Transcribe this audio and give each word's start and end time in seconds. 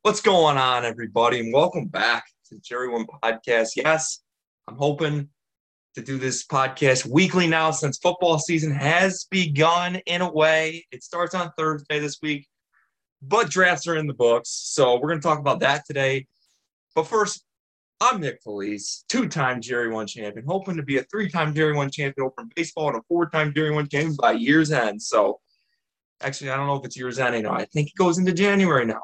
What's 0.00 0.22
going 0.22 0.56
on, 0.56 0.84
everybody? 0.84 1.38
And 1.38 1.52
welcome 1.52 1.86
back 1.86 2.24
to 2.48 2.58
Jerry 2.58 2.88
One 2.88 3.06
Podcast. 3.22 3.76
Yes, 3.76 4.20
I'm 4.66 4.74
hoping 4.74 5.28
to 5.94 6.02
do 6.02 6.18
this 6.18 6.44
podcast 6.44 7.06
weekly 7.06 7.46
now 7.46 7.70
since 7.70 7.98
football 7.98 8.38
season 8.38 8.72
has 8.72 9.26
begun 9.30 9.96
in 10.06 10.22
a 10.22 10.32
way. 10.32 10.84
It 10.90 11.04
starts 11.04 11.34
on 11.34 11.52
Thursday 11.56 12.00
this 12.00 12.18
week, 12.20 12.48
but 13.20 13.50
drafts 13.50 13.86
are 13.86 13.96
in 13.96 14.08
the 14.08 14.14
books. 14.14 14.48
So 14.48 14.94
we're 14.94 15.08
going 15.08 15.20
to 15.20 15.28
talk 15.28 15.38
about 15.38 15.60
that 15.60 15.84
today. 15.86 16.26
But 16.96 17.06
first, 17.06 17.44
I'm 18.00 18.20
Nick 18.20 18.40
Felice, 18.42 19.04
two 19.08 19.28
time 19.28 19.60
Jerry 19.60 19.90
One 19.90 20.08
champion, 20.08 20.46
hoping 20.48 20.76
to 20.78 20.82
be 20.82 20.98
a 20.98 21.04
three 21.04 21.28
time 21.28 21.54
Jerry 21.54 21.74
One 21.74 21.90
champion 21.90 22.30
in 22.38 22.50
baseball 22.56 22.88
and 22.88 22.96
a 22.96 23.02
four 23.08 23.28
time 23.28 23.52
Jerry 23.54 23.70
One 23.70 23.88
champion 23.88 24.16
by 24.20 24.32
year's 24.32 24.72
end. 24.72 25.00
So 25.00 25.38
actually, 26.22 26.50
I 26.50 26.56
don't 26.56 26.66
know 26.66 26.76
if 26.76 26.84
it's 26.84 26.96
year's 26.96 27.20
end 27.20 27.36
anymore. 27.36 27.58
I 27.58 27.66
think 27.66 27.88
it 27.88 27.94
goes 27.94 28.18
into 28.18 28.32
January 28.32 28.86
now 28.86 29.02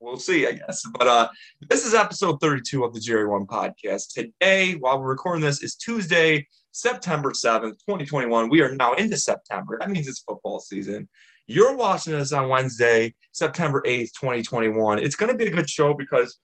we'll 0.00 0.18
see, 0.18 0.46
I 0.46 0.52
guess. 0.52 0.82
But 0.98 1.06
uh, 1.06 1.28
this 1.68 1.86
is 1.86 1.94
episode 1.94 2.40
32 2.40 2.84
of 2.84 2.94
the 2.94 3.00
Jerry 3.00 3.26
One 3.26 3.46
podcast. 3.46 4.12
Today, 4.14 4.72
while 4.74 5.00
we're 5.00 5.08
recording 5.08 5.42
this, 5.42 5.62
is 5.62 5.76
Tuesday, 5.76 6.46
September 6.72 7.30
7th, 7.30 7.78
2021. 7.86 8.48
We 8.48 8.62
are 8.62 8.74
now 8.74 8.94
into 8.94 9.16
September. 9.16 9.78
That 9.78 9.90
means 9.90 10.08
it's 10.08 10.20
football 10.20 10.60
season. 10.60 11.08
You're 11.46 11.76
watching 11.76 12.14
this 12.14 12.32
on 12.32 12.48
Wednesday, 12.48 13.14
September 13.32 13.82
8th, 13.86 14.12
2021. 14.18 14.98
It's 14.98 15.16
going 15.16 15.32
to 15.32 15.38
be 15.38 15.46
a 15.46 15.50
good 15.50 15.68
show 15.68 15.94
because 15.94 16.38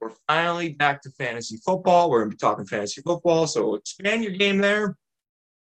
we're 0.00 0.12
finally 0.26 0.70
back 0.70 1.02
to 1.02 1.10
fantasy 1.10 1.58
football. 1.64 2.10
We're 2.10 2.20
going 2.20 2.30
to 2.30 2.36
be 2.36 2.40
talking 2.40 2.66
fantasy 2.66 3.02
football, 3.02 3.46
so 3.46 3.74
expand 3.74 4.24
your 4.24 4.32
game 4.32 4.58
there. 4.58 4.96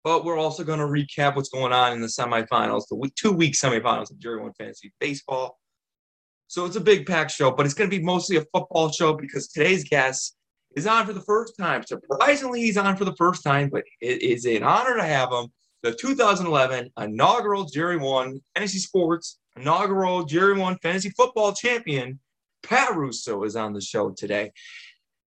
But 0.02 0.25
we're 0.25 0.39
also 0.39 0.65
going 0.65 0.79
to 0.79 0.87
recap 0.87 1.37
what's 1.37 1.51
going 1.51 1.75
on 1.75 1.93
in 1.93 2.01
the 2.01 2.07
semifinals, 2.07 2.85
the 2.89 3.11
two 3.16 3.33
week 3.33 3.55
semifinals 3.55 4.11
of 4.11 4.19
Jerry 4.19 4.41
One 4.41 4.55
Fantasy 4.55 4.93
Baseball. 4.99 5.60
So 6.51 6.65
it's 6.65 6.75
a 6.75 6.81
big 6.81 7.07
pack 7.07 7.31
show, 7.31 7.53
but 7.53 7.65
it's 7.65 7.77
going 7.77 7.89
to 7.89 7.97
be 7.97 8.03
mostly 8.03 8.37
a 8.37 8.45
football 8.53 8.91
show 8.91 9.15
because 9.15 9.47
today's 9.47 9.85
guest 9.85 10.35
is 10.75 10.85
on 10.85 11.07
for 11.07 11.13
the 11.13 11.21
first 11.21 11.55
time. 11.57 11.85
Surprisingly, 11.87 12.63
he's 12.63 12.77
on 12.77 12.97
for 12.97 13.05
the 13.05 13.15
first 13.15 13.45
time, 13.45 13.71
but 13.71 13.85
it 14.01 14.21
is 14.21 14.45
an 14.47 14.65
honor 14.65 14.97
to 14.97 15.05
have 15.05 15.30
him. 15.30 15.47
The 15.85 15.95
2011 15.95 16.91
inaugural 16.99 17.66
Jerry 17.66 17.99
One 17.99 18.41
Fantasy 18.57 18.80
Sports 18.80 19.39
inaugural 19.55 20.24
Jerry 20.24 20.59
One 20.59 20.77
Fantasy 20.83 21.11
Football 21.11 21.52
Champion, 21.52 22.19
Pat 22.65 22.96
Russo, 22.96 23.45
is 23.45 23.55
on 23.55 23.73
the 23.73 23.80
show 23.80 24.11
today. 24.11 24.51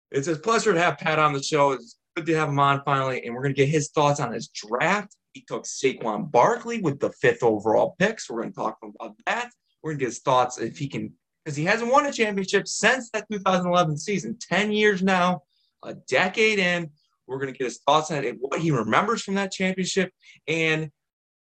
It's 0.10 0.28
a 0.28 0.36
pleasure 0.36 0.74
to 0.74 0.80
have 0.80 0.98
Pat 0.98 1.20
on 1.20 1.34
the 1.34 1.44
show. 1.44 1.74
It's 1.74 1.96
good 2.16 2.26
to 2.26 2.36
have 2.38 2.50
him 2.50 2.58
on 2.58 2.82
finally, 2.86 3.24
and 3.24 3.36
we're 3.36 3.44
going 3.44 3.54
to 3.54 3.62
get 3.62 3.70
his 3.70 3.92
thoughts 3.92 4.20
on 4.20 4.34
his 4.34 4.48
draft. 4.48 5.16
He 5.34 5.46
took 5.48 5.66
Saquon 5.66 6.32
Barkley 6.32 6.82
with 6.82 7.00
the 7.00 7.12
fifth 7.22 7.44
overall 7.44 7.94
pick, 8.00 8.20
so 8.20 8.34
we're 8.34 8.42
going 8.42 8.54
to 8.54 8.60
talk 8.60 8.80
about 8.82 9.16
that. 9.28 9.52
We're 9.84 9.92
gonna 9.92 10.00
get 10.00 10.06
his 10.08 10.20
thoughts 10.20 10.58
if 10.58 10.78
he 10.78 10.88
can, 10.88 11.14
because 11.44 11.58
he 11.58 11.66
hasn't 11.66 11.92
won 11.92 12.06
a 12.06 12.12
championship 12.12 12.68
since 12.68 13.10
that 13.12 13.26
2011 13.32 13.98
season. 13.98 14.38
Ten 14.40 14.72
years 14.72 15.04
now, 15.04 15.42
a 15.84 15.94
decade 15.94 16.60
in. 16.60 16.90
We're 17.28 17.40
gonna 17.40 17.52
get 17.52 17.66
his 17.66 17.80
thoughts 17.86 18.10
on 18.12 18.24
it, 18.24 18.38
what 18.40 18.60
he 18.60 18.72
remembers 18.72 19.22
from 19.22 19.36
that 19.36 19.52
championship, 19.52 20.12
and 20.48 20.90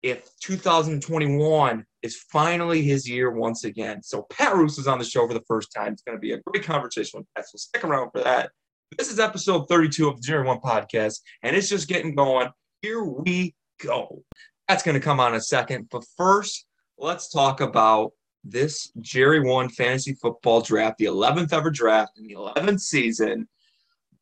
if 0.03 0.29
2021 0.41 1.85
is 2.03 2.23
finally 2.31 2.81
his 2.81 3.09
year 3.09 3.31
once 3.31 3.63
again. 3.63 4.01
So 4.03 4.25
Pat 4.29 4.55
Russo 4.55 4.81
is 4.81 4.87
on 4.87 4.99
the 4.99 5.05
show 5.05 5.27
for 5.27 5.33
the 5.33 5.43
first 5.47 5.73
time. 5.75 5.93
It's 5.93 6.03
going 6.03 6.15
to 6.15 6.21
be 6.21 6.33
a 6.33 6.39
great 6.45 6.63
conversation 6.63 7.19
with 7.19 7.27
Pat. 7.35 7.49
So 7.49 7.57
stick 7.57 7.83
around 7.83 8.11
for 8.11 8.21
that. 8.23 8.51
This 8.97 9.11
is 9.11 9.19
episode 9.19 9.67
32 9.67 10.07
of 10.07 10.15
the 10.17 10.21
Jerry 10.21 10.45
One 10.45 10.59
podcast, 10.59 11.19
and 11.43 11.55
it's 11.55 11.67
just 11.67 11.89
getting 11.89 12.15
going. 12.15 12.49
Here 12.81 13.03
we 13.03 13.53
go. 13.83 14.23
That's 14.69 14.83
going 14.83 14.95
to 14.95 15.03
come 15.03 15.19
on 15.19 15.35
a 15.35 15.41
second. 15.41 15.87
But 15.91 16.05
first, 16.15 16.65
let's 16.97 17.29
talk 17.29 17.59
about 17.59 18.13
this 18.49 18.91
Jerry 18.99 19.39
One 19.39 19.69
fantasy 19.69 20.13
football 20.13 20.61
draft, 20.61 20.97
the 20.97 21.05
11th 21.05 21.53
ever 21.53 21.69
draft 21.69 22.17
in 22.17 22.27
the 22.27 22.35
11th 22.35 22.81
season. 22.81 23.47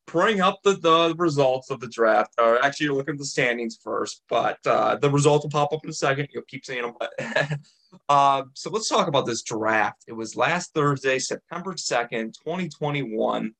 Bring 0.06 0.40
up 0.40 0.60
the, 0.62 0.74
the 0.74 1.14
results 1.18 1.70
of 1.70 1.80
the 1.80 1.88
draft. 1.88 2.34
Or 2.38 2.64
actually, 2.64 2.86
you're 2.86 2.94
looking 2.94 3.14
at 3.14 3.18
the 3.18 3.24
standings 3.24 3.78
first, 3.82 4.22
but 4.28 4.58
uh, 4.64 4.96
the 4.96 5.10
results 5.10 5.44
will 5.44 5.50
pop 5.50 5.72
up 5.72 5.82
in 5.82 5.90
a 5.90 5.94
second. 5.94 6.28
You'll 6.32 6.44
keep 6.44 6.64
seeing 6.64 6.82
them. 6.82 6.94
But 6.98 7.10
uh, 8.08 8.42
so 8.54 8.70
let's 8.70 8.88
talk 8.88 9.08
about 9.08 9.26
this 9.26 9.42
draft. 9.42 10.04
It 10.06 10.12
was 10.12 10.36
last 10.36 10.72
Thursday, 10.74 11.18
September 11.18 11.74
2nd, 11.74 12.34
2021. 12.34 13.52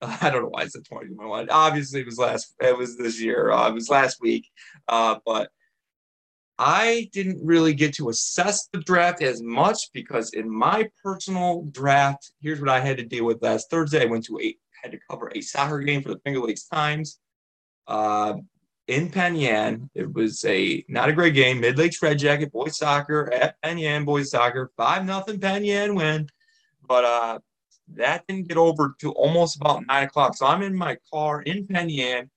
I 0.00 0.30
don't 0.30 0.42
know 0.42 0.48
why 0.48 0.62
it's 0.62 0.72
said 0.72 0.84
2021. 0.84 1.50
Obviously, 1.50 2.00
it 2.00 2.06
was 2.06 2.18
last. 2.18 2.54
It 2.60 2.76
was 2.76 2.96
this 2.96 3.20
year. 3.20 3.50
Uh, 3.50 3.68
it 3.68 3.74
was 3.74 3.90
last 3.90 4.20
week. 4.20 4.48
Uh, 4.86 5.16
but 5.26 5.50
I 6.58 7.08
didn't 7.12 7.44
really 7.44 7.72
get 7.72 7.94
to 7.94 8.08
assess 8.08 8.68
the 8.72 8.80
draft 8.80 9.22
as 9.22 9.42
much 9.42 9.92
because 9.92 10.30
in 10.30 10.50
my 10.50 10.90
personal 11.02 11.62
draft, 11.70 12.32
here's 12.40 12.60
what 12.60 12.68
I 12.68 12.80
had 12.80 12.96
to 12.96 13.04
deal 13.04 13.24
with 13.24 13.42
last 13.42 13.70
Thursday. 13.70 14.02
I 14.02 14.06
went 14.06 14.24
to 14.26 14.40
a 14.40 14.56
had 14.82 14.92
to 14.92 14.98
cover 15.08 15.30
a 15.34 15.40
soccer 15.40 15.80
game 15.80 16.02
for 16.02 16.10
the 16.10 16.20
Finger 16.20 16.40
Lakes 16.40 16.66
Times 16.66 17.20
uh, 17.86 18.34
in 18.86 19.08
Penn 19.10 19.36
Yan. 19.36 19.90
It 19.94 20.12
was 20.12 20.44
a 20.44 20.84
not 20.88 21.08
a 21.08 21.12
great 21.12 21.34
game. 21.34 21.60
Mid 21.60 21.78
Lakes 21.78 22.02
Red 22.02 22.18
Jacket 22.18 22.52
boys 22.52 22.78
soccer 22.78 23.32
at 23.32 23.60
Penn 23.62 23.78
Yan 23.78 24.04
boys 24.04 24.30
soccer 24.30 24.70
five 24.76 25.04
nothing 25.04 25.40
Penn 25.40 25.64
Yan 25.64 25.94
win, 25.94 26.28
but 26.86 27.04
uh, 27.04 27.38
that 27.94 28.26
didn't 28.26 28.48
get 28.48 28.56
over 28.56 28.94
to 29.00 29.12
almost 29.12 29.56
about 29.56 29.86
nine 29.86 30.04
o'clock. 30.04 30.36
So 30.36 30.46
I'm 30.46 30.62
in 30.62 30.76
my 30.76 30.96
car 31.12 31.42
in 31.42 31.66
Penn 31.66 31.88
Yan. 31.88 32.30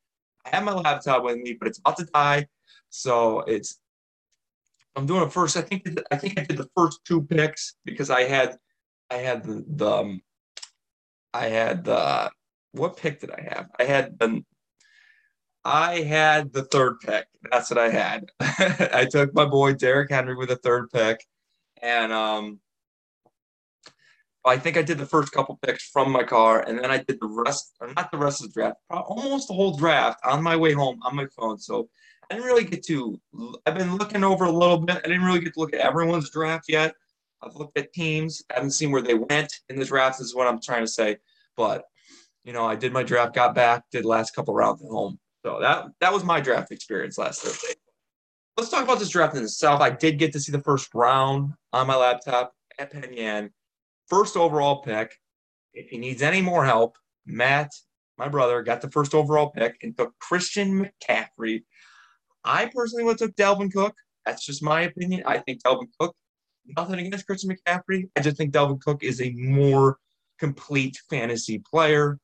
I 0.45 0.55
have 0.55 0.63
my 0.63 0.73
laptop 0.73 1.23
with 1.23 1.37
me, 1.37 1.53
but 1.53 1.67
it's 1.67 1.79
about 1.79 1.97
to 1.97 2.05
die. 2.05 2.47
So 2.89 3.41
it's 3.41 3.79
I'm 4.95 5.05
doing 5.05 5.23
a 5.23 5.29
first. 5.29 5.57
I 5.57 5.61
think 5.61 5.87
I 6.11 6.17
think 6.17 6.39
I 6.39 6.43
did 6.43 6.57
the 6.57 6.69
first 6.75 6.99
two 7.05 7.21
picks 7.23 7.75
because 7.85 8.09
I 8.09 8.23
had 8.23 8.57
I 9.09 9.15
had 9.15 9.43
the 9.43 9.63
the 9.67 9.91
um, 9.91 10.21
I 11.33 11.45
had 11.47 11.85
the 11.85 12.31
what 12.73 12.97
pick 12.97 13.19
did 13.19 13.31
I 13.31 13.41
have? 13.53 13.69
I 13.79 13.83
had 13.83 14.19
the 14.19 14.43
I 15.63 15.99
had 16.01 16.51
the 16.53 16.63
third 16.63 16.99
pick. 16.99 17.27
That's 17.51 17.69
what 17.69 17.79
I 17.79 17.89
had. 17.89 18.25
I 18.39 19.07
took 19.09 19.33
my 19.33 19.45
boy 19.45 19.73
Derrick 19.73 20.11
Henry 20.11 20.35
with 20.35 20.49
the 20.49 20.55
third 20.57 20.89
pick, 20.91 21.23
and 21.81 22.11
um, 22.11 22.59
I 24.43 24.57
think 24.57 24.75
I 24.75 24.81
did 24.81 24.97
the 24.97 25.05
first 25.05 25.31
couple 25.31 25.59
picks 25.61 25.87
from 25.87 26.11
my 26.11 26.23
car, 26.23 26.61
and 26.67 26.79
then 26.79 26.89
I 26.89 26.97
did 26.97 27.19
the 27.21 27.27
rest, 27.27 27.75
or 27.79 27.93
not 27.93 28.11
the 28.11 28.17
rest 28.17 28.41
of 28.41 28.47
the 28.47 28.53
draft, 28.53 28.77
almost 28.89 29.47
the 29.47 29.53
whole 29.53 29.77
draft 29.77 30.19
on 30.25 30.41
my 30.41 30.55
way 30.55 30.73
home 30.73 30.99
on 31.03 31.15
my 31.15 31.27
phone. 31.27 31.59
So 31.59 31.89
I 32.31 32.35
didn't 32.35 32.47
really 32.47 32.63
get 32.63 32.85
to. 32.85 33.19
I've 33.65 33.75
been 33.75 33.97
looking 33.97 34.23
over 34.23 34.45
a 34.45 34.51
little 34.51 34.77
bit. 34.77 35.01
I 35.03 35.07
didn't 35.09 35.25
really 35.25 35.41
get 35.41 35.53
to 35.53 35.59
look 35.59 35.73
at 35.73 35.81
everyone's 35.81 36.29
draft 36.29 36.65
yet. 36.69 36.95
I've 37.41 37.57
looked 37.57 37.77
at 37.77 37.91
teams. 37.91 38.41
I 38.49 38.53
haven't 38.53 38.71
seen 38.71 38.89
where 38.89 39.01
they 39.01 39.15
went 39.15 39.51
in 39.67 39.77
the 39.77 39.83
draft. 39.83 40.21
Is 40.21 40.33
what 40.33 40.47
I'm 40.47 40.61
trying 40.61 40.83
to 40.83 40.87
say. 40.87 41.17
But 41.57 41.83
you 42.45 42.53
know, 42.53 42.65
I 42.65 42.75
did 42.75 42.93
my 42.93 43.03
draft, 43.03 43.35
got 43.35 43.53
back, 43.53 43.83
did 43.91 44.05
last 44.05 44.33
couple 44.33 44.53
rounds 44.53 44.81
at 44.81 44.89
home. 44.89 45.19
So 45.45 45.59
that 45.59 45.87
that 45.99 46.13
was 46.13 46.23
my 46.23 46.39
draft 46.39 46.71
experience 46.71 47.17
last 47.17 47.41
Thursday. 47.41 47.73
Let's 48.55 48.69
talk 48.69 48.85
about 48.85 48.99
this 48.99 49.09
draft 49.09 49.35
in 49.35 49.43
itself. 49.43 49.81
I 49.81 49.89
did 49.89 50.17
get 50.17 50.31
to 50.31 50.39
see 50.39 50.53
the 50.53 50.61
first 50.61 50.93
round 50.93 51.51
on 51.73 51.85
my 51.85 51.97
laptop 51.97 52.53
at 52.79 52.93
Penn 52.93 53.11
Yan. 53.11 53.51
First 54.07 54.37
overall 54.37 54.83
pick. 54.83 55.17
If 55.73 55.89
he 55.89 55.97
needs 55.97 56.21
any 56.21 56.41
more 56.41 56.63
help, 56.63 56.97
Matt, 57.25 57.71
my 58.17 58.29
brother, 58.29 58.63
got 58.63 58.79
the 58.79 58.91
first 58.91 59.13
overall 59.13 59.49
pick 59.49 59.77
and 59.83 59.97
took 59.97 60.17
Christian 60.19 60.85
McCaffrey 60.85 61.63
I 62.43 62.69
personally 62.73 63.03
would 63.03 63.19
have 63.19 63.29
took 63.29 63.35
Dalvin 63.35 63.71
Cook. 63.71 63.95
That's 64.25 64.45
just 64.45 64.63
my 64.63 64.81
opinion. 64.81 65.23
I 65.25 65.39
think 65.39 65.61
Dalvin 65.63 65.87
Cook, 65.99 66.15
nothing 66.77 66.99
against 66.99 67.25
Christian 67.25 67.55
McCaffrey. 67.55 68.09
I 68.15 68.21
just 68.21 68.37
think 68.37 68.53
Dalvin 68.53 68.81
Cook 68.81 69.03
is 69.03 69.21
a 69.21 69.31
more 69.31 69.97
complete 70.39 70.97
fantasy 71.09 71.59
player 71.59 72.19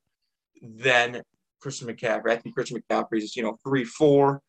than 0.62 1.22
Christian 1.60 1.88
McCaffrey. 1.88 2.32
I 2.32 2.38
think 2.38 2.56
Christian 2.56 2.82
McCaffrey 2.82 3.18
is, 3.18 3.36
you 3.36 3.44
know, 3.44 3.58
three, 3.64 3.84
four. 3.84 4.42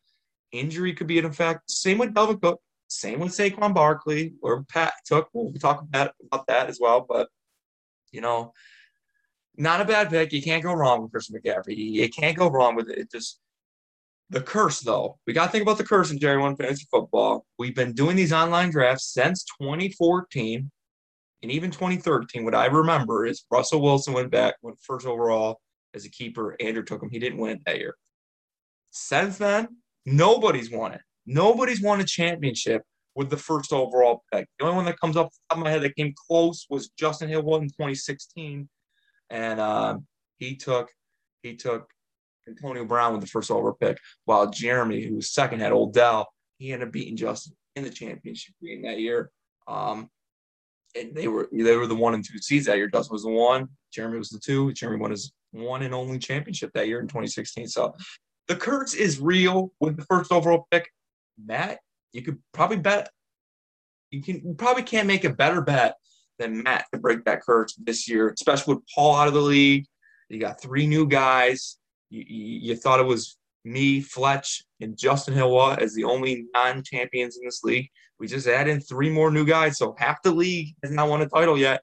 Injury 0.51 0.93
could 0.93 1.07
be 1.07 1.19
an 1.19 1.25
effect. 1.25 1.69
Same 1.69 1.97
with 1.97 2.13
Dalvin 2.13 2.41
Cook. 2.41 2.61
Same 2.87 3.19
with 3.19 3.31
Saquon 3.31 3.73
Barkley 3.73 4.33
or 4.41 4.63
Pat 4.63 4.93
took. 5.05 5.29
We'll 5.33 5.53
talk 5.53 5.81
about, 5.81 6.13
about 6.25 6.47
that 6.47 6.69
as 6.69 6.79
well. 6.81 7.05
But, 7.07 7.29
you 8.11 8.21
know, 8.21 8.53
not 9.55 9.81
a 9.81 9.85
bad 9.85 10.09
pick. 10.09 10.33
You 10.33 10.41
can't 10.41 10.63
go 10.63 10.73
wrong 10.73 11.03
with 11.03 11.11
Christian 11.11 11.39
McCaffrey. 11.39 11.75
You 11.77 12.09
can't 12.09 12.37
go 12.37 12.49
wrong 12.49 12.75
with 12.75 12.89
it. 12.89 12.97
It 12.97 13.11
just 13.11 13.39
the 14.29 14.41
curse, 14.41 14.79
though, 14.81 15.17
we 15.25 15.33
got 15.33 15.47
to 15.47 15.51
think 15.51 15.63
about 15.63 15.77
the 15.77 15.83
curse 15.83 16.11
in 16.11 16.19
Jerry 16.19 16.37
One 16.37 16.55
Fantasy 16.55 16.85
Football. 16.91 17.45
We've 17.57 17.75
been 17.75 17.93
doing 17.93 18.15
these 18.15 18.33
online 18.33 18.69
drafts 18.69 19.11
since 19.13 19.43
2014 19.59 20.69
and 21.41 21.51
even 21.51 21.71
2013. 21.71 22.45
What 22.45 22.53
I 22.53 22.67
remember 22.67 23.25
is 23.25 23.45
Russell 23.51 23.81
Wilson 23.81 24.13
went 24.13 24.29
back, 24.29 24.55
went 24.61 24.77
first 24.81 25.07
overall 25.07 25.59
as 25.95 26.05
a 26.05 26.09
keeper. 26.09 26.55
Andrew 26.59 26.83
took 26.83 27.01
him. 27.01 27.09
He 27.09 27.17
didn't 27.17 27.39
win 27.39 27.59
that 27.65 27.79
year. 27.79 27.95
Since 28.91 29.37
then, 29.37 29.67
nobody's 30.05 30.69
won 30.69 30.93
it. 30.93 31.01
Nobody's 31.25 31.81
won 31.81 31.99
a 32.01 32.05
championship 32.05 32.83
with 33.15 33.29
the 33.29 33.37
first 33.37 33.73
overall 33.73 34.23
pick. 34.31 34.47
The 34.59 34.65
only 34.65 34.75
one 34.75 34.85
that 34.85 34.99
comes 34.99 35.17
up 35.17 35.29
top 35.49 35.57
of 35.57 35.63
my 35.63 35.71
head 35.71 35.81
that 35.81 35.95
came 35.95 36.13
close 36.27 36.67
was 36.69 36.89
Justin 36.89 37.29
Hill 37.29 37.41
in 37.55 37.67
2016, 37.67 38.69
and 39.29 39.59
uh, 39.59 39.97
he 40.37 40.55
took 40.55 40.89
he 41.41 41.55
took 41.55 41.87
Antonio 42.49 42.85
Brown 42.85 43.13
with 43.13 43.21
the 43.21 43.27
first 43.27 43.51
overall 43.51 43.77
pick, 43.79 43.97
while 44.25 44.49
Jeremy, 44.49 45.01
who 45.03 45.15
was 45.15 45.31
second, 45.31 45.59
had 45.59 45.71
Odell. 45.71 46.27
He 46.57 46.73
ended 46.73 46.89
up 46.89 46.93
beating 46.93 47.15
Justin 47.15 47.55
in 47.75 47.83
the 47.83 47.89
championship 47.89 48.53
game 48.61 48.81
that 48.83 48.99
year. 48.99 49.31
Um, 49.67 50.09
and 50.95 51.15
they 51.15 51.27
were 51.27 51.47
they 51.51 51.75
were 51.75 51.87
the 51.87 51.95
one 51.95 52.13
and 52.13 52.25
two 52.25 52.39
seeds 52.39 52.65
that 52.65 52.77
year. 52.77 52.87
Dustin 52.87 53.13
was 53.13 53.23
the 53.23 53.29
one, 53.29 53.69
Jeremy 53.91 54.17
was 54.17 54.29
the 54.29 54.39
two. 54.39 54.73
Jeremy 54.73 54.99
won 54.99 55.11
his 55.11 55.31
one 55.51 55.83
and 55.83 55.93
only 55.93 56.19
championship 56.19 56.71
that 56.73 56.87
year 56.87 56.99
in 56.99 57.07
2016. 57.07 57.67
So 57.67 57.93
the 58.47 58.55
curse 58.55 58.93
is 58.93 59.19
real 59.19 59.71
with 59.79 59.97
the 59.97 60.05
first 60.05 60.31
overall 60.31 60.67
pick. 60.71 60.89
Matt, 61.43 61.79
you 62.11 62.21
could 62.21 62.39
probably 62.53 62.77
bet 62.77 63.09
you 64.11 64.21
can 64.21 64.41
you 64.43 64.55
probably 64.55 64.83
can't 64.83 65.07
make 65.07 65.23
a 65.23 65.29
better 65.29 65.61
bet 65.61 65.95
than 66.39 66.63
Matt 66.63 66.85
to 66.93 66.99
break 66.99 67.25
that 67.25 67.41
curse 67.41 67.75
this 67.75 68.09
year, 68.09 68.29
especially 68.29 68.75
with 68.75 68.83
Paul 68.93 69.15
out 69.15 69.27
of 69.27 69.33
the 69.33 69.41
league. 69.41 69.85
You 70.29 70.39
got 70.39 70.61
three 70.61 70.87
new 70.87 71.07
guys. 71.07 71.77
You, 72.09 72.23
you, 72.27 72.75
thought 72.75 72.99
it 72.99 73.05
was 73.05 73.37
me, 73.63 74.01
Fletch, 74.01 74.63
and 74.81 74.97
Justin 74.97 75.35
Hilwa 75.35 75.77
as 75.79 75.93
the 75.93 76.03
only 76.03 76.45
non-champions 76.53 77.37
in 77.37 77.45
this 77.45 77.63
league. 77.63 77.89
We 78.19 78.27
just 78.27 78.47
added 78.47 78.87
three 78.87 79.09
more 79.09 79.31
new 79.31 79.45
guys, 79.45 79.77
so 79.77 79.95
half 79.97 80.21
the 80.23 80.31
league 80.31 80.75
has 80.83 80.91
not 80.91 81.09
won 81.09 81.21
a 81.21 81.29
title 81.29 81.57
yet. 81.57 81.81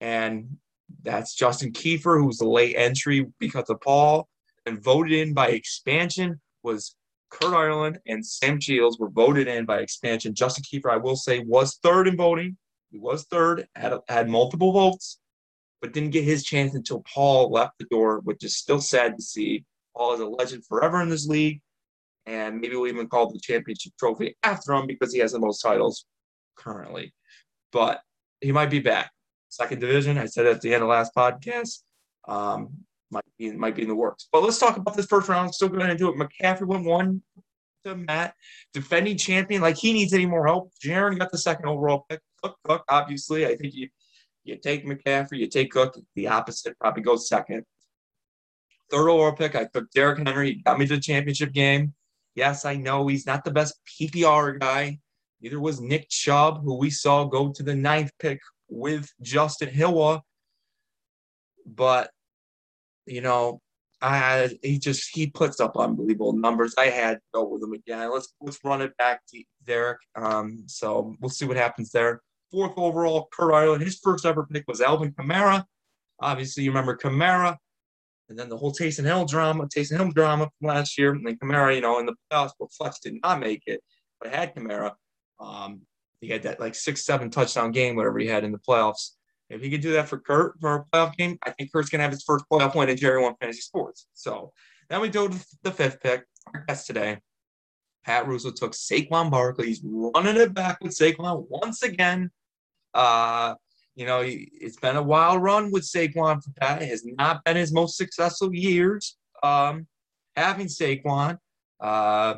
And 0.00 0.56
that's 1.02 1.34
Justin 1.34 1.72
Kiefer, 1.72 2.22
who's 2.22 2.38
the 2.38 2.48
late 2.48 2.76
entry 2.76 3.26
because 3.38 3.68
of 3.68 3.80
Paul, 3.80 4.28
and 4.64 4.82
voted 4.82 5.12
in 5.12 5.34
by 5.34 5.48
expansion 5.48 6.40
was 6.62 6.94
Kurt 7.30 7.52
Ireland 7.52 7.98
and 8.06 8.24
Sam 8.24 8.60
Shields 8.60 8.98
were 8.98 9.10
voted 9.10 9.48
in 9.48 9.64
by 9.64 9.78
expansion. 9.78 10.34
Justin 10.34 10.64
Kiefer, 10.64 10.90
I 10.90 10.96
will 10.96 11.16
say, 11.16 11.40
was 11.40 11.78
third 11.82 12.08
in 12.08 12.16
voting. 12.16 12.56
He 12.90 12.98
was 12.98 13.24
third, 13.24 13.66
had, 13.74 13.92
had 14.08 14.28
multiple 14.28 14.72
votes, 14.72 15.20
but 15.80 15.92
didn't 15.92 16.10
get 16.10 16.24
his 16.24 16.44
chance 16.44 16.74
until 16.74 17.04
Paul 17.12 17.50
left 17.50 17.78
the 17.78 17.86
door, 17.90 18.20
which 18.20 18.44
is 18.44 18.56
still 18.56 18.80
sad 18.80 19.16
to 19.16 19.22
see. 19.22 19.64
Paul 19.96 20.14
is 20.14 20.20
a 20.20 20.26
legend 20.26 20.64
forever 20.66 21.02
in 21.02 21.08
this 21.08 21.26
league, 21.26 21.60
and 22.26 22.60
maybe 22.60 22.76
we'll 22.76 22.88
even 22.88 23.08
call 23.08 23.30
the 23.30 23.40
championship 23.40 23.92
trophy 23.98 24.36
after 24.42 24.72
him 24.72 24.86
because 24.86 25.12
he 25.12 25.18
has 25.20 25.32
the 25.32 25.38
most 25.38 25.60
titles 25.60 26.06
currently. 26.56 27.12
But 27.72 28.00
he 28.40 28.52
might 28.52 28.70
be 28.70 28.80
back. 28.80 29.10
Second 29.48 29.80
division, 29.80 30.18
I 30.18 30.26
said 30.26 30.46
at 30.46 30.60
the 30.60 30.74
end 30.74 30.82
of 30.82 30.88
last 30.88 31.12
podcast, 31.16 31.82
um, 32.26 32.68
might 33.10 33.24
be 33.38 33.50
might 33.52 33.74
be 33.74 33.82
in 33.82 33.88
the 33.88 33.94
works. 33.94 34.28
But 34.30 34.42
let's 34.42 34.58
talk 34.58 34.76
about 34.76 34.96
this 34.96 35.06
first 35.06 35.28
round. 35.28 35.54
Still 35.54 35.68
going 35.68 35.88
to 35.88 35.96
do 35.96 36.10
it. 36.10 36.16
McCaffrey 36.16 36.66
went 36.66 36.84
one 36.84 37.22
to 37.84 37.96
Matt, 37.96 38.34
defending 38.72 39.16
champion. 39.16 39.62
Like 39.62 39.76
he 39.76 39.92
needs 39.92 40.12
any 40.12 40.26
more 40.26 40.46
help. 40.46 40.72
Jaron 40.84 41.18
got 41.18 41.32
the 41.32 41.38
second 41.38 41.66
overall 41.66 42.04
pick. 42.08 42.20
Cook, 42.42 42.56
Cook, 42.64 42.84
obviously. 42.88 43.46
I 43.46 43.56
think 43.56 43.74
you 43.74 43.88
you 44.48 44.56
take 44.56 44.86
McCaffrey, 44.86 45.38
you 45.38 45.46
take 45.46 45.70
Cook. 45.70 45.96
The 46.14 46.28
opposite 46.28 46.78
probably 46.78 47.02
goes 47.02 47.28
second. 47.28 47.64
Third 48.90 49.10
overall 49.10 49.32
pick, 49.32 49.54
I 49.54 49.66
took 49.66 49.90
Derrick 49.90 50.26
Henry. 50.26 50.54
He 50.54 50.62
got 50.62 50.78
me 50.78 50.86
to 50.86 50.96
the 50.96 51.00
championship 51.00 51.52
game. 51.52 51.94
Yes, 52.34 52.64
I 52.64 52.76
know 52.76 53.06
he's 53.06 53.26
not 53.26 53.44
the 53.44 53.50
best 53.50 53.78
PPR 53.86 54.58
guy. 54.58 54.98
Neither 55.40 55.60
was 55.60 55.80
Nick 55.80 56.08
Chubb, 56.08 56.62
who 56.64 56.78
we 56.78 56.90
saw 56.90 57.24
go 57.24 57.52
to 57.52 57.62
the 57.62 57.74
ninth 57.74 58.10
pick 58.18 58.40
with 58.68 59.12
Justin 59.20 59.68
Hilwa. 59.68 60.22
But 61.66 62.10
you 63.06 63.20
know, 63.20 63.60
I 64.00 64.50
he 64.62 64.78
just 64.78 65.10
he 65.14 65.26
puts 65.26 65.60
up 65.60 65.76
unbelievable 65.76 66.32
numbers. 66.32 66.74
I 66.78 66.86
had 66.86 67.14
to 67.14 67.20
go 67.34 67.44
with 67.44 67.62
him 67.62 67.74
again. 67.74 68.10
Let's 68.10 68.32
let's 68.40 68.58
run 68.64 68.80
it 68.80 68.96
back 68.96 69.20
to 69.28 69.42
Derrick. 69.64 69.98
Um, 70.14 70.64
so 70.66 71.14
we'll 71.20 71.28
see 71.28 71.44
what 71.44 71.56
happens 71.56 71.90
there. 71.90 72.22
Fourth 72.50 72.72
overall, 72.76 73.28
Kurt 73.32 73.52
Ireland. 73.52 73.82
His 73.82 73.98
first 74.02 74.24
ever 74.24 74.46
pick 74.46 74.64
was 74.66 74.80
Alvin 74.80 75.12
Kamara. 75.12 75.64
Obviously, 76.20 76.64
you 76.64 76.70
remember 76.70 76.96
Kamara, 76.96 77.56
and 78.28 78.38
then 78.38 78.48
the 78.48 78.56
whole 78.56 78.72
Taysom 78.72 79.04
Hill 79.04 79.26
drama, 79.26 79.66
Taysom 79.66 79.96
Hill 79.98 80.12
drama 80.12 80.48
from 80.58 80.68
last 80.68 80.98
year, 80.98 81.12
and 81.12 81.26
then 81.26 81.36
Kamara. 81.36 81.74
You 81.74 81.82
know, 81.82 81.98
in 81.98 82.06
the 82.06 82.14
playoffs, 82.32 82.52
but 82.58 82.72
Fletch 82.72 82.96
did 83.02 83.14
not 83.22 83.40
make 83.40 83.62
it, 83.66 83.82
but 84.20 84.34
had 84.34 84.54
Kamara. 84.54 84.94
Um, 85.38 85.82
he 86.20 86.28
had 86.28 86.42
that 86.42 86.60
like 86.60 86.74
six, 86.74 87.04
seven 87.04 87.30
touchdown 87.30 87.70
game, 87.70 87.96
whatever 87.96 88.18
he 88.18 88.26
had 88.26 88.44
in 88.44 88.52
the 88.52 88.58
playoffs. 88.58 89.10
If 89.50 89.62
he 89.62 89.70
could 89.70 89.80
do 89.80 89.92
that 89.92 90.08
for 90.08 90.18
Kurt 90.18 90.60
for 90.60 90.74
a 90.74 90.84
playoff 90.84 91.16
game, 91.16 91.38
I 91.42 91.50
think 91.50 91.72
Kurt's 91.72 91.88
gonna 91.88 92.02
have 92.02 92.12
his 92.12 92.24
first 92.24 92.44
playoff 92.50 92.74
win 92.74 92.88
in 92.88 92.96
Jerry 92.96 93.22
One 93.22 93.34
Fantasy 93.40 93.60
Sports. 93.60 94.08
So 94.14 94.52
then 94.90 95.00
we 95.00 95.08
go 95.08 95.28
to 95.28 95.46
the 95.62 95.70
fifth 95.70 96.00
pick. 96.00 96.24
Our 96.52 96.64
guest 96.66 96.86
today, 96.86 97.18
Pat 98.04 98.26
Russo 98.26 98.50
took 98.50 98.72
Saquon 98.72 99.30
Barkley. 99.30 99.66
He's 99.66 99.82
running 99.84 100.36
it 100.36 100.54
back 100.54 100.78
with 100.82 100.96
Saquon 100.96 101.46
once 101.48 101.82
again. 101.82 102.30
Uh, 102.98 103.54
you 103.94 104.06
know, 104.06 104.22
it's 104.24 104.76
been 104.76 104.96
a 104.96 105.02
wild 105.02 105.40
run 105.40 105.70
with 105.70 105.84
Saquon 105.84 106.42
for 106.42 106.50
Pat. 106.60 106.82
It 106.82 106.88
has 106.88 107.04
not 107.04 107.44
been 107.44 107.56
his 107.56 107.72
most 107.72 107.96
successful 107.96 108.52
years. 108.52 109.16
Um, 109.44 109.86
having 110.34 110.66
Saquon, 110.66 111.38
uh, 111.80 112.34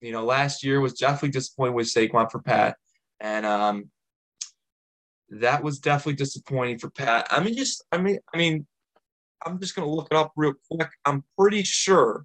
you 0.00 0.12
know, 0.12 0.24
last 0.24 0.64
year 0.64 0.80
was 0.80 0.94
definitely 0.94 1.30
disappointing 1.30 1.74
with 1.74 1.92
Saquon 1.92 2.30
for 2.30 2.40
Pat, 2.40 2.76
and 3.20 3.44
um, 3.44 3.90
that 5.28 5.62
was 5.62 5.78
definitely 5.78 6.14
disappointing 6.14 6.78
for 6.78 6.88
Pat. 6.88 7.26
I 7.30 7.44
mean, 7.44 7.54
just 7.54 7.84
I 7.92 7.98
mean, 7.98 8.18
I 8.32 8.38
mean, 8.38 8.66
I'm 9.44 9.60
just 9.60 9.76
gonna 9.76 9.90
look 9.90 10.08
it 10.10 10.16
up 10.16 10.32
real 10.36 10.54
quick. 10.70 10.88
I'm 11.04 11.22
pretty 11.38 11.64
sure. 11.64 12.24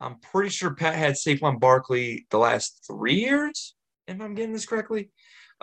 I'm 0.00 0.20
pretty 0.20 0.50
sure 0.50 0.74
Pat 0.74 0.94
had 0.94 1.14
Saquon 1.14 1.58
Barkley 1.58 2.26
the 2.30 2.38
last 2.38 2.84
three 2.86 3.14
years, 3.14 3.74
if 4.06 4.20
I'm 4.20 4.34
getting 4.34 4.52
this 4.52 4.66
correctly. 4.66 5.10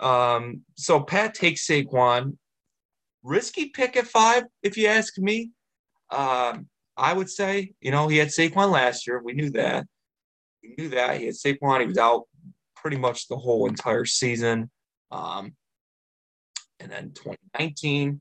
Um, 0.00 0.62
so 0.76 1.00
Pat 1.00 1.34
takes 1.34 1.66
Saquon. 1.66 2.36
Risky 3.22 3.66
pick 3.66 3.96
at 3.96 4.06
five, 4.06 4.44
if 4.62 4.76
you 4.76 4.86
ask 4.86 5.18
me. 5.18 5.50
Um, 6.10 6.68
I 6.96 7.12
would 7.12 7.30
say, 7.30 7.72
you 7.80 7.90
know, 7.90 8.08
he 8.08 8.16
had 8.16 8.28
Saquon 8.28 8.70
last 8.70 9.06
year. 9.06 9.22
We 9.22 9.34
knew 9.34 9.50
that. 9.50 9.86
We 10.62 10.74
knew 10.76 10.88
that. 10.90 11.18
He 11.18 11.26
had 11.26 11.34
Saquon. 11.34 11.80
He 11.80 11.86
was 11.86 11.98
out 11.98 12.24
pretty 12.74 12.96
much 12.96 13.28
the 13.28 13.36
whole 13.36 13.68
entire 13.68 14.06
season. 14.06 14.70
Um, 15.10 15.54
and 16.80 16.90
then 16.90 17.12
2019, 17.12 18.20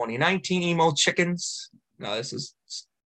2019 0.00 0.62
emo 0.62 0.92
chickens. 0.92 1.70
No, 1.98 2.16
this 2.16 2.32
is 2.32 2.54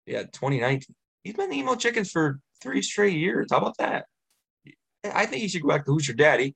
yeah, 0.06 0.22
2019. 0.22 0.94
He's 1.22 1.34
been 1.34 1.52
emo 1.52 1.76
chickens 1.76 2.10
for 2.10 2.40
three 2.60 2.82
straight 2.82 3.16
years. 3.16 3.48
How 3.50 3.58
about 3.58 3.76
that? 3.78 4.06
I 5.04 5.26
think 5.26 5.42
you 5.42 5.48
should 5.48 5.62
go 5.62 5.68
back 5.68 5.84
to 5.84 5.92
Who's 5.92 6.08
Your 6.08 6.16
Daddy. 6.16 6.54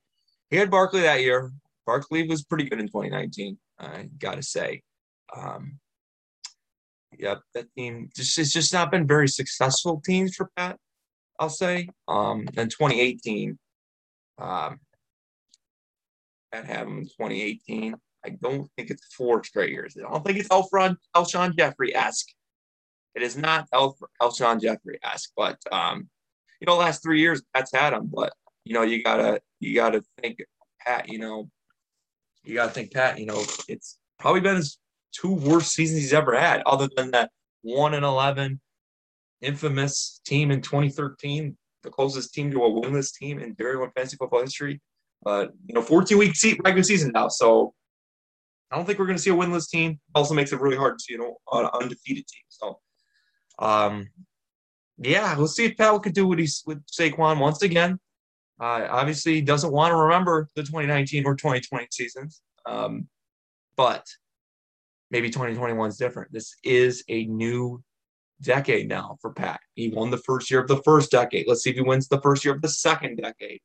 He 0.53 0.59
had 0.59 0.71
Barkley 0.71 1.01
that 1.01 1.23
year. 1.23 1.51
Barkley 1.87 2.29
was 2.29 2.45
pretty 2.45 2.65
good 2.65 2.79
in 2.79 2.87
2019. 2.87 3.57
I 3.81 4.11
gotta 4.19 4.43
say. 4.43 4.83
Um, 5.35 5.79
yep, 7.19 7.41
that 7.55 7.73
team 7.75 8.11
just 8.15 8.39
it's 8.39 8.53
just 8.53 8.71
not 8.71 8.91
been 8.91 9.07
very 9.07 9.29
successful 9.29 10.03
teams 10.05 10.35
for 10.35 10.51
Pat. 10.55 10.77
I'll 11.41 11.49
say. 11.49 11.89
Um, 12.07 12.43
in 12.55 12.69
2018, 12.69 13.59
um, 14.39 14.79
that 16.53 16.67
happened 16.67 16.99
in 16.99 17.05
2018. 17.05 17.95
I 18.23 18.29
don't 18.43 18.69
think 18.77 18.91
it's 18.91 19.15
four 19.15 19.43
straight 19.45 19.71
years. 19.71 19.97
I 19.97 20.03
don't 20.03 20.23
think 20.23 20.39
it's 20.39 20.51
Elfron, 20.51 20.97
Alshon 21.17 21.57
Jeffery 21.57 21.97
esque. 21.97 22.29
It 23.15 23.23
is 23.23 23.39
not 23.39 23.69
El, 23.73 23.97
Alshon 24.21 24.61
Jeffery 24.61 24.99
esque, 25.03 25.31
but 25.35 25.57
um, 25.73 26.11
you 26.61 26.67
know, 26.67 26.77
last 26.77 27.03
three 27.03 27.23
years 27.23 27.43
Pat's 27.55 27.73
had 27.73 27.95
him. 27.95 28.11
But 28.15 28.35
you 28.65 28.75
know, 28.75 28.83
you 28.83 29.03
gotta 29.03 29.41
you 29.61 29.75
gotta 29.75 30.03
think 30.21 30.39
Pat. 30.81 31.09
You 31.09 31.19
know, 31.19 31.51
you 32.45 32.55
gotta 32.55 32.73
think 32.73 32.93
Pat. 32.93 33.19
You 33.19 33.27
know, 33.27 33.43
it's 33.69 33.99
probably 34.19 34.41
been 34.41 34.57
his 34.57 34.79
two 35.13 35.33
worst 35.33 35.73
seasons 35.73 36.01
he's 36.01 36.13
ever 36.13 36.39
had, 36.39 36.63
other 36.67 36.89
than 36.97 37.11
that 37.13 37.31
one 37.63 37.95
and 37.95 38.05
eleven 38.05 38.61
infamous 39.41 40.21
team 40.25 40.51
in 40.51 40.63
2013, 40.63 41.57
the 41.83 41.91
closest 41.91 42.33
team 42.33 42.51
to 42.51 42.63
a 42.65 42.71
winless 42.71 43.13
team 43.13 43.39
in 43.41 43.57
Jerry 43.57 43.77
One 43.77 43.91
Fantasy 43.95 44.17
Football 44.17 44.43
history. 44.43 44.81
But 45.23 45.53
you 45.67 45.75
know, 45.75 45.83
14 45.83 46.19
week 46.19 46.35
regular 46.65 46.83
season 46.83 47.13
now, 47.15 47.29
so 47.29 47.75
I 48.71 48.77
don't 48.77 48.87
think 48.87 48.99
we're 48.99 49.07
going 49.07 49.19
to 49.19 49.23
see 49.23 49.31
a 49.31 49.35
winless 49.35 49.69
team. 49.69 50.01
Also 50.15 50.35
makes 50.35 50.53
it 50.53 50.61
really 50.61 50.77
hard 50.77 50.99
to 50.99 51.13
you 51.13 51.19
know 51.19 51.37
an 51.53 51.69
undefeated 51.81 52.27
team. 52.27 52.43
So, 52.49 52.79
um, 53.59 54.09
yeah, 54.99 55.37
we'll 55.37 55.47
see 55.47 55.67
if 55.67 55.77
Pat 55.77 56.03
could 56.03 56.15
do 56.15 56.27
what 56.27 56.39
he's 56.39 56.63
with 56.67 56.85
Saquon 56.87 57.39
once 57.39 57.63
again. 57.63 57.99
Uh, 58.63 58.87
obviously, 58.91 59.41
doesn't 59.41 59.73
want 59.73 59.91
to 59.91 59.97
remember 59.97 60.49
the 60.55 60.63
2019 60.63 61.27
or 61.27 61.35
2020 61.35 61.89
seasons, 61.91 62.43
um, 62.65 63.09
but 63.77 64.07
maybe 65.11 65.29
2021 65.29 65.89
is 65.89 65.97
different. 65.97 66.33
This 66.33 66.55
is 66.63 67.03
a 67.09 67.25
new 67.27 67.83
decade 68.41 68.89
now 68.89 69.17
for 69.21 69.33
Pat. 69.33 69.61
He 69.75 69.89
won 69.89 70.11
the 70.11 70.19
first 70.19 70.51
year 70.51 70.61
of 70.61 70.69
the 70.69 70.83
first 70.85 71.11
decade. 71.11 71.47
Let's 71.49 71.63
see 71.63 71.71
if 71.71 71.77
he 71.77 71.83
wins 71.83 72.07
the 72.07 72.21
first 72.21 72.45
year 72.45 72.55
of 72.55 72.63
the 72.63 72.69
second 72.69 73.17
decade 73.17 73.61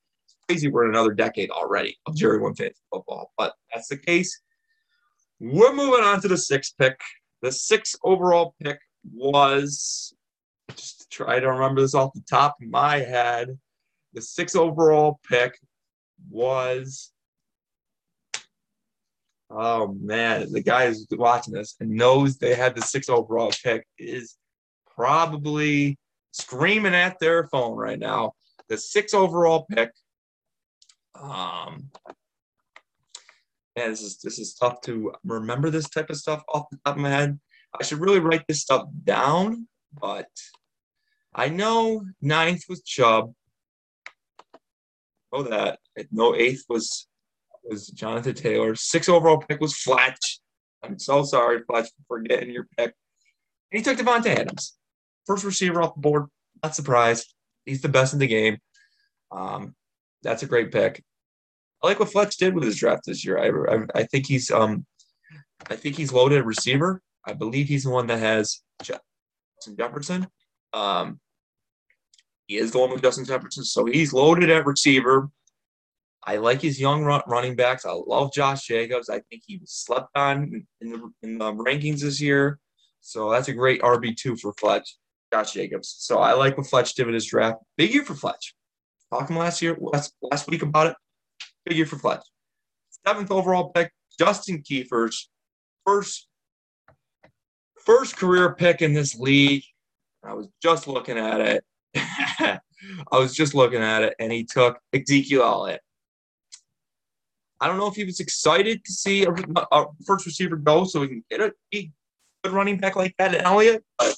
crazy 0.48 0.70
we're 0.70 0.86
in 0.86 0.92
another 0.92 1.14
decade 1.14 1.50
already 1.50 1.98
of 2.06 2.16
Jerry 2.16 2.40
One 2.40 2.56
Fantasy 2.56 2.82
football, 2.92 3.34
but 3.38 3.54
that's 3.74 3.90
the 3.90 3.98
case. 3.98 4.42
We're 5.40 5.74
moving 5.74 6.04
on 6.04 6.22
to 6.22 6.28
the 6.28 6.38
sixth 6.38 6.74
pick. 6.80 7.00
The 7.42 7.52
sixth 7.52 7.96
overall 8.04 8.56
pick 8.62 8.80
was 9.14 10.14
just 10.76 11.10
try 11.12 11.40
to 11.40 11.52
remember 11.52 11.82
this 11.82 11.94
off 11.94 12.14
the 12.14 12.24
top 12.30 12.56
of 12.62 12.70
my 12.70 12.98
head. 12.98 13.58
The 14.14 14.22
sixth 14.22 14.56
overall 14.56 15.20
pick 15.30 15.60
was 16.30 17.12
oh 19.50 19.96
man, 20.00 20.52
the 20.52 20.62
guy 20.62 20.88
who's 20.88 21.08
watching 21.12 21.54
this 21.54 21.76
and 21.80 21.92
knows 21.92 22.38
they 22.38 22.56
had 22.56 22.76
the 22.76 22.82
sixth 22.82 23.10
overall 23.10 23.52
pick 23.64 23.86
is 23.98 24.36
probably 24.96 25.98
screaming 26.32 26.96
at 26.96 27.20
their 27.20 27.48
phone 27.48 27.76
right 27.76 28.00
now. 28.00 28.34
The 28.70 28.78
sixth 28.78 29.16
overall 29.16 29.66
pick 29.70 29.92
um, 31.20 31.90
man, 33.78 33.92
this 33.92 34.02
is 34.02 34.18
this 34.18 34.40
is 34.40 34.54
tough 34.56 34.82
to 34.82 35.14
remember 35.24 35.70
this 35.70 35.90
type 35.90 36.10
of 36.10 36.18
stuff 36.18 36.44
off 36.54 36.70
the 36.72 36.80
top 36.86 36.96
of 36.96 37.02
my 37.02 37.10
head. 37.10 37.40
I 37.80 37.84
should 37.84 38.00
really 38.00 38.20
write 38.20 38.44
this 38.48 38.62
stuff 38.62 38.88
down, 39.04 39.68
but 40.00 40.30
I 41.34 41.50
know 41.50 42.04
ninth 42.22 42.64
was 42.68 42.82
Chubb. 42.82 43.34
Know 45.34 45.44
that. 45.44 45.80
No 46.12 46.36
eighth 46.36 46.64
was 46.70 47.08
was 47.64 47.88
Jonathan 47.88 48.34
Taylor. 48.34 48.76
Six 48.76 49.10
overall 49.10 49.38
pick 49.38 49.60
was 49.60 49.78
Fletch. 49.78 50.40
I'm 50.84 50.98
so 51.00 51.24
sorry, 51.24 51.62
Fletch, 51.64 51.90
for 52.08 52.20
getting 52.22 52.52
your 52.52 52.68
pick. 52.78 52.94
And 53.72 53.80
he 53.80 53.82
took 53.82 53.98
Davante 53.98 54.28
Adams, 54.28 54.78
first 55.26 55.44
receiver 55.44 55.82
off 55.82 55.96
the 55.96 56.02
board. 56.02 56.26
Not 56.64 56.76
surprised. 56.76 57.34
He's 57.66 57.82
the 57.82 57.90
best 57.90 58.14
in 58.14 58.20
the 58.20 58.28
game. 58.28 58.58
Um, 59.32 59.76
that's 60.24 60.44
a 60.44 60.48
great 60.48 60.72
pick. 60.72 61.04
I 61.84 61.88
like 61.88 62.00
what 62.00 62.12
Fletch 62.12 62.38
did 62.38 62.56
with 62.56 62.64
his 62.64 62.78
draft 62.78 63.04
this 63.06 63.26
year. 63.26 63.38
I, 63.38 63.76
I, 63.76 63.86
I 63.96 64.04
think 64.04 64.26
he's 64.26 64.50
um, 64.50 64.86
I 65.70 65.76
think 65.76 65.96
he's 65.96 66.14
loaded 66.14 66.44
receiver. 66.44 67.02
I 67.26 67.34
believe 67.34 67.68
he's 67.68 67.84
the 67.84 67.90
one 67.90 68.08
that 68.08 68.20
has 68.20 68.62
Justin 68.82 69.78
Jefferson. 69.78 70.28
Um, 70.74 71.20
he 72.48 72.58
is 72.58 72.72
the 72.72 72.80
one 72.80 72.92
with 72.92 73.02
Justin 73.02 73.26
Jefferson, 73.26 73.64
so 73.64 73.86
he's 73.86 74.14
loaded 74.14 74.50
at 74.50 74.66
receiver. 74.66 75.30
I 76.26 76.38
like 76.38 76.62
his 76.62 76.80
young 76.80 77.04
run, 77.04 77.22
running 77.28 77.56
backs. 77.56 77.86
I 77.86 77.92
love 77.92 78.34
Josh 78.34 78.66
Jacobs. 78.66 79.10
I 79.10 79.22
think 79.30 79.44
he 79.46 79.58
was 79.58 79.72
slept 79.72 80.10
on 80.16 80.66
in 80.82 80.90
the, 80.92 81.12
in 81.24 81.38
the 81.38 81.54
rankings 81.54 82.02
this 82.02 82.20
year. 82.20 82.60
So 83.00 83.32
that's 83.32 83.48
a 83.48 83.54
great 83.54 83.82
RB2 83.82 84.40
for 84.40 84.52
Fletch, 84.54 84.98
Josh 85.32 85.54
Jacobs. 85.54 85.96
So 86.00 86.20
I 86.20 86.34
like 86.34 86.58
what 86.58 86.68
Fletch 86.68 86.96
did 86.96 87.06
with 87.06 87.14
his 87.14 87.26
draft. 87.26 87.60
Big 87.78 87.94
year 87.94 88.04
for 88.04 88.16
Fletch. 88.16 88.54
Talking 89.14 89.38
last 89.38 89.62
year, 89.62 89.78
last, 89.80 90.14
last 90.22 90.50
week 90.50 90.64
about 90.64 90.88
it. 90.88 90.96
Big 91.66 91.78
year 91.78 91.86
for 91.86 91.98
Fletch. 91.98 92.24
Seventh 93.06 93.32
overall 93.32 93.70
pick, 93.70 93.92
Justin 94.20 94.64
Kiefers. 94.64 95.28
First, 95.86 96.28
first 97.86 98.18
career 98.18 98.54
pick 98.54 98.82
in 98.82 98.94
this 98.94 99.16
league. 99.16 99.64
I 100.26 100.34
was 100.34 100.48
just 100.62 100.90
looking 100.90 101.18
at 101.18 101.40
it. 101.40 101.64
I 102.40 102.60
was 103.18 103.34
just 103.34 103.56
looking 103.56 103.82
at 103.82 104.04
it, 104.04 104.16
and 104.20 104.32
he 104.32 104.44
took 104.44 104.80
Ezekiel 104.94 105.44
Elliott. 105.44 105.82
I 107.60 107.68
don't 107.68 107.78
know 107.78 107.88
if 107.88 107.96
he 107.96 108.04
was 108.04 108.20
excited 108.20 108.84
to 108.86 108.92
see 108.92 109.26
a, 109.26 109.32
a 109.72 109.86
first 110.06 110.26
receiver 110.26 110.56
go 110.56 110.84
so 110.84 111.02
he 111.02 111.08
can 111.08 111.24
get 111.30 111.42
a, 111.42 111.54
a 111.74 111.92
good 112.44 112.54
running 112.54 112.78
back 112.78 112.96
like 112.96 113.16
that 113.18 113.44
Elliott, 113.44 113.84
but 113.98 114.16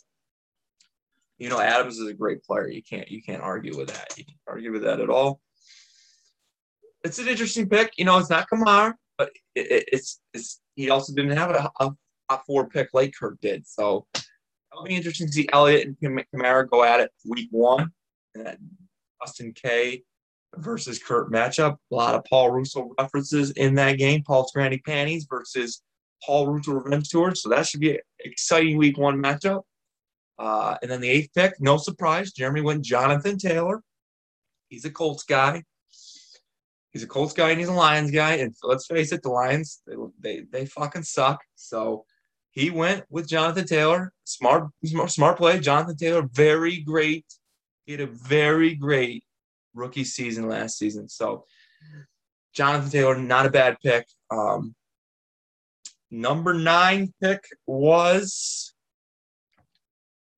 you 1.37 1.49
know 1.49 1.61
Adams 1.61 1.97
is 1.97 2.07
a 2.07 2.13
great 2.13 2.43
player. 2.43 2.67
You 2.67 2.83
can't 2.83 3.09
you 3.09 3.21
can't 3.23 3.41
argue 3.41 3.77
with 3.77 3.87
that. 3.89 4.17
You 4.17 4.25
can't 4.25 4.37
argue 4.47 4.71
with 4.73 4.83
that 4.83 4.99
at 4.99 5.09
all. 5.09 5.39
It's 7.05 7.19
an 7.19 7.29
interesting 7.29 7.69
pick. 7.69 7.93
You 7.97 8.03
know, 8.03 8.17
it's 8.17 8.29
not 8.29 8.49
Kamar, 8.49 8.97
but 9.17 9.29
it, 9.55 9.71
it, 9.71 9.89
it's 9.93 10.19
it's 10.33 10.59
he 10.75 10.89
also 10.89 11.13
didn't 11.13 11.37
have 11.37 11.51
a, 11.51 11.71
a, 11.79 11.91
a 12.29 12.39
four 12.45 12.67
pick 12.67 12.89
like 12.93 13.13
Kirk 13.17 13.37
did. 13.41 13.65
So 13.65 14.05
it'll 14.71 14.83
be 14.83 14.95
interesting 14.95 15.27
to 15.27 15.33
see 15.33 15.49
Elliott 15.53 15.87
and 16.01 16.25
Kamara 16.33 16.69
go 16.69 16.83
at 16.83 16.99
it 16.99 17.11
week 17.25 17.47
one. 17.51 17.91
That 18.35 18.57
Austin 19.21 19.53
K 19.53 20.03
versus 20.55 20.99
Kurt 20.99 21.31
matchup. 21.31 21.77
A 21.91 21.95
lot 21.95 22.15
of 22.15 22.23
Paul 22.25 22.51
Russo 22.51 22.91
references 22.99 23.51
in 23.51 23.75
that 23.75 23.97
game. 23.97 24.23
Paul's 24.23 24.51
Granny 24.51 24.79
Panties 24.79 25.27
versus 25.29 25.81
Paul 26.25 26.47
Russo 26.47 26.73
Revenge 26.73 27.09
Tour. 27.09 27.35
So 27.35 27.49
that 27.49 27.65
should 27.65 27.79
be 27.79 27.91
an 27.91 27.99
exciting 28.19 28.77
week 28.77 28.97
one 28.97 29.21
matchup. 29.21 29.61
Uh, 30.37 30.77
and 30.81 30.89
then 30.89 31.01
the 31.01 31.09
eighth 31.09 31.29
pick, 31.35 31.53
no 31.59 31.77
surprise, 31.77 32.31
Jeremy 32.31 32.61
went 32.61 32.83
Jonathan 32.83 33.37
Taylor. 33.37 33.83
He's 34.69 34.85
a 34.85 34.89
Colts 34.89 35.23
guy. 35.23 35.63
He's 36.91 37.03
a 37.03 37.07
Colts 37.07 37.33
guy 37.33 37.49
and 37.49 37.59
he's 37.59 37.67
a 37.67 37.73
Lions 37.73 38.11
guy. 38.11 38.35
And 38.35 38.55
let's 38.63 38.87
face 38.87 39.11
it, 39.11 39.21
the 39.21 39.29
Lions, 39.29 39.81
they, 39.85 39.95
they, 40.19 40.45
they 40.51 40.65
fucking 40.65 41.03
suck. 41.03 41.41
So 41.55 42.05
he 42.51 42.69
went 42.69 43.03
with 43.09 43.27
Jonathan 43.27 43.65
Taylor. 43.65 44.13
Smart, 44.23 44.69
smart, 44.85 45.11
smart 45.11 45.37
play. 45.37 45.59
Jonathan 45.59 45.97
Taylor, 45.97 46.27
very 46.31 46.79
great. 46.81 47.25
He 47.89 47.93
had 47.93 48.01
a 48.01 48.05
very 48.05 48.75
great 48.75 49.23
rookie 49.73 50.03
season 50.03 50.47
last 50.47 50.77
season. 50.77 51.09
So 51.09 51.45
Jonathan 52.53 52.91
Taylor, 52.91 53.17
not 53.17 53.47
a 53.47 53.49
bad 53.49 53.77
pick. 53.83 54.05
Um, 54.29 54.75
number 56.11 56.53
nine 56.53 57.11
pick 57.19 57.43
was 57.65 58.75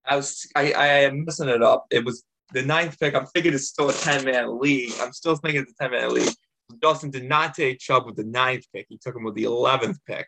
I 0.06 0.16
was 0.16 0.48
I, 0.56 0.72
I 0.72 0.88
am 1.02 1.26
messing 1.26 1.50
it 1.50 1.62
up. 1.62 1.88
It 1.92 2.06
was 2.06 2.24
the 2.54 2.62
ninth 2.62 2.98
pick. 2.98 3.16
I'm 3.16 3.26
thinking 3.26 3.54
it's 3.54 3.68
still 3.68 3.90
a 3.90 3.94
10 3.94 4.24
man 4.24 4.58
league. 4.58 4.94
I'm 5.02 5.12
still 5.12 5.36
thinking 5.36 5.64
it's 5.64 5.74
a 5.78 5.90
10 5.90 5.92
man 5.92 6.14
league. 6.14 6.34
Justin 6.82 7.12
did 7.12 7.26
not 7.26 7.54
take 7.54 7.80
Chubb 7.80 8.06
with 8.06 8.16
the 8.16 8.24
ninth 8.24 8.64
pick. 8.74 8.86
He 8.88 8.98
took 8.98 9.14
him 9.14 9.26
with 9.26 9.36
the 9.36 9.44
11th 9.44 9.98
pick. 10.08 10.26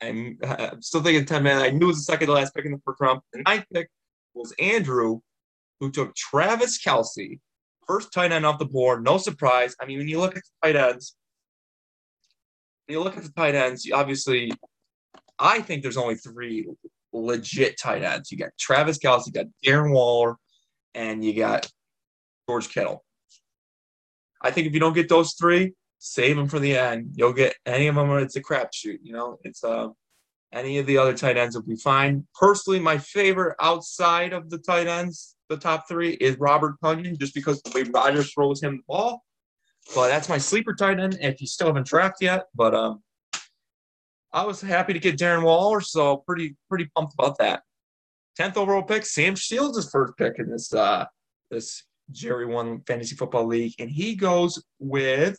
I'm, 0.00 0.38
I'm 0.42 0.80
still 0.80 1.02
thinking 1.02 1.26
10 1.26 1.42
man. 1.42 1.60
I 1.60 1.68
knew 1.68 1.84
it 1.84 1.88
was 1.88 1.96
the 1.98 2.04
second 2.04 2.28
to 2.28 2.32
last 2.32 2.54
pick 2.54 2.64
in 2.64 2.72
the 2.72 2.80
first 2.82 3.02
round. 3.02 3.20
The 3.34 3.42
ninth 3.42 3.66
pick 3.74 3.90
was 4.32 4.54
Andrew, 4.58 5.20
who 5.82 5.90
took 5.90 6.14
Travis 6.14 6.80
Kelce, 6.80 7.40
First 7.88 8.12
tight 8.12 8.30
end 8.30 8.46
off 8.46 8.60
the 8.60 8.64
board, 8.64 9.02
no 9.02 9.18
surprise. 9.18 9.74
I 9.80 9.86
mean, 9.86 9.98
when 9.98 10.06
you 10.06 10.20
look 10.20 10.36
at 10.36 10.42
the 10.44 10.66
tight 10.68 10.76
ends, 10.76 11.16
when 12.86 12.96
you 12.96 13.02
look 13.02 13.16
at 13.16 13.24
the 13.24 13.32
tight 13.32 13.56
ends, 13.56 13.88
obviously, 13.92 14.52
I 15.38 15.60
think 15.60 15.82
there's 15.82 15.96
only 15.96 16.14
three 16.14 16.68
legit 17.12 17.78
tight 17.80 18.04
ends. 18.04 18.30
You 18.30 18.38
got 18.38 18.50
Travis 18.58 18.98
Kelce, 18.98 19.26
you 19.26 19.32
got 19.32 19.46
Darren 19.66 19.92
Waller, 19.92 20.36
and 20.94 21.24
you 21.24 21.34
got 21.34 21.68
George 22.48 22.68
Kittle. 22.68 23.04
I 24.40 24.52
think 24.52 24.68
if 24.68 24.74
you 24.74 24.80
don't 24.80 24.94
get 24.94 25.08
those 25.08 25.34
three, 25.34 25.72
save 25.98 26.36
them 26.36 26.48
for 26.48 26.60
the 26.60 26.78
end. 26.78 27.14
You'll 27.16 27.32
get 27.32 27.56
any 27.66 27.88
of 27.88 27.96
them. 27.96 28.10
or 28.10 28.20
It's 28.20 28.36
a 28.36 28.42
crapshoot. 28.42 28.98
You 29.02 29.12
know, 29.12 29.38
it's 29.42 29.64
uh, 29.64 29.88
any 30.52 30.78
of 30.78 30.86
the 30.86 30.98
other 30.98 31.16
tight 31.16 31.36
ends 31.36 31.56
will 31.56 31.62
be 31.62 31.76
fine. 31.76 32.26
Personally, 32.38 32.78
my 32.78 32.98
favorite 32.98 33.56
outside 33.60 34.32
of 34.32 34.50
the 34.50 34.58
tight 34.58 34.86
ends 34.86 35.34
the 35.52 35.60
top 35.60 35.86
three 35.86 36.12
is 36.14 36.38
Robert 36.38 36.76
Tonyan, 36.82 37.18
just 37.18 37.34
because 37.34 37.60
the 37.62 37.70
way 37.74 37.82
Rodgers 37.82 38.32
throws 38.32 38.62
him 38.62 38.78
the 38.78 38.82
ball. 38.88 39.24
But 39.94 40.08
that's 40.08 40.28
my 40.28 40.38
sleeper 40.38 40.74
tight 40.74 40.98
end 40.98 41.18
if 41.20 41.40
you 41.40 41.46
still 41.46 41.66
haven't 41.66 41.86
tracked 41.86 42.22
yet. 42.22 42.46
But 42.54 42.74
um, 42.74 43.02
I 44.32 44.44
was 44.44 44.60
happy 44.60 44.92
to 44.92 44.98
get 44.98 45.18
Darren 45.18 45.42
Waller, 45.42 45.80
so 45.80 46.18
pretty 46.18 46.56
pretty 46.68 46.88
pumped 46.96 47.14
about 47.14 47.38
that. 47.38 47.62
Tenth 48.36 48.56
overall 48.56 48.82
pick, 48.82 49.04
Sam 49.04 49.34
Shields' 49.34 49.76
his 49.76 49.90
first 49.90 50.16
pick 50.16 50.38
in 50.38 50.50
this 50.50 50.72
uh 50.72 51.04
this 51.50 51.84
Jerry 52.10 52.46
One 52.46 52.80
Fantasy 52.86 53.14
Football 53.14 53.46
League, 53.46 53.74
and 53.78 53.90
he 53.90 54.14
goes 54.14 54.62
with 54.78 55.36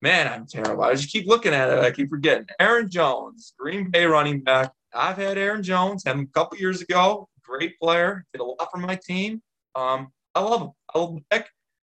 man, 0.00 0.28
I'm 0.28 0.46
terrible. 0.46 0.84
I 0.84 0.94
just 0.94 1.10
keep 1.10 1.26
looking 1.26 1.52
at 1.52 1.70
it. 1.70 1.80
I 1.80 1.90
keep 1.90 2.08
forgetting. 2.08 2.46
Aaron 2.60 2.88
Jones, 2.88 3.52
Green 3.58 3.90
Bay 3.90 4.06
running 4.06 4.42
back. 4.42 4.72
I've 4.94 5.16
had 5.16 5.36
Aaron 5.36 5.62
Jones, 5.62 6.04
had 6.06 6.14
him 6.14 6.22
a 6.22 6.38
couple 6.38 6.56
years 6.56 6.80
ago 6.80 7.28
great 7.48 7.78
player, 7.78 8.24
did 8.32 8.40
a 8.40 8.44
lot 8.44 8.70
for 8.70 8.78
my 8.78 8.96
team. 8.96 9.42
Um, 9.74 10.08
I 10.34 10.40
love 10.40 10.62
him. 10.62 10.70
I 10.94 10.98
love 10.98 11.14
the 11.14 11.22
pick. 11.30 11.48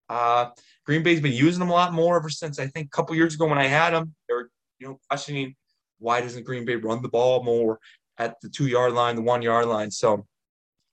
Uh, 0.10 0.50
Green 0.86 1.03
Bay's 1.03 1.22
been 1.22 1.34
using 1.34 1.62
him 1.62 1.70
a 1.70 1.74
lot 1.74 1.93
more 1.93 2.17
ever 2.17 2.29
since 2.29 2.60
I 2.60 2.67
think 2.67 2.88
a 2.88 2.89
couple 2.89 3.15
years 3.15 3.36
ago 3.36 3.46
when 3.48 3.58
I 3.58 3.67
had 3.67 3.93
him. 3.93 4.13
They 4.27 4.36
were, 4.36 4.50
you 4.79 4.88
know, 4.88 5.00
questioning 5.10 5.55
why 6.00 6.22
doesn't 6.22 6.43
Green 6.43 6.65
Bay 6.65 6.75
run 6.75 7.01
the 7.01 7.10
ball 7.10 7.43
more 7.43 7.79
at 8.17 8.36
the 8.41 8.50
two 8.50 8.67
yard 8.67 8.93
line, 8.93 9.15
the 9.15 9.22
one 9.22 9.41
yard 9.41 9.67
line. 9.67 9.91
So 9.91 10.25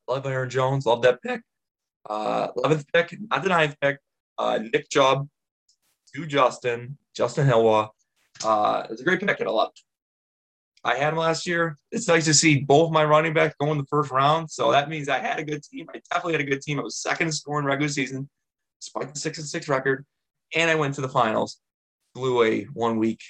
love 0.06 0.26
Aaron 0.26 0.50
Jones, 0.50 0.86
love 0.86 1.02
that 1.02 1.22
pick. 1.22 1.40
Uh, 2.08 2.52
11th 2.52 2.84
pick, 2.92 3.18
not 3.30 3.42
the 3.42 3.48
ninth 3.48 3.76
pick. 3.80 3.98
Uh, 4.38 4.60
Nick 4.72 4.88
Chubb 4.88 5.28
to 6.14 6.26
Justin, 6.26 6.96
Justin 7.14 7.46
Hilwa. 7.46 7.88
Uh, 8.44 8.86
it's 8.88 9.00
a 9.00 9.04
great 9.04 9.20
pick, 9.20 9.40
I 9.40 9.44
love 9.44 9.72
I 10.84 10.96
had 10.96 11.12
him 11.12 11.18
last 11.18 11.46
year. 11.46 11.76
It's 11.90 12.08
nice 12.08 12.24
to 12.26 12.34
see 12.34 12.60
both 12.60 12.92
my 12.92 13.04
running 13.04 13.34
backs 13.34 13.54
go 13.60 13.70
in 13.72 13.78
the 13.78 13.86
first 13.90 14.10
round. 14.10 14.50
So 14.50 14.70
that 14.70 14.88
means 14.88 15.08
I 15.08 15.18
had 15.18 15.38
a 15.38 15.44
good 15.44 15.62
team. 15.62 15.86
I 15.94 16.00
definitely 16.12 16.34
had 16.34 16.40
a 16.42 16.50
good 16.50 16.62
team. 16.62 16.78
I 16.78 16.82
was 16.82 16.98
second 16.98 17.32
in 17.46 17.64
regular 17.64 17.88
season, 17.88 18.28
despite 18.80 19.12
the 19.12 19.18
six 19.18 19.38
and 19.38 19.46
six 19.46 19.68
record, 19.68 20.04
and 20.54 20.70
I 20.70 20.74
went 20.74 20.94
to 20.94 21.00
the 21.00 21.08
finals. 21.08 21.60
Blew 22.14 22.42
a 22.42 22.64
one 22.72 22.98
week 22.98 23.20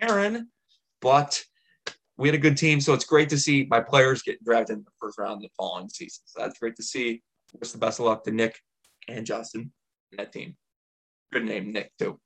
Aaron, 0.00 0.48
but 1.00 1.42
we 2.16 2.28
had 2.28 2.34
a 2.34 2.38
good 2.38 2.56
team. 2.56 2.80
So 2.80 2.92
it's 2.92 3.04
great 3.04 3.28
to 3.30 3.38
see 3.38 3.66
my 3.70 3.80
players 3.80 4.22
get 4.22 4.42
drafted 4.44 4.78
in 4.78 4.84
the 4.84 4.90
first 5.00 5.18
round 5.18 5.42
the 5.42 5.48
following 5.56 5.88
season. 5.88 6.22
So 6.26 6.40
that's 6.40 6.58
great 6.58 6.76
to 6.76 6.82
see. 6.82 7.22
Wish 7.58 7.70
the 7.70 7.78
best 7.78 8.00
of 8.00 8.06
luck 8.06 8.24
to 8.24 8.30
Nick 8.30 8.58
and 9.08 9.26
Justin 9.26 9.72
and 10.10 10.18
that 10.18 10.32
team. 10.32 10.56
Good 11.32 11.44
name, 11.44 11.72
Nick, 11.72 11.92
too. 11.98 12.18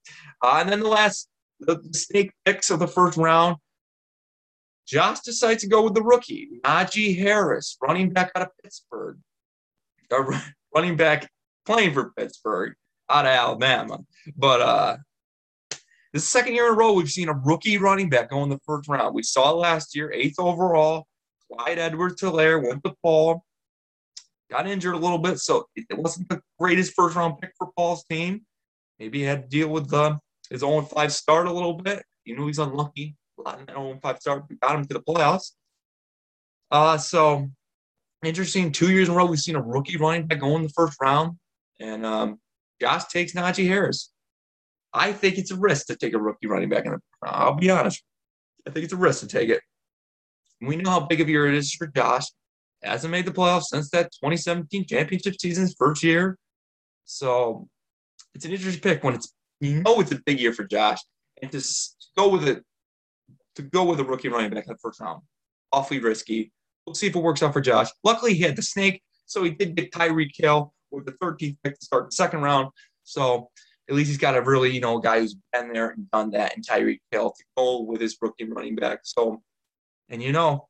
Uh, 0.42 0.58
and 0.60 0.68
then 0.68 0.80
the 0.80 0.88
last 0.88 1.28
the 1.60 1.80
snake 1.92 2.32
picks 2.44 2.70
of 2.70 2.78
the 2.78 2.88
first 2.88 3.16
round. 3.16 3.56
Josh 4.86 5.20
decides 5.20 5.62
to 5.62 5.68
go 5.68 5.82
with 5.82 5.94
the 5.94 6.02
rookie, 6.02 6.48
Najee 6.64 7.18
Harris, 7.18 7.76
running 7.82 8.10
back 8.10 8.30
out 8.36 8.42
of 8.42 8.48
Pittsburgh. 8.62 9.18
A 10.12 10.42
running 10.74 10.96
back 10.96 11.28
playing 11.64 11.92
for 11.92 12.12
Pittsburgh 12.16 12.74
out 13.10 13.26
of 13.26 13.32
Alabama. 13.32 13.98
But 14.36 14.60
uh, 14.60 14.96
this 16.12 16.26
second 16.26 16.54
year 16.54 16.68
in 16.68 16.74
a 16.74 16.76
row 16.76 16.92
we've 16.92 17.10
seen 17.10 17.28
a 17.28 17.34
rookie 17.34 17.78
running 17.78 18.08
back 18.08 18.30
go 18.30 18.42
in 18.44 18.48
the 18.48 18.60
first 18.64 18.88
round. 18.88 19.14
We 19.14 19.22
saw 19.22 19.52
last 19.52 19.96
year, 19.96 20.12
eighth 20.12 20.38
overall. 20.38 21.06
Clyde 21.52 21.78
Edwards 21.78 22.22
Helaire 22.22 22.62
went 22.66 22.82
to 22.84 22.94
Paul. 23.02 23.44
Got 24.50 24.68
injured 24.68 24.94
a 24.94 24.98
little 24.98 25.18
bit, 25.18 25.40
so 25.40 25.66
it 25.74 25.98
wasn't 25.98 26.28
the 26.28 26.40
greatest 26.58 26.94
first 26.94 27.16
round 27.16 27.38
pick 27.40 27.52
for 27.58 27.70
Paul's 27.76 28.04
team. 28.04 28.42
Maybe 28.98 29.18
he 29.18 29.24
had 29.24 29.42
to 29.42 29.48
deal 29.48 29.68
with 29.68 29.90
the 29.90 30.18
his 30.50 30.60
0 30.60 30.82
5 30.82 31.12
start 31.12 31.46
a 31.46 31.52
little 31.52 31.74
bit. 31.74 32.04
You 32.24 32.36
know, 32.36 32.46
he's 32.46 32.58
unlucky. 32.58 33.16
In 33.38 33.44
that 33.44 33.70
0 33.70 33.98
5 34.02 34.18
start. 34.20 34.44
Got 34.60 34.76
him 34.76 34.84
to 34.86 34.94
the 34.94 35.00
playoffs. 35.02 35.52
Uh, 36.70 36.98
so 36.98 37.48
interesting. 38.24 38.72
Two 38.72 38.90
years 38.90 39.08
in 39.08 39.14
a 39.14 39.16
row, 39.16 39.26
we've 39.26 39.38
seen 39.38 39.56
a 39.56 39.62
rookie 39.62 39.96
running 39.96 40.26
back 40.26 40.40
go 40.40 40.56
in 40.56 40.62
the 40.62 40.68
first 40.70 40.96
round. 41.00 41.38
And 41.80 42.04
um, 42.04 42.40
Josh 42.80 43.04
takes 43.06 43.32
Najee 43.32 43.68
Harris. 43.68 44.10
I 44.92 45.12
think 45.12 45.36
it's 45.36 45.50
a 45.50 45.56
risk 45.56 45.86
to 45.86 45.96
take 45.96 46.14
a 46.14 46.18
rookie 46.18 46.46
running 46.46 46.68
back 46.68 46.86
in 46.86 46.92
the 46.92 47.00
I'll 47.22 47.54
be 47.54 47.70
honest. 47.70 48.02
I 48.66 48.70
think 48.70 48.84
it's 48.84 48.92
a 48.92 48.96
risk 48.96 49.20
to 49.20 49.28
take 49.28 49.50
it. 49.50 49.60
We 50.60 50.76
know 50.76 50.90
how 50.90 51.00
big 51.00 51.20
of 51.20 51.28
a 51.28 51.30
year 51.30 51.46
it 51.46 51.54
is 51.54 51.74
for 51.74 51.86
Josh. 51.86 52.24
Hasn't 52.82 53.10
made 53.10 53.26
the 53.26 53.32
playoffs 53.32 53.64
since 53.64 53.90
that 53.90 54.12
2017 54.22 54.86
championship 54.86 55.34
season's 55.40 55.74
first 55.78 56.02
year. 56.02 56.38
So 57.04 57.68
it's 58.34 58.44
an 58.44 58.52
interesting 58.52 58.80
pick 58.80 59.04
when 59.04 59.14
it's 59.14 59.32
you 59.60 59.82
know 59.82 60.00
it's 60.00 60.12
a 60.12 60.20
big 60.24 60.40
year 60.40 60.52
for 60.52 60.64
Josh. 60.64 60.98
And 61.42 61.50
to 61.52 61.62
go 62.16 62.28
with 62.28 62.48
it, 62.48 62.62
to 63.56 63.62
go 63.62 63.84
with 63.84 64.00
a 64.00 64.04
rookie 64.04 64.28
running 64.28 64.50
back 64.50 64.66
in 64.66 64.72
the 64.72 64.78
first 64.78 65.00
round, 65.00 65.22
awfully 65.72 66.00
risky. 66.00 66.52
We'll 66.86 66.94
see 66.94 67.08
if 67.08 67.16
it 67.16 67.20
works 67.20 67.42
out 67.42 67.52
for 67.52 67.60
Josh. 67.60 67.88
Luckily, 68.04 68.34
he 68.34 68.42
had 68.42 68.56
the 68.56 68.62
snake, 68.62 69.02
so 69.26 69.42
he 69.42 69.50
did 69.50 69.74
get 69.74 69.92
Tyreek 69.92 70.30
Hill 70.34 70.72
with 70.90 71.04
the 71.04 71.12
13th 71.12 71.56
pick 71.62 71.78
to 71.78 71.84
start 71.84 72.06
the 72.06 72.12
second 72.12 72.42
round. 72.42 72.68
So 73.04 73.50
at 73.88 73.94
least 73.94 74.08
he's 74.08 74.18
got 74.18 74.36
a 74.36 74.42
really, 74.42 74.70
you 74.70 74.80
know, 74.80 74.98
guy 74.98 75.20
who's 75.20 75.36
been 75.52 75.72
there 75.72 75.90
and 75.90 76.10
done 76.10 76.30
that 76.30 76.54
and 76.54 76.66
Tyreek 76.66 77.00
Hill 77.10 77.32
to 77.36 77.44
go 77.56 77.82
with 77.82 78.00
his 78.00 78.16
rookie 78.20 78.44
running 78.44 78.76
back. 78.76 79.00
So, 79.02 79.42
and 80.08 80.22
you 80.22 80.32
know, 80.32 80.68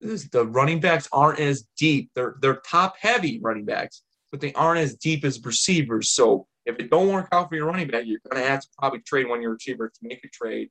this, 0.00 0.28
the 0.28 0.46
running 0.46 0.80
backs 0.80 1.08
aren't 1.12 1.40
as 1.40 1.66
deep. 1.76 2.10
They're 2.14 2.36
they're 2.40 2.60
top 2.66 2.96
heavy 3.00 3.40
running 3.42 3.64
backs, 3.64 4.02
but 4.30 4.40
they 4.40 4.52
aren't 4.54 4.80
as 4.80 4.94
deep 4.96 5.24
as 5.24 5.44
receivers. 5.44 6.10
So 6.10 6.46
if 6.68 6.78
it 6.78 6.90
don't 6.90 7.08
work 7.08 7.28
out 7.32 7.48
for 7.48 7.56
your 7.56 7.66
running 7.66 7.88
back, 7.88 8.04
you're 8.06 8.20
gonna 8.30 8.44
have 8.44 8.60
to 8.60 8.68
probably 8.78 9.00
trade 9.00 9.28
one 9.28 9.38
of 9.38 9.42
your 9.42 9.52
receivers 9.52 9.92
to 9.94 10.06
make 10.06 10.22
a 10.24 10.28
trade 10.28 10.68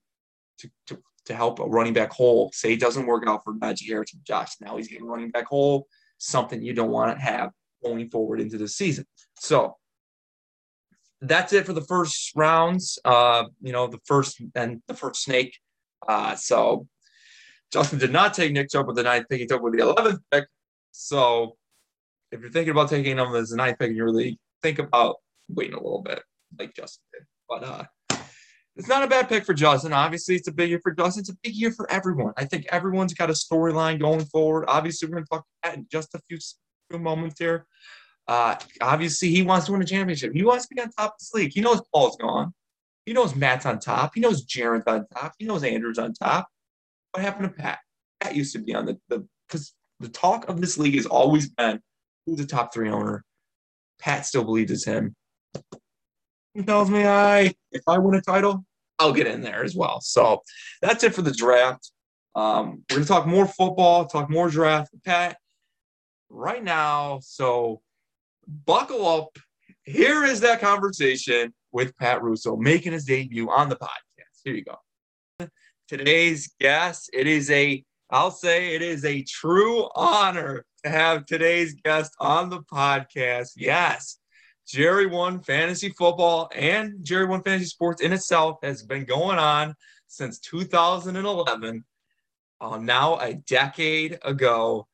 to, 0.59 0.69
to, 0.87 1.01
to 1.25 1.33
help 1.33 1.59
a 1.59 1.65
running 1.65 1.93
back 1.93 2.11
hole. 2.11 2.51
Say 2.53 2.73
it 2.73 2.79
doesn't 2.79 3.07
work 3.07 3.23
out 3.27 3.43
for 3.43 3.53
Najee 3.55 3.87
Harris 3.87 4.13
and 4.13 4.23
Josh. 4.23 4.53
Now 4.61 4.77
he's 4.77 4.87
getting 4.87 5.07
running 5.07 5.31
back 5.31 5.47
hole, 5.47 5.87
something 6.19 6.61
you 6.61 6.73
don't 6.73 6.91
want 6.91 7.17
to 7.17 7.21
have 7.21 7.51
going 7.83 8.09
forward 8.09 8.39
into 8.39 8.57
the 8.57 8.67
season. 8.67 9.05
So 9.39 9.75
that's 11.21 11.51
it 11.51 11.65
for 11.65 11.73
the 11.73 11.81
first 11.81 12.31
rounds. 12.35 12.99
Uh, 13.03 13.45
you 13.61 13.71
know, 13.71 13.87
the 13.87 13.99
first 14.05 14.41
and 14.55 14.81
the 14.87 14.93
first 14.93 15.23
snake. 15.23 15.57
Uh, 16.07 16.35
so 16.35 16.87
Justin 17.71 17.99
did 17.99 18.13
not 18.13 18.35
take 18.35 18.51
Nick 18.51 18.69
Chubb 18.69 18.87
with 18.87 18.95
the 18.95 19.03
ninth 19.03 19.25
pick. 19.29 19.39
He 19.39 19.47
took 19.47 19.61
with 19.61 19.73
the 19.73 19.83
11th 19.83 20.19
pick. 20.31 20.45
So 20.91 21.57
if 22.31 22.39
you're 22.41 22.51
thinking 22.51 22.71
about 22.71 22.89
taking 22.89 23.17
him 23.17 23.35
as 23.35 23.49
the 23.49 23.57
ninth 23.57 23.79
pick 23.79 23.89
in 23.89 23.95
your 23.95 24.11
league, 24.11 24.37
think 24.61 24.79
about 24.79 25.17
waiting 25.49 25.73
a 25.73 25.81
little 25.81 26.01
bit, 26.01 26.21
like 26.59 26.75
Justin 26.75 27.03
did. 27.13 27.23
But 27.49 27.63
uh, 27.63 27.83
it's 28.75 28.87
not 28.87 29.03
a 29.03 29.07
bad 29.07 29.27
pick 29.27 29.45
for 29.45 29.53
Justin. 29.53 29.93
Obviously, 29.93 30.35
it's 30.35 30.47
a 30.47 30.51
big 30.51 30.69
year 30.69 30.79
for 30.81 30.91
Justin. 30.91 31.21
It's 31.21 31.29
a 31.29 31.37
big 31.41 31.55
year 31.55 31.71
for 31.71 31.89
everyone. 31.91 32.33
I 32.37 32.45
think 32.45 32.67
everyone's 32.69 33.13
got 33.13 33.29
a 33.29 33.33
storyline 33.33 33.99
going 33.99 34.25
forward. 34.25 34.65
Obviously, 34.67 35.07
we're 35.07 35.15
going 35.15 35.25
to 35.25 35.29
talk 35.29 35.45
about 35.63 35.89
just 35.89 36.13
a 36.13 36.19
few, 36.27 36.37
few 36.89 36.99
moments 36.99 37.39
here. 37.39 37.65
Uh, 38.27 38.55
obviously, 38.81 39.29
he 39.29 39.41
wants 39.41 39.65
to 39.65 39.71
win 39.71 39.81
a 39.81 39.85
championship. 39.85 40.33
He 40.33 40.43
wants 40.43 40.67
to 40.67 40.75
be 40.75 40.81
on 40.81 40.91
top 40.91 41.13
of 41.13 41.19
this 41.19 41.33
league. 41.33 41.51
He 41.53 41.61
knows 41.61 41.81
Paul's 41.93 42.17
gone. 42.17 42.53
He 43.05 43.13
knows 43.13 43.35
Matt's 43.35 43.65
on 43.65 43.79
top. 43.79 44.11
He 44.13 44.19
knows 44.21 44.45
Jaren's 44.45 44.85
on 44.85 45.07
top. 45.15 45.33
He 45.39 45.45
knows 45.45 45.63
Andrew's 45.63 45.97
on 45.97 46.13
top. 46.13 46.47
What 47.11 47.23
happened 47.23 47.49
to 47.49 47.61
Pat? 47.61 47.79
Pat 48.19 48.35
used 48.35 48.53
to 48.53 48.59
be 48.59 48.75
on 48.75 48.85
the 48.85 48.99
the 49.07 49.25
because 49.47 49.73
the 49.99 50.09
talk 50.09 50.49
of 50.49 50.59
this 50.59 50.77
league 50.77 50.95
has 50.95 51.05
always 51.05 51.49
been 51.49 51.79
who's 52.25 52.37
the 52.37 52.45
top 52.45 52.73
three 52.73 52.89
owner. 52.89 53.23
Pat 53.99 54.25
still 54.25 54.43
believes 54.43 54.71
it's 54.71 54.85
him. 54.85 55.15
He 56.53 56.63
tells 56.63 56.89
me 56.89 57.05
I 57.05 57.53
if 57.71 57.83
I 57.87 57.97
win 57.97 58.15
a 58.15 58.21
title, 58.21 58.65
I'll 58.99 59.13
get 59.13 59.27
in 59.27 59.41
there 59.41 59.63
as 59.63 59.75
well. 59.75 60.01
So 60.01 60.41
that's 60.81 61.03
it 61.03 61.13
for 61.13 61.21
the 61.21 61.31
draft. 61.31 61.91
Um, 62.35 62.83
we're 62.89 62.97
gonna 62.97 63.05
talk 63.05 63.27
more 63.27 63.47
football, 63.47 64.05
talk 64.05 64.29
more 64.29 64.49
draft. 64.49 64.91
Pat, 65.05 65.37
right 66.29 66.63
now, 66.63 67.19
so 67.21 67.81
buckle 68.65 69.07
up. 69.07 69.37
Here 69.83 70.25
is 70.25 70.39
that 70.41 70.59
conversation 70.59 71.53
with 71.71 71.95
Pat 71.97 72.21
Russo 72.21 72.55
making 72.55 72.93
his 72.93 73.05
debut 73.05 73.49
on 73.49 73.69
the 73.69 73.75
podcast. 73.75 74.41
Here 74.43 74.53
you 74.53 74.63
go. 74.63 75.47
Today's 75.87 76.53
guest, 76.59 77.09
it 77.13 77.27
is 77.27 77.49
a, 77.49 77.83
I'll 78.09 78.31
say 78.31 78.75
it 78.75 78.81
is 78.81 79.05
a 79.05 79.23
true 79.23 79.87
honor 79.95 80.65
to 80.83 80.91
have 80.91 81.25
today's 81.25 81.75
guest 81.75 82.13
on 82.19 82.49
the 82.49 82.59
podcast. 82.61 83.51
Yes, 83.55 84.19
Jerry 84.67 85.05
One 85.05 85.39
Fantasy 85.39 85.89
Football 85.89 86.49
and 86.53 86.95
Jerry 87.01 87.25
One 87.25 87.41
Fantasy 87.41 87.67
Sports 87.67 88.01
in 88.01 88.11
itself 88.11 88.57
has 88.63 88.83
been 88.83 89.05
going 89.05 89.39
on 89.39 89.73
since 90.07 90.39
2011, 90.39 91.85
uh, 92.59 92.77
now 92.77 93.17
a 93.19 93.35
decade 93.35 94.19
ago. 94.23 94.87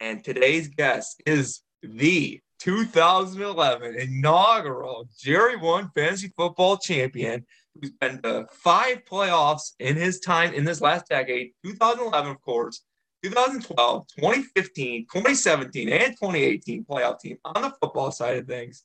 And 0.00 0.24
today's 0.24 0.66
guest 0.68 1.22
is 1.26 1.62
the 1.82 2.40
2011 2.58 3.94
inaugural 4.00 5.08
Jerry 5.16 5.56
One 5.56 5.90
Fantasy 5.94 6.32
Football 6.36 6.78
Champion, 6.78 7.46
who's 7.74 7.92
been 7.92 8.20
to 8.22 8.46
five 8.50 9.04
playoffs 9.08 9.74
in 9.78 9.94
his 9.94 10.18
time 10.18 10.54
in 10.54 10.64
this 10.64 10.80
last 10.80 11.06
decade 11.08 11.52
2011, 11.64 12.32
of 12.32 12.40
course, 12.40 12.82
2012, 13.22 14.06
2015, 14.18 15.02
2017, 15.04 15.88
and 15.88 16.12
2018 16.14 16.84
playoff 16.84 17.20
team 17.20 17.36
on 17.44 17.62
the 17.62 17.72
football 17.80 18.10
side 18.10 18.38
of 18.38 18.46
things. 18.48 18.82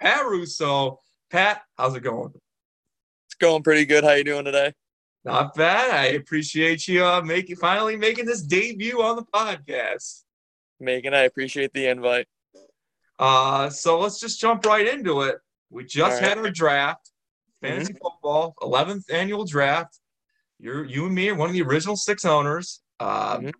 Pat 0.00 0.26
Russo. 0.26 0.98
Pat, 1.30 1.62
how's 1.76 1.94
it 1.94 2.02
going? 2.02 2.32
It's 3.26 3.34
going 3.38 3.62
pretty 3.62 3.84
good. 3.84 4.02
How 4.02 4.12
you 4.12 4.24
doing 4.24 4.44
today? 4.44 4.72
Not 5.24 5.54
bad. 5.54 5.90
I 5.90 6.06
appreciate 6.16 6.88
you 6.88 7.04
uh, 7.04 7.20
making 7.20 7.56
finally 7.56 7.96
making 7.96 8.24
this 8.24 8.42
debut 8.42 9.02
on 9.02 9.16
the 9.16 9.22
podcast. 9.22 10.22
Megan, 10.80 11.12
I 11.12 11.20
appreciate 11.22 11.72
the 11.74 11.88
invite. 11.88 12.26
Uh, 13.18 13.68
so 13.68 14.00
let's 14.00 14.18
just 14.18 14.40
jump 14.40 14.64
right 14.64 14.88
into 14.88 15.20
it. 15.22 15.36
We 15.68 15.84
just 15.84 16.22
right. 16.22 16.30
had 16.30 16.38
our 16.38 16.50
draft, 16.50 17.10
fantasy 17.60 17.92
mm-hmm. 17.92 18.02
football, 18.02 18.54
11th 18.62 19.12
annual 19.12 19.44
draft. 19.44 19.98
You're 20.58 20.84
you 20.84 21.06
and 21.06 21.14
me 21.14 21.28
are 21.28 21.34
one 21.34 21.50
of 21.50 21.52
the 21.52 21.62
original 21.62 21.96
six 21.96 22.24
owners. 22.24 22.80
Uh, 22.98 23.36
mm-hmm. 23.36 23.50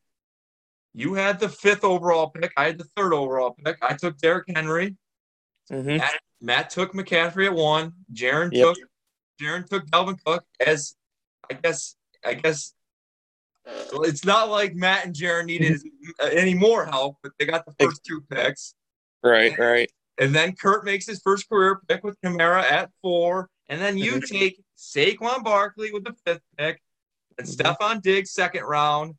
You 0.94 1.14
had 1.14 1.38
the 1.38 1.48
fifth 1.48 1.84
overall 1.84 2.30
pick. 2.30 2.52
I 2.56 2.64
had 2.64 2.78
the 2.78 2.88
third 2.96 3.12
overall 3.12 3.54
pick. 3.62 3.76
I 3.82 3.94
took 3.94 4.18
Derrick 4.18 4.46
Henry. 4.54 4.96
Mm-hmm. 5.70 5.98
Matt, 5.98 6.20
Matt, 6.40 6.70
took 6.70 6.92
McCaffrey 6.92 7.46
at 7.46 7.54
one. 7.54 7.92
Jaren 8.12 8.50
yep. 8.52 8.74
took 8.74 8.78
Jaren 9.40 9.68
took 9.68 9.86
Dalvin 9.86 10.18
Cook 10.24 10.44
as 10.64 10.94
I 11.50 11.54
guess 11.54 11.96
I 12.24 12.34
guess 12.34 12.74
it's 13.66 14.24
not 14.24 14.48
like 14.48 14.74
Matt 14.74 15.06
and 15.06 15.14
Jaren 15.14 15.46
needed 15.46 15.72
mm-hmm. 15.72 16.36
any 16.36 16.54
more 16.54 16.86
help, 16.86 17.16
but 17.22 17.32
they 17.38 17.46
got 17.46 17.64
the 17.66 17.74
first 17.78 18.04
two 18.04 18.22
picks. 18.30 18.74
Right, 19.22 19.56
right. 19.58 19.90
And 20.18 20.34
then 20.34 20.54
Kurt 20.54 20.84
makes 20.84 21.06
his 21.06 21.20
first 21.20 21.48
career 21.48 21.80
pick 21.88 22.04
with 22.04 22.20
Kamara 22.22 22.62
at 22.62 22.90
four. 23.02 23.48
And 23.68 23.80
then 23.80 23.96
you 23.96 24.14
mm-hmm. 24.14 24.36
take 24.36 24.60
Saquon 24.76 25.44
Barkley 25.44 25.92
with 25.92 26.04
the 26.04 26.14
fifth 26.26 26.42
pick, 26.58 26.80
and 27.38 27.46
mm-hmm. 27.46 27.98
Diggs 28.00 28.32
second 28.32 28.64
round, 28.64 29.14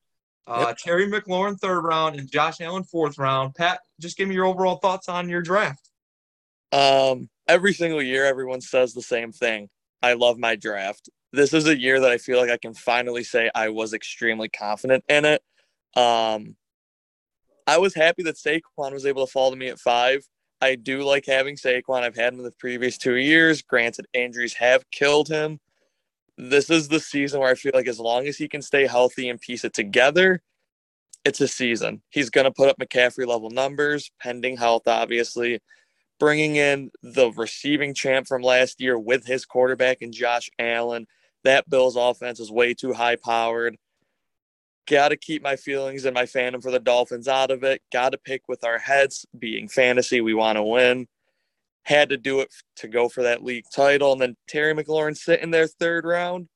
uh, 0.46 0.66
yep. 0.68 0.78
Terry 0.78 1.10
McLaurin 1.10 1.58
third 1.58 1.82
round, 1.82 2.20
and 2.20 2.30
Josh 2.30 2.60
Allen 2.60 2.84
fourth 2.84 3.18
round. 3.18 3.56
Pat, 3.56 3.80
just 4.00 4.18
give 4.18 4.28
me 4.28 4.36
your 4.36 4.46
overall 4.46 4.78
thoughts 4.78 5.08
on 5.08 5.30
your 5.30 5.42
draft. 5.42 5.90
Um, 6.72 7.30
every 7.48 7.74
single 7.74 8.02
year, 8.02 8.26
everyone 8.26 8.62
says 8.62 8.94
the 8.94 9.02
same 9.02 9.32
thing. 9.32 9.70
I 10.02 10.14
love 10.14 10.38
my 10.38 10.56
draft. 10.56 11.10
This 11.34 11.54
is 11.54 11.68
a 11.68 11.78
year 11.78 12.00
that 12.00 12.12
I 12.12 12.18
feel 12.18 12.40
like 12.40 12.50
I 12.50 12.58
can 12.58 12.74
finally 12.74 13.24
say 13.24 13.50
I 13.54 13.70
was 13.70 13.94
extremely 13.94 14.50
confident 14.50 15.04
in 15.08 15.26
it. 15.26 15.42
Um, 15.96 16.56
I 17.68 17.78
was 17.78 17.94
happy 17.94 18.24
that 18.24 18.36
Saquon 18.36 18.92
was 18.92 19.06
able 19.06 19.26
to 19.26 19.32
fall 19.32 19.52
to 19.52 19.58
me 19.58 19.68
at 19.68 19.80
five. 19.80 20.26
I 20.60 20.76
do 20.76 21.04
like 21.04 21.26
having 21.26 21.56
Saquon. 21.56 22.04
I've 22.04 22.16
had 22.16 22.34
him 22.34 22.44
the 22.44 22.52
previous 22.52 22.98
two 22.98 23.16
years. 23.16 23.62
Granted, 23.62 24.08
injuries 24.14 24.54
have 24.56 24.90
killed 24.92 25.28
him. 25.28 25.60
This 26.38 26.70
is 26.70 26.88
the 26.88 27.00
season 27.00 27.40
where 27.40 27.50
I 27.50 27.56
feel 27.56 27.72
like 27.74 27.88
as 27.88 28.00
long 28.00 28.28
as 28.28 28.38
he 28.38 28.48
can 28.48 28.62
stay 28.62 28.88
healthy 28.88 29.30
and 29.30 29.40
piece 29.40 29.64
it 29.64 29.74
together, 29.74 30.42
it's 31.24 31.42
a 31.42 31.48
season. 31.48 32.02
He's 32.10 32.30
going 32.30 32.46
to 32.46 32.52
put 32.52 32.70
up 32.70 32.78
McCaffrey 32.80 33.28
level 33.28 33.50
numbers, 33.50 34.12
pending 34.20 34.58
health, 34.58 34.88
obviously. 34.88 35.60
Bringing 36.22 36.56
in 36.56 36.92
the 37.02 37.32
receiving 37.32 37.96
champ 37.96 38.28
from 38.28 38.44
last 38.44 38.80
year 38.80 39.00
with 39.00 39.26
his 39.26 39.44
quarterback 39.44 40.04
and 40.04 40.14
Josh 40.14 40.52
Allen. 40.60 41.08
That 41.44 41.68
Bills 41.68 41.96
offense 41.96 42.40
is 42.40 42.52
way 42.52 42.76
too 42.76 42.94
high 42.94 43.16
powered. 43.16 43.76
Got 44.88 45.10
to 45.10 45.18
keep 45.18 45.42
my 45.42 45.56
feelings 45.56 46.06
and 46.06 46.14
my 46.14 46.26
fandom 46.26 46.62
for 46.62 46.70
the 46.70 46.80
Dolphins 46.80 47.28
out 47.28 47.50
of 47.50 47.64
it. 47.64 47.82
Got 47.92 48.12
to 48.12 48.20
pick 48.20 48.44
with 48.48 48.64
our 48.64 48.78
heads, 48.78 49.26
being 49.40 49.68
fantasy. 49.68 50.22
We 50.22 50.36
want 50.36 50.58
to 50.58 50.64
win. 50.64 51.08
Had 51.86 52.10
to 52.10 52.18
do 52.18 52.42
it 52.42 52.50
to 52.76 52.88
go 52.88 53.10
for 53.10 53.24
that 53.24 53.44
league 53.44 53.66
title. 53.74 54.12
And 54.12 54.22
then 54.22 54.38
Terry 54.48 54.76
McLaurin 54.76 55.18
sitting 55.18 55.50
there 55.50 55.66
third 55.66 56.06
round. 56.06 56.50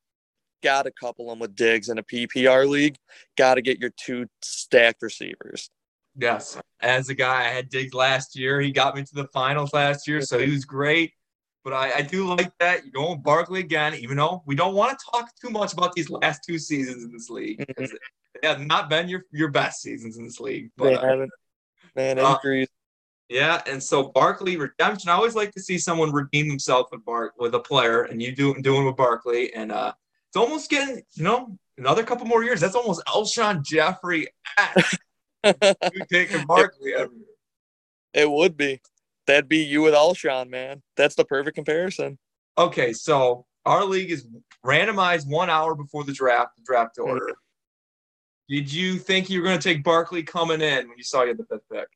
Got 0.61 0.83
to 0.83 0.91
couple 0.91 1.27
them 1.27 1.39
with 1.39 1.55
Diggs 1.55 1.89
in 1.89 1.97
a 1.97 2.03
PPR 2.03 2.69
league. 2.69 2.97
Got 3.35 3.55
to 3.55 3.63
get 3.63 3.79
your 3.79 3.93
two 3.97 4.27
stacked 4.43 5.01
receivers. 5.01 5.71
Yes. 6.17 6.57
As 6.81 7.09
a 7.09 7.13
guy, 7.13 7.41
I 7.41 7.49
had 7.49 7.69
Diggs 7.69 7.93
last 7.93 8.37
year. 8.37 8.61
He 8.61 8.71
got 8.71 8.95
me 8.95 9.03
to 9.03 9.15
the 9.15 9.27
finals 9.27 9.73
last 9.73 10.07
year, 10.07 10.21
so 10.21 10.39
he 10.39 10.51
was 10.51 10.65
great. 10.65 11.13
but 11.65 11.73
I, 11.73 11.91
I 11.97 12.01
do 12.03 12.25
like 12.25 12.51
that. 12.59 12.83
You're 12.83 12.91
going 12.91 13.21
Barkley 13.21 13.59
again, 13.59 13.95
even 13.95 14.17
though 14.17 14.43
we 14.45 14.55
don't 14.55 14.75
want 14.75 14.97
to 14.97 15.05
talk 15.11 15.29
too 15.41 15.49
much 15.49 15.73
about 15.73 15.93
these 15.93 16.09
last 16.09 16.41
two 16.47 16.59
seasons 16.59 17.03
in 17.03 17.11
this 17.11 17.29
league. 17.29 17.65
Mm-hmm. 17.77 17.95
They 18.41 18.47
have 18.47 18.65
not 18.65 18.89
been 18.89 19.09
your, 19.09 19.23
your 19.31 19.49
best 19.49 19.81
seasons 19.81 20.17
in 20.17 20.25
this 20.25 20.39
league. 20.39 20.69
But, 20.77 20.85
they 20.85 20.95
uh, 20.95 21.05
haven't. 21.05 21.31
Man, 21.95 22.19
injuries. 22.19 22.67
Uh, 22.67 22.75
yeah, 23.29 23.61
and 23.65 23.81
so 23.81 24.09
Barkley 24.09 24.57
redemption. 24.57 25.09
I 25.09 25.13
always 25.13 25.33
like 25.33 25.51
to 25.53 25.61
see 25.61 25.79
someone 25.79 26.11
redeem 26.11 26.47
himself 26.47 26.89
with 26.91 27.03
Bark 27.03 27.33
with 27.39 27.55
a 27.55 27.59
player, 27.59 28.03
and 28.03 28.21
you 28.21 28.35
do 28.35 28.53
doing 28.61 28.85
with 28.85 28.95
Barkley, 28.95 29.51
and 29.53 29.71
uh, 29.71 29.93
it's 30.29 30.37
almost 30.37 30.69
getting 30.69 31.01
you 31.13 31.23
know 31.23 31.57
another 31.79 32.03
couple 32.03 32.27
more 32.27 32.43
years. 32.43 32.61
That's 32.61 32.75
almost 32.75 33.01
Alshon 33.07 33.63
Jeffery. 33.63 34.27
at 34.57 34.75
you 35.45 36.05
taking 36.11 36.45
Barkley 36.45 36.93
every 36.93 37.17
year. 37.17 37.25
It 38.13 38.31
would 38.31 38.57
be. 38.57 38.81
That'd 39.27 39.49
be 39.49 39.63
you 39.63 39.81
with 39.81 39.93
Alshon, 39.93 40.49
man. 40.49 40.81
That's 40.95 41.15
the 41.15 41.25
perfect 41.25 41.55
comparison. 41.55 42.17
Okay, 42.57 42.93
so 42.93 43.45
our 43.65 43.83
league 43.83 44.11
is 44.11 44.27
randomized 44.65 45.27
one 45.27 45.49
hour 45.49 45.75
before 45.75 46.03
the 46.03 46.13
draft, 46.13 46.55
the 46.55 46.63
draft 46.63 46.97
mm-hmm. 46.97 47.09
order. 47.09 47.33
Did 48.47 48.71
you 48.71 48.97
think 48.97 49.29
you 49.29 49.39
were 49.39 49.47
going 49.47 49.59
to 49.59 49.73
take 49.73 49.83
Barkley 49.83 50.21
coming 50.21 50.61
in 50.61 50.87
when 50.87 50.97
you 50.97 51.03
saw 51.03 51.23
you 51.23 51.29
had 51.29 51.37
the 51.37 51.45
fifth 51.45 51.67
pick? 51.71 51.87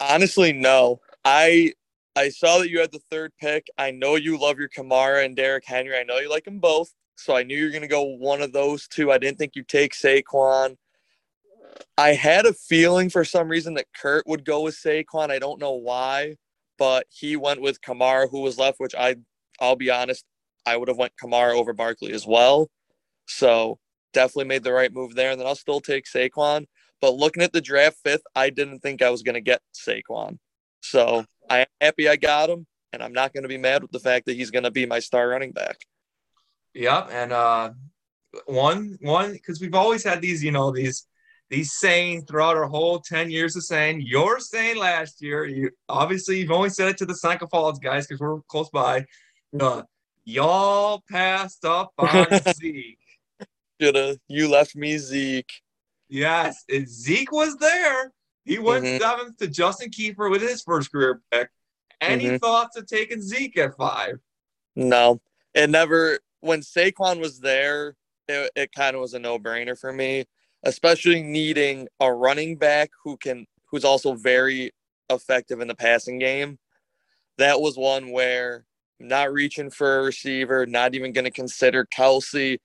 Honestly, 0.00 0.52
no. 0.52 1.00
I 1.24 1.72
I 2.16 2.30
saw 2.30 2.58
that 2.58 2.70
you 2.70 2.80
had 2.80 2.92
the 2.92 3.02
third 3.10 3.32
pick. 3.38 3.66
I 3.76 3.90
know 3.90 4.16
you 4.16 4.40
love 4.40 4.58
your 4.58 4.70
Kamara 4.70 5.24
and 5.24 5.36
Derrick 5.36 5.64
Henry. 5.66 5.98
I 5.98 6.02
know 6.02 6.18
you 6.18 6.30
like 6.30 6.44
them 6.44 6.60
both. 6.60 6.94
So 7.16 7.36
I 7.36 7.42
knew 7.42 7.56
you 7.56 7.64
were 7.64 7.70
going 7.70 7.82
to 7.82 7.88
go 7.88 8.02
one 8.02 8.40
of 8.42 8.52
those 8.52 8.88
two. 8.88 9.12
I 9.12 9.18
didn't 9.18 9.38
think 9.38 9.54
you'd 9.54 9.68
take 9.68 9.92
Saquon. 9.92 10.76
I 11.98 12.10
had 12.10 12.46
a 12.46 12.52
feeling 12.52 13.10
for 13.10 13.24
some 13.24 13.48
reason 13.48 13.74
that 13.74 13.86
Kurt 13.94 14.26
would 14.26 14.44
go 14.44 14.62
with 14.62 14.76
Saquon. 14.76 15.30
I 15.30 15.38
don't 15.38 15.60
know 15.60 15.72
why, 15.72 16.36
but 16.78 17.06
he 17.10 17.36
went 17.36 17.60
with 17.60 17.80
Kamara, 17.80 18.30
who 18.30 18.40
was 18.40 18.58
left, 18.58 18.80
which 18.80 18.94
I, 18.94 19.16
I'll 19.60 19.76
be 19.76 19.90
honest, 19.90 20.24
I 20.64 20.76
would 20.76 20.88
have 20.88 20.98
went 20.98 21.12
Kamara 21.22 21.54
over 21.54 21.72
Barkley 21.72 22.12
as 22.12 22.26
well. 22.26 22.70
So 23.26 23.78
definitely 24.12 24.46
made 24.46 24.64
the 24.64 24.72
right 24.72 24.92
move 24.92 25.14
there. 25.14 25.30
And 25.30 25.40
then 25.40 25.46
I'll 25.46 25.54
still 25.54 25.80
take 25.80 26.04
Saquon. 26.06 26.66
But 27.00 27.14
looking 27.14 27.42
at 27.42 27.52
the 27.52 27.60
draft 27.60 27.98
fifth, 28.04 28.22
I 28.34 28.50
didn't 28.50 28.80
think 28.80 29.02
I 29.02 29.10
was 29.10 29.22
going 29.22 29.34
to 29.34 29.40
get 29.40 29.60
Saquon. 29.74 30.38
So 30.80 31.24
I 31.50 31.60
am 31.60 31.66
happy 31.80 32.08
I 32.08 32.16
got 32.16 32.48
him, 32.50 32.66
and 32.92 33.02
I'm 33.02 33.12
not 33.12 33.32
going 33.32 33.42
to 33.42 33.48
be 33.48 33.58
mad 33.58 33.82
with 33.82 33.90
the 33.90 34.00
fact 34.00 34.26
that 34.26 34.36
he's 34.36 34.50
going 34.50 34.64
to 34.64 34.70
be 34.70 34.86
my 34.86 34.98
star 34.98 35.28
running 35.28 35.52
back. 35.52 35.78
Yep, 36.74 37.08
and 37.10 37.32
uh, 37.32 37.70
one 38.46 38.98
one 39.00 39.32
because 39.32 39.60
we've 39.60 39.74
always 39.74 40.04
had 40.04 40.20
these, 40.20 40.42
you 40.44 40.52
know, 40.52 40.70
these 40.70 41.06
these 41.50 41.72
saying 41.74 42.24
throughout 42.26 42.56
our 42.56 42.66
whole 42.66 42.98
10 42.98 43.30
years 43.30 43.56
of 43.56 43.62
saying 43.62 44.02
you're 44.04 44.40
saying 44.40 44.76
last 44.76 45.22
year 45.22 45.44
you 45.44 45.70
obviously 45.88 46.40
you've 46.40 46.50
only 46.50 46.70
said 46.70 46.88
it 46.88 46.96
to 46.98 47.06
the 47.06 47.14
Seneca 47.14 47.46
Falls 47.46 47.78
guys 47.78 48.06
because 48.06 48.20
we're 48.20 48.40
close 48.48 48.68
by 48.70 49.04
uh, 49.60 49.82
y'all 50.24 51.02
passed 51.10 51.64
up 51.64 51.92
on 51.98 52.26
Zeke 52.54 52.98
shoulda 53.80 54.18
you 54.28 54.48
left 54.50 54.74
me 54.74 54.98
Zeke 54.98 55.52
Yes, 56.08 56.64
and 56.68 56.88
Zeke 56.88 57.32
was 57.32 57.56
there. 57.56 58.12
He 58.44 58.58
went 58.58 58.84
mm-hmm. 58.84 59.02
seventh 59.02 59.38
to 59.38 59.48
Justin 59.48 59.90
Kiefer 59.90 60.30
with 60.30 60.42
his 60.42 60.62
first 60.62 60.92
career 60.92 61.20
pick. 61.32 61.48
Any 62.00 62.26
mm-hmm. 62.26 62.36
thoughts 62.36 62.76
of 62.76 62.86
taking 62.86 63.20
Zeke 63.20 63.58
at 63.58 63.76
five? 63.76 64.18
No, 64.76 65.20
it 65.54 65.70
never. 65.70 66.20
When 66.40 66.60
Saquon 66.60 67.18
was 67.18 67.40
there, 67.40 67.96
it, 68.28 68.50
it 68.54 68.72
kind 68.72 68.94
of 68.94 69.00
was 69.00 69.14
a 69.14 69.18
no-brainer 69.18 69.78
for 69.78 69.92
me, 69.92 70.26
especially 70.66 71.22
needing 71.22 71.88
a 72.00 72.12
running 72.12 72.56
back 72.56 72.90
who 73.04 73.16
can, 73.16 73.46
who's 73.70 73.84
also 73.84 74.14
very 74.14 74.72
effective 75.08 75.60
in 75.60 75.68
the 75.68 75.74
passing 75.74 76.18
game. 76.18 76.58
That 77.38 77.60
was 77.60 77.76
one 77.76 78.10
where 78.10 78.66
not 78.98 79.32
reaching 79.32 79.70
for 79.70 80.00
a 80.00 80.02
receiver, 80.02 80.66
not 80.66 80.94
even 80.94 81.12
going 81.12 81.24
to 81.24 81.30
consider 81.30 81.86
Kelce. 81.86 82.58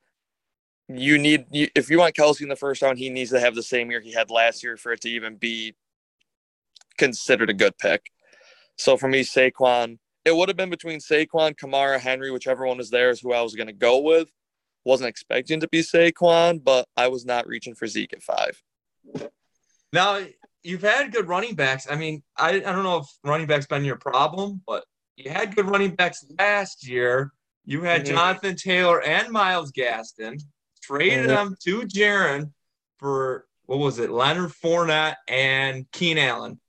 you 0.89 1.17
need 1.19 1.45
if 1.51 1.89
you 1.89 1.99
want 1.99 2.15
Kelce 2.15 2.41
in 2.41 2.49
the 2.49 2.55
first 2.55 2.81
round, 2.81 2.97
he 2.97 3.09
needs 3.09 3.29
to 3.29 3.39
have 3.39 3.53
the 3.53 3.63
same 3.63 3.91
year 3.91 4.01
he 4.01 4.13
had 4.13 4.31
last 4.31 4.63
year 4.63 4.77
for 4.77 4.93
it 4.93 5.01
to 5.01 5.09
even 5.09 5.35
be 5.35 5.75
considered 6.97 7.49
a 7.49 7.53
good 7.53 7.77
pick. 7.77 8.07
So 8.77 8.97
for 8.97 9.09
me, 9.09 9.21
Saquon, 9.21 9.99
it 10.25 10.35
would 10.35 10.49
have 10.49 10.57
been 10.57 10.71
between 10.71 10.99
Saquon, 10.99 11.55
Kamara, 11.55 11.99
Henry, 11.99 12.31
whichever 12.31 12.65
one 12.65 12.77
was 12.77 12.89
there 12.89 13.11
is 13.11 13.19
who 13.19 13.33
I 13.33 13.41
was 13.41 13.53
going 13.53 13.67
to 13.67 13.73
go 13.73 13.99
with. 13.99 14.31
Wasn't 14.83 15.07
expecting 15.07 15.59
to 15.59 15.67
be 15.67 15.81
Saquon, 15.81 16.63
but 16.63 16.87
I 16.97 17.07
was 17.07 17.25
not 17.25 17.47
reaching 17.47 17.75
for 17.75 17.87
Zeke 17.87 18.13
at 18.13 18.23
five. 18.23 18.61
Now 19.93 20.21
you've 20.63 20.81
had 20.81 21.11
good 21.11 21.27
running 21.27 21.55
backs. 21.55 21.87
I 21.89 21.95
mean, 21.95 22.23
I, 22.37 22.49
I 22.49 22.59
don't 22.59 22.83
know 22.83 22.97
if 22.97 23.07
running 23.23 23.47
backs 23.47 23.67
been 23.67 23.85
your 23.85 23.97
problem, 23.97 24.61
but 24.65 24.83
you 25.17 25.29
had 25.29 25.55
good 25.55 25.67
running 25.67 25.95
backs 25.95 26.25
last 26.39 26.87
year. 26.87 27.31
You 27.65 27.83
had 27.83 28.03
mm-hmm. 28.03 28.15
Jonathan 28.15 28.55
Taylor 28.55 29.01
and 29.03 29.29
Myles 29.31 29.71
Gaskin. 29.71 30.41
traded 30.81 31.27
mm-hmm. 31.27 31.27
them 31.27 31.55
to 31.63 31.81
Jaron 31.81 32.51
for 32.97 33.45
what 33.65 33.79
was 33.79 33.99
it, 33.99 34.11
Leonard 34.11 34.51
Fournette 34.51 35.15
and 35.27 35.89
Keenan 35.91 36.27
Allen. 36.27 36.59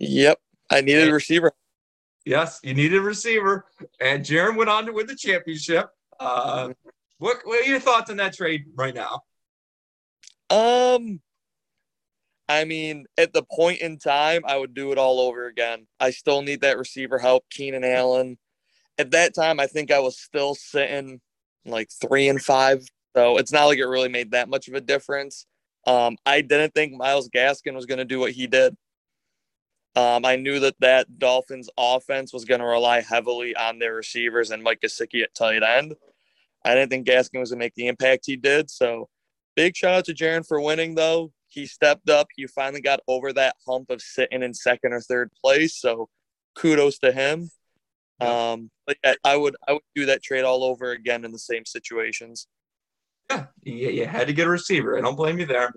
Yep, 0.00 0.38
I 0.70 0.80
needed 0.80 1.02
and, 1.02 1.10
a 1.10 1.14
receiver. 1.14 1.52
Yes, 2.24 2.60
you 2.62 2.74
needed 2.74 2.98
a 2.98 3.02
receiver, 3.02 3.66
and 4.00 4.24
Jaron 4.24 4.56
went 4.56 4.70
on 4.70 4.86
to 4.86 4.92
win 4.92 5.06
the 5.06 5.14
championship. 5.14 5.88
Uh, 6.18 6.70
what, 7.18 7.38
what 7.44 7.64
are 7.64 7.68
your 7.68 7.80
thoughts 7.80 8.10
on 8.10 8.16
that 8.18 8.34
trade 8.34 8.64
right 8.74 8.94
now? 8.94 9.22
Um, 10.50 11.20
I 12.48 12.64
mean, 12.64 13.06
at 13.18 13.32
the 13.32 13.42
point 13.42 13.80
in 13.80 13.98
time, 13.98 14.42
I 14.46 14.56
would 14.56 14.74
do 14.74 14.92
it 14.92 14.98
all 14.98 15.20
over 15.20 15.46
again. 15.46 15.86
I 15.98 16.10
still 16.10 16.42
need 16.42 16.60
that 16.60 16.78
receiver 16.78 17.18
help, 17.18 17.44
Keenan 17.50 17.84
Allen. 17.84 18.38
At 18.98 19.10
that 19.10 19.34
time, 19.34 19.60
I 19.60 19.66
think 19.66 19.90
I 19.90 19.98
was 19.98 20.18
still 20.18 20.54
sitting 20.54 21.20
like 21.64 21.90
three 21.90 22.28
and 22.28 22.40
five 22.40 22.86
so 23.16 23.38
it's 23.38 23.50
not 23.50 23.64
like 23.64 23.78
it 23.78 23.86
really 23.86 24.10
made 24.10 24.32
that 24.32 24.50
much 24.50 24.68
of 24.68 24.74
a 24.74 24.80
difference. 24.80 25.46
Um, 25.86 26.18
I 26.26 26.42
didn't 26.42 26.74
think 26.74 26.92
Myles 26.92 27.30
Gaskin 27.30 27.74
was 27.74 27.86
going 27.86 27.96
to 27.96 28.04
do 28.04 28.20
what 28.20 28.32
he 28.32 28.46
did. 28.46 28.76
Um, 29.94 30.26
I 30.26 30.36
knew 30.36 30.60
that 30.60 30.74
that 30.80 31.18
Dolphins 31.18 31.70
offense 31.78 32.34
was 32.34 32.44
going 32.44 32.60
to 32.60 32.66
rely 32.66 33.00
heavily 33.00 33.56
on 33.56 33.78
their 33.78 33.94
receivers 33.94 34.50
and 34.50 34.62
Mike 34.62 34.82
Gesicki 34.82 35.22
at 35.22 35.34
tight 35.34 35.62
end. 35.62 35.94
I 36.66 36.74
didn't 36.74 36.90
think 36.90 37.06
Gaskin 37.06 37.40
was 37.40 37.50
going 37.50 37.60
to 37.60 37.64
make 37.64 37.74
the 37.74 37.86
impact 37.86 38.24
he 38.26 38.36
did. 38.36 38.70
So 38.70 39.08
big 39.54 39.76
shout 39.76 39.94
out 39.94 40.04
to 40.06 40.14
Jaron 40.14 40.46
for 40.46 40.60
winning, 40.60 40.94
though. 40.94 41.32
He 41.48 41.66
stepped 41.66 42.10
up. 42.10 42.26
He 42.34 42.46
finally 42.46 42.80
got 42.82 43.00
over 43.08 43.32
that 43.32 43.56
hump 43.66 43.90
of 43.90 44.02
sitting 44.02 44.42
in 44.42 44.52
second 44.52 44.92
or 44.92 45.00
third 45.00 45.30
place. 45.42 45.80
So 45.80 46.08
kudos 46.56 46.98
to 46.98 47.12
him. 47.12 47.50
Um, 48.20 48.70
but 48.86 48.96
yeah, 49.04 49.14
I 49.24 49.36
would 49.36 49.56
I 49.68 49.74
would 49.74 49.82
do 49.94 50.06
that 50.06 50.22
trade 50.22 50.44
all 50.44 50.64
over 50.64 50.92
again 50.92 51.24
in 51.24 51.32
the 51.32 51.38
same 51.38 51.64
situations. 51.64 52.46
Yeah, 53.30 53.46
you, 53.62 53.90
you 53.90 54.06
had 54.06 54.26
to 54.28 54.32
get 54.32 54.46
a 54.46 54.50
receiver. 54.50 54.96
I 54.96 55.02
don't 55.02 55.16
blame 55.16 55.38
you 55.38 55.46
there. 55.46 55.72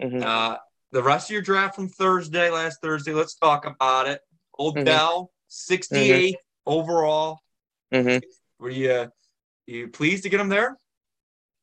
Mm-hmm. 0.00 0.22
Uh, 0.22 0.56
the 0.92 1.02
rest 1.02 1.28
of 1.28 1.32
your 1.32 1.42
draft 1.42 1.74
from 1.74 1.88
Thursday, 1.88 2.50
last 2.50 2.80
Thursday, 2.82 3.12
let's 3.12 3.34
talk 3.34 3.66
about 3.66 4.06
it. 4.06 4.20
Odell, 4.58 5.32
mm-hmm. 5.50 5.94
68th 5.96 6.10
mm-hmm. 6.10 6.34
overall. 6.66 7.38
Mm-hmm. 7.92 8.18
Were 8.58 8.70
you, 8.70 9.10
you 9.66 9.88
pleased 9.88 10.24
to 10.24 10.28
get 10.28 10.40
him 10.40 10.48
there? 10.48 10.78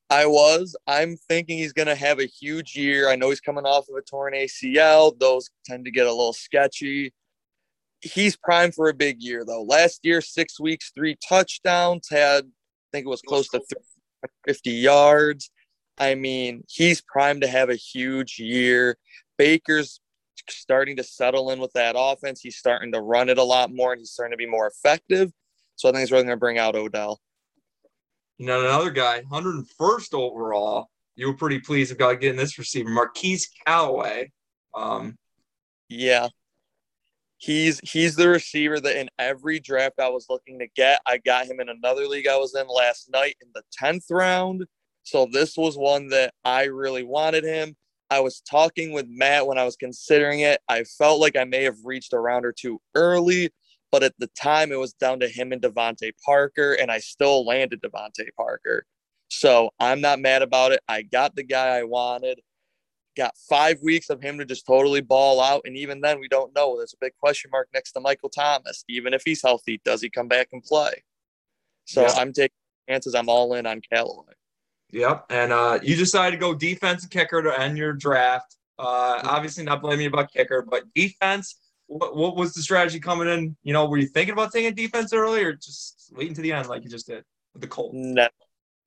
I 0.10 0.26
was. 0.26 0.76
I'm 0.88 1.18
thinking 1.18 1.60
he's 1.60 1.74
going 1.74 1.88
to 1.88 1.96
have 1.96 2.20
a 2.20 2.26
huge 2.26 2.76
year. 2.76 3.10
I 3.10 3.16
know 3.16 3.30
he's 3.30 3.42
coming 3.42 3.66
off 3.66 3.88
of 3.90 3.96
a 3.96 4.02
torn 4.02 4.34
ACL. 4.34 5.18
Those 5.20 5.50
tend 5.66 5.86
to 5.86 5.92
get 5.92 6.08
a 6.08 6.12
little 6.12 6.34
sketchy. 6.34 7.14
He's 8.02 8.36
primed 8.36 8.74
for 8.74 8.90
a 8.90 8.94
big 8.94 9.22
year, 9.22 9.44
though. 9.46 9.62
Last 9.62 10.00
year, 10.04 10.22
six 10.22 10.60
weeks, 10.60 10.92
three 10.96 11.18
touchdowns, 11.28 12.08
had, 12.10 12.46
I 12.46 12.88
think 12.92 13.06
it 13.06 13.10
was 13.10 13.22
close 13.22 13.50
to 13.50 13.62
50 14.48 14.72
yards. 14.72 15.52
I 16.00 16.16
mean, 16.16 16.64
he's 16.68 17.02
primed 17.02 17.42
to 17.42 17.48
have 17.48 17.70
a 17.70 17.76
huge 17.76 18.40
year. 18.40 18.98
Baker's 19.38 20.00
starting 20.50 20.96
to 20.96 21.04
settle 21.04 21.52
in 21.52 21.60
with 21.60 21.74
that 21.74 21.96
offense. 21.98 22.42
He's 22.42 22.58
starting 22.58 22.92
to 22.94 23.02
run 23.02 23.30
it 23.30 23.38
a 23.38 23.44
lot 23.44 23.72
more 23.72 23.92
and 23.92 24.00
he's 24.00 24.12
starting 24.12 24.32
to 24.32 24.38
be 24.38 24.48
more 24.48 24.68
effective. 24.68 25.32
So 25.76 25.88
I 25.88 25.92
think 25.92 26.02
he's 26.02 26.12
really 26.12 26.24
going 26.24 26.36
to 26.36 26.40
bring 26.40 26.58
out 26.58 26.76
Odell. 26.76 27.20
You 28.40 28.46
know, 28.46 28.62
another 28.62 28.90
guy, 28.90 29.22
101st 29.30 30.14
overall. 30.14 30.90
You 31.16 31.28
were 31.28 31.36
pretty 31.36 31.60
pleased 31.60 31.92
about 31.92 32.22
getting 32.22 32.38
this 32.38 32.58
receiver, 32.58 32.90
Marquise 32.90 33.50
Callaway. 33.68 34.32
Um, 34.74 35.18
yeah, 35.90 36.30
he's 37.38 37.82
he's 37.84 38.16
the 38.16 38.30
receiver 38.30 38.80
that 38.80 38.98
in 38.98 39.10
every 39.20 39.60
draft 39.60 40.00
I 40.00 40.08
was 40.08 40.28
looking 40.30 40.58
to 40.60 40.68
get, 40.74 41.02
I 41.06 41.18
got 41.18 41.48
him 41.48 41.60
in 41.60 41.68
another 41.68 42.08
league 42.08 42.28
I 42.30 42.38
was 42.38 42.56
in 42.56 42.68
last 42.68 43.10
night 43.12 43.36
in 43.42 43.50
the 43.54 43.64
10th 43.82 44.06
round. 44.10 44.66
So 45.04 45.28
this 45.30 45.58
was 45.58 45.78
one 45.78 46.08
that 46.10 46.34
I 46.46 46.66
really 46.66 47.04
wanted 47.04 47.44
him. 47.44 47.76
I 48.10 48.22
was 48.22 48.42
talking 48.42 48.94
with 48.94 49.08
Matt 49.10 49.48
when 49.48 49.58
I 49.58 49.66
was 49.66 49.76
considering 49.76 50.40
it. 50.40 50.62
I 50.70 50.84
felt 50.84 51.20
like 51.20 51.36
I 51.36 51.44
may 51.44 51.64
have 51.64 51.78
reached 51.84 52.14
a 52.14 52.20
round 52.20 52.46
or 52.46 52.54
two 52.54 52.80
early, 52.96 53.50
but 53.92 54.04
at 54.04 54.14
the 54.20 54.28
time 54.40 54.72
it 54.72 54.80
was 54.80 54.94
down 54.94 55.20
to 55.20 55.28
him 55.28 55.52
and 55.52 55.62
DeVante 55.62 56.12
Parker, 56.26 56.74
and 56.74 56.92
I 56.92 57.00
still 57.00 57.46
landed 57.46 57.82
DeVante 57.82 58.30
Parker. 58.38 58.86
So 59.30 59.70
I'm 59.80 60.02
not 60.02 60.20
mad 60.20 60.42
about 60.42 60.72
it. 60.72 60.82
I 60.88 61.04
got 61.04 61.36
the 61.36 61.44
guy 61.44 61.78
I 61.78 61.84
wanted 61.84 62.40
got 63.20 63.36
five 63.50 63.78
weeks 63.84 64.10
of 64.10 64.22
him 64.22 64.38
to 64.38 64.46
just 64.46 64.66
totally 64.66 65.02
ball 65.02 65.42
out. 65.42 65.62
And 65.66 65.76
even 65.76 66.00
then, 66.00 66.20
we 66.20 66.28
don't 66.30 66.56
know. 66.56 66.78
There's 66.78 66.94
a 66.94 66.98
big 67.02 67.14
question 67.18 67.52
mark 67.52 67.68
next 67.74 67.92
to 67.92 68.00
Michael 68.00 68.30
Thomas. 68.30 68.86
Even 68.88 69.14
if 69.14 69.24
he's 69.26 69.42
healthy, 69.42 69.82
does 69.84 70.02
he 70.02 70.10
come 70.10 70.28
back 70.28 70.48
and 70.54 70.64
play? 70.64 71.04
So 71.86 72.04
yeah. 72.04 72.14
I'm 72.16 72.32
taking 72.32 72.56
chances. 72.90 73.14
I'm 73.14 73.30
all 73.30 73.54
in 73.56 73.66
on 73.66 73.82
Callaway. 73.92 74.34
Yep. 74.92 75.26
And 75.30 75.52
uh, 75.52 75.80
you 75.84 75.96
decided 75.96 76.38
to 76.38 76.40
go 76.40 76.56
defense 76.56 77.04
and 77.04 77.12
kicker 77.12 77.44
to 77.44 77.60
end 77.60 77.78
your 77.78 77.94
draft. 77.94 78.56
Uh, 78.80 79.20
obviously, 79.24 79.66
not 79.66 79.82
blaming 79.82 80.04
you 80.04 80.08
about 80.08 80.32
kicker, 80.32 80.66
but 80.68 80.84
defense. 80.96 81.60
What, 81.90 82.16
what 82.16 82.36
was 82.36 82.54
the 82.54 82.62
strategy 82.62 83.00
coming 83.00 83.28
in? 83.28 83.56
You 83.64 83.74
know, 83.74 83.88
were 83.88 83.98
you 83.98 84.08
thinking 84.08 84.34
about 84.34 84.52
taking 84.52 84.76
defense 84.76 85.12
early, 85.12 85.44
or 85.44 85.54
just 85.54 86.14
waiting 86.16 86.36
to 86.36 86.42
the 86.42 86.54
end 86.54 86.70
like 86.70 86.84
you 86.84 86.90
just 86.90 87.08
did 87.08 87.24
with 87.54 87.64
the 87.64 87.68
Colts? 87.68 87.96
Never, 87.98 88.30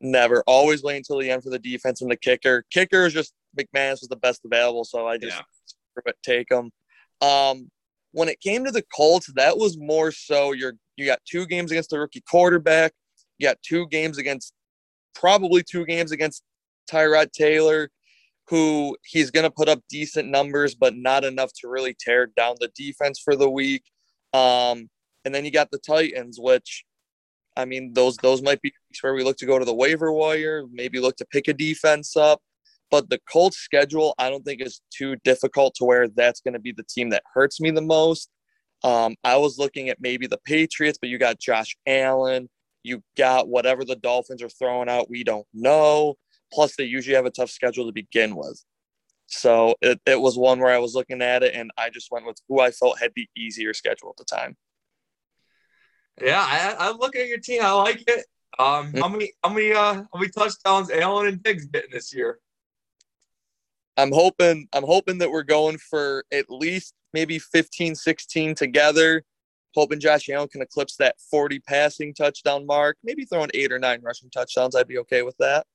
never. 0.01 0.45
Always 0.47 0.85
wait 0.85 0.99
until 0.99 1.19
the 1.19 1.29
end 1.29 1.43
for 1.43 1.51
the 1.51 1.59
defense 1.59 2.01
and 2.01 2.11
the 2.11 2.17
kicker. 2.17 2.65
Kicker 2.71 3.07
is 3.07 3.13
just 3.13 3.35
McManus 3.59 4.01
was 4.01 4.09
the 4.09 4.17
best 4.17 4.43
available, 4.45 4.85
so 4.85 5.09
I 5.09 5.19
just 5.19 5.43
yeah. 6.07 6.13
take 6.23 6.51
him. 6.51 6.71
Um, 7.21 7.71
when 8.13 8.29
it 8.29 8.41
came 8.41 8.65
to 8.65 8.71
the 8.71 8.85
Colts, 8.95 9.33
that 9.35 9.59
was 9.59 9.77
more 9.77 10.13
so 10.13 10.53
you're 10.53 10.75
you 10.97 11.05
got 11.05 11.19
two 11.29 11.47
games 11.47 11.73
against 11.73 11.91
the 11.91 11.99
rookie 11.99 12.23
quarterback, 12.31 12.93
you 13.39 13.49
got 13.49 13.59
two 13.63 13.89
games 13.89 14.19
against 14.19 14.53
probably 15.15 15.65
two 15.65 15.85
games 15.87 16.13
against 16.13 16.45
Tyrod 16.91 17.33
Taylor, 17.33 17.91
who 18.49 18.97
he's 19.05 19.31
going 19.31 19.45
to 19.45 19.51
put 19.51 19.69
up 19.69 19.81
decent 19.89 20.29
numbers, 20.29 20.75
but 20.75 20.97
not 20.97 21.25
enough 21.25 21.53
to 21.61 21.69
really 21.69 21.97
tear 21.99 22.27
down 22.27 22.57
the 22.61 22.71
defense 22.75 23.21
for 23.25 23.37
the 23.37 23.49
week. 23.49 23.85
Um, 24.33 24.89
and 25.25 25.35
then 25.35 25.45
you 25.45 25.51
got 25.51 25.71
the 25.71 25.79
Titans, 25.79 26.39
which 26.41 26.85
I 27.57 27.65
mean, 27.65 27.93
those 27.93 28.17
those 28.19 28.43
might 28.43 28.63
be 28.63 28.73
where 29.03 29.15
we 29.15 29.25
look 29.25 29.37
to 29.39 29.47
go 29.47 29.59
to 29.59 29.65
the 29.65 29.75
waiver 29.75 30.13
wire, 30.13 30.65
maybe 30.73 31.01
look 31.01 31.17
to 31.17 31.27
pick 31.27 31.49
a 31.49 31.55
defense 31.55 32.17
up. 32.17 32.41
But 32.91 33.09
the 33.09 33.21
Colts 33.31 33.59
schedule, 33.59 34.15
I 34.19 34.29
don't 34.29 34.45
think 34.45 34.61
is 34.61 34.83
too 34.91 35.17
difficult 35.25 35.75
to 35.77 35.85
where 35.85 36.09
that's 36.09 36.41
going 36.41 36.55
to 36.55 36.61
be 36.61 36.73
the 36.73 36.85
team 36.85 37.11
that 37.11 37.23
hurts 37.33 37.61
me 37.61 37.71
the 37.71 37.81
most. 37.81 38.29
Um, 38.85 39.15
I 39.25 39.37
was 39.37 39.59
looking 39.59 39.89
at 39.89 39.99
maybe 40.01 40.27
the 40.27 40.41
Patriots, 40.45 40.99
but 41.01 41.09
you 41.09 41.17
got 41.17 41.39
Josh 41.39 41.77
Allen, 41.87 42.49
you 42.83 43.03
got 43.17 43.49
whatever 43.49 43.85
the 43.85 43.97
Dolphins 43.97 44.43
are 44.43 44.49
throwing 44.49 44.89
out. 44.89 45.09
We 45.09 45.25
don't 45.25 45.47
know. 45.55 46.17
Plus, 46.53 46.77
they 46.77 46.85
usually 46.85 47.17
have 47.17 47.27
a 47.27 47.31
tough 47.31 47.51
schedule 47.51 47.87
to 47.87 47.93
begin 47.93 48.37
with. 48.37 48.63
So 49.27 49.75
it, 49.81 50.01
it 50.05 50.21
was 50.21 50.37
one 50.37 50.61
where 50.61 50.75
I 50.75 50.79
was 50.79 50.95
looking 50.95 51.23
at 51.23 51.43
it 51.43 51.55
and 51.55 51.71
I 51.79 51.89
just 51.89 52.11
went 52.11 52.27
with 52.27 52.37
who 52.49 52.61
I 52.61 52.71
felt 52.71 53.01
had 53.01 53.13
the 53.17 53.27
easier 53.37 53.73
schedule 53.73 54.11
at 54.11 54.17
the 54.19 54.25
time. 54.25 54.57
Yeah, 56.21 56.45
I, 56.47 56.77
I 56.79 56.91
look 56.93 57.17
at 57.17 57.29
your 57.29 57.39
team. 57.39 57.63
I 57.63 57.73
like 57.73 58.05
it. 58.07 58.27
Um, 58.59 58.93
how 58.93 59.09
many 59.09 59.33
how 59.43 59.49
many 59.49 59.73
uh 59.73 59.95
how 59.95 60.09
many 60.15 60.29
touchdowns 60.29 60.91
Allen 60.91 61.27
and 61.27 61.43
Diggs 61.43 61.65
getting 61.67 61.91
this 61.91 62.15
year? 62.15 62.39
I'm 63.97 64.13
hoping 64.13 64.69
I'm 64.75 64.85
hoping 64.85 65.17
that 65.19 65.31
we're 65.31 65.43
going 65.43 65.79
for 65.79 66.25
at 66.31 66.51
least 66.51 66.93
maybe 67.15 67.39
15, 67.39 67.95
16 67.95 68.55
together. 68.55 69.25
Hoping 69.75 70.01
Josh 70.01 70.29
Allen 70.29 70.49
can 70.49 70.61
eclipse 70.61 70.97
that 70.97 71.17
40 71.31 71.61
passing 71.61 72.13
touchdown 72.13 72.67
mark. 72.67 72.99
Maybe 73.03 73.25
throwing 73.25 73.51
eight 73.55 73.73
or 73.73 73.79
nine 73.79 74.01
rushing 74.03 74.29
touchdowns. 74.29 74.77
I'd 74.77 74.89
be 74.89 74.99
okay 74.99 75.23
with 75.23 75.37
that. 75.39 75.67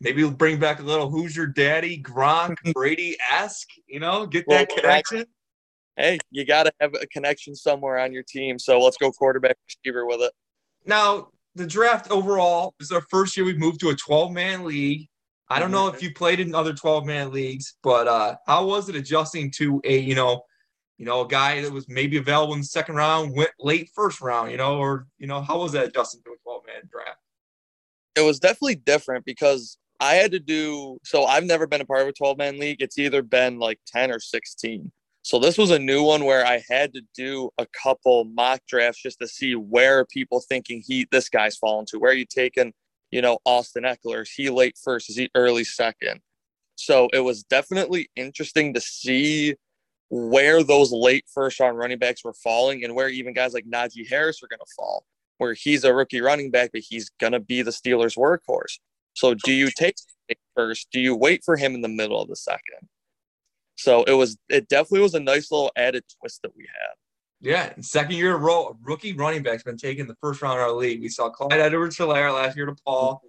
Maybe 0.00 0.22
we'll 0.22 0.32
bring 0.32 0.58
back 0.60 0.78
a 0.78 0.82
little 0.82 1.10
who's 1.10 1.36
your 1.36 1.46
daddy, 1.46 2.00
Gronk, 2.00 2.56
Brady 2.72 3.16
esque, 3.32 3.68
you 3.86 3.98
know, 4.00 4.26
get 4.26 4.46
well, 4.46 4.58
that 4.58 4.68
connection. 4.68 5.24
Hey, 5.96 6.18
you 6.30 6.44
got 6.44 6.64
to 6.64 6.72
have 6.80 6.94
a 6.94 7.06
connection 7.08 7.56
somewhere 7.56 7.98
on 7.98 8.12
your 8.12 8.22
team. 8.22 8.58
So 8.58 8.78
let's 8.78 8.96
go 8.96 9.10
quarterback 9.10 9.56
receiver 9.66 10.06
with 10.06 10.20
it. 10.20 10.32
Now, 10.86 11.30
the 11.56 11.66
draft 11.66 12.10
overall 12.10 12.74
is 12.78 12.92
our 12.92 13.00
first 13.10 13.36
year 13.36 13.44
we've 13.44 13.58
moved 13.58 13.80
to 13.80 13.88
a 13.88 13.96
12 13.96 14.32
man 14.32 14.64
league. 14.64 15.08
I 15.50 15.58
don't 15.58 15.70
know 15.70 15.88
if 15.88 16.02
you 16.02 16.12
played 16.12 16.40
in 16.40 16.54
other 16.54 16.74
12 16.74 17.06
man 17.06 17.32
leagues, 17.32 17.74
but 17.82 18.06
uh, 18.06 18.36
how 18.46 18.66
was 18.66 18.88
it 18.88 18.94
adjusting 18.94 19.50
to 19.52 19.80
a, 19.84 19.98
you 19.98 20.14
know, 20.14 20.42
you 20.98 21.06
know, 21.06 21.22
a 21.22 21.28
guy 21.28 21.60
that 21.62 21.72
was 21.72 21.88
maybe 21.88 22.18
available 22.18 22.54
in 22.54 22.60
the 22.60 22.66
second 22.66 22.96
round, 22.96 23.34
went 23.34 23.50
late 23.58 23.88
first 23.94 24.20
round, 24.20 24.50
you 24.50 24.56
know, 24.56 24.78
or, 24.78 25.06
you 25.18 25.26
know, 25.26 25.40
how 25.40 25.58
was 25.58 25.72
that 25.72 25.86
adjusting 25.86 26.20
to 26.24 26.30
a 26.30 26.36
12 26.42 26.62
man 26.66 26.88
draft? 26.90 27.18
It 28.14 28.20
was 28.20 28.38
definitely 28.38 28.76
different 28.76 29.24
because 29.24 29.78
I 30.00 30.14
had 30.14 30.30
to 30.32 30.38
do 30.38 30.98
so 31.04 31.24
I've 31.24 31.44
never 31.44 31.66
been 31.66 31.80
a 31.80 31.84
part 31.84 32.02
of 32.02 32.08
a 32.08 32.12
12 32.12 32.38
man 32.38 32.58
league. 32.58 32.80
It's 32.80 32.98
either 32.98 33.22
been 33.22 33.58
like 33.58 33.80
10 33.86 34.10
or 34.10 34.20
16. 34.20 34.90
So 35.22 35.38
this 35.38 35.58
was 35.58 35.70
a 35.70 35.78
new 35.78 36.02
one 36.02 36.24
where 36.24 36.46
I 36.46 36.62
had 36.70 36.94
to 36.94 37.02
do 37.14 37.50
a 37.58 37.66
couple 37.66 38.24
mock 38.24 38.60
drafts 38.68 39.02
just 39.02 39.18
to 39.20 39.28
see 39.28 39.54
where 39.54 40.04
people 40.06 40.40
thinking 40.40 40.82
he 40.86 41.06
this 41.10 41.28
guy's 41.28 41.56
falling 41.56 41.86
to. 41.86 41.98
Where 41.98 42.12
are 42.12 42.14
you 42.14 42.24
taking, 42.24 42.72
you 43.10 43.20
know, 43.20 43.38
Austin 43.44 43.82
Ekeler? 43.82 44.22
Is 44.22 44.30
he 44.30 44.48
late 44.48 44.78
first? 44.82 45.10
Is 45.10 45.16
he 45.16 45.28
early 45.34 45.64
second? 45.64 46.20
So 46.76 47.08
it 47.12 47.20
was 47.20 47.42
definitely 47.42 48.08
interesting 48.14 48.72
to 48.74 48.80
see 48.80 49.56
where 50.10 50.62
those 50.62 50.92
late 50.92 51.24
first 51.32 51.60
round 51.60 51.76
running 51.76 51.98
backs 51.98 52.24
were 52.24 52.32
falling 52.32 52.84
and 52.84 52.94
where 52.94 53.08
even 53.08 53.34
guys 53.34 53.52
like 53.52 53.66
Najee 53.66 54.08
Harris 54.08 54.42
are 54.42 54.48
going 54.48 54.60
to 54.60 54.74
fall, 54.76 55.04
where 55.38 55.54
he's 55.54 55.84
a 55.84 55.92
rookie 55.92 56.20
running 56.20 56.50
back, 56.50 56.70
but 56.72 56.82
he's 56.88 57.10
going 57.20 57.32
to 57.32 57.40
be 57.40 57.62
the 57.62 57.70
Steelers' 57.70 58.16
workhorse. 58.16 58.78
So 59.18 59.34
do 59.34 59.52
you 59.52 59.68
take 59.76 59.96
first? 60.54 60.88
Do 60.92 61.00
you 61.00 61.16
wait 61.16 61.42
for 61.44 61.56
him 61.56 61.74
in 61.74 61.80
the 61.80 61.88
middle 61.88 62.22
of 62.22 62.28
the 62.28 62.36
second? 62.36 62.88
So 63.74 64.04
it 64.04 64.12
was, 64.12 64.38
it 64.48 64.68
definitely 64.68 65.00
was 65.00 65.14
a 65.14 65.20
nice 65.20 65.50
little 65.50 65.72
added 65.76 66.04
twist 66.20 66.42
that 66.42 66.56
we 66.56 66.64
had. 66.64 66.94
Yeah, 67.40 67.72
second 67.80 68.16
year 68.16 68.36
row, 68.36 68.76
rookie 68.82 69.14
running 69.14 69.42
back's 69.42 69.64
been 69.64 69.76
taken 69.76 70.06
the 70.06 70.16
first 70.20 70.40
round 70.40 70.60
of 70.60 70.66
our 70.66 70.72
league. 70.72 71.00
We 71.00 71.08
saw 71.08 71.30
Clyde 71.30 71.60
Edwards-Helaire 71.60 72.32
last 72.32 72.56
year 72.56 72.66
to 72.66 72.76
Paul. 72.84 73.22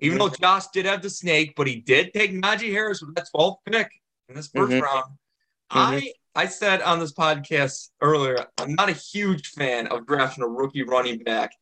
Even 0.00 0.18
though 0.18 0.28
Josh 0.28 0.66
did 0.68 0.84
have 0.84 1.00
the 1.00 1.10
snake, 1.10 1.54
but 1.56 1.66
he 1.66 1.76
did 1.76 2.12
take 2.12 2.32
Najee 2.32 2.70
Harris 2.70 3.02
with 3.02 3.14
that 3.14 3.28
12th 3.34 3.56
pick 3.70 3.90
in 4.28 4.34
this 4.34 4.48
1st 4.48 4.68
mm-hmm. 4.68 4.80
round. 4.80 5.04
Mm-hmm. 5.04 5.78
I 5.78 6.12
I 6.34 6.46
said 6.46 6.80
on 6.80 6.98
this 6.98 7.12
podcast 7.12 7.90
earlier, 8.00 8.46
I'm 8.58 8.74
not 8.74 8.88
a 8.88 8.92
huge 8.92 9.48
fan 9.48 9.86
of 9.88 10.06
drafting 10.06 10.44
a 10.44 10.48
rookie 10.48 10.82
running 10.82 11.18
back 11.18 11.52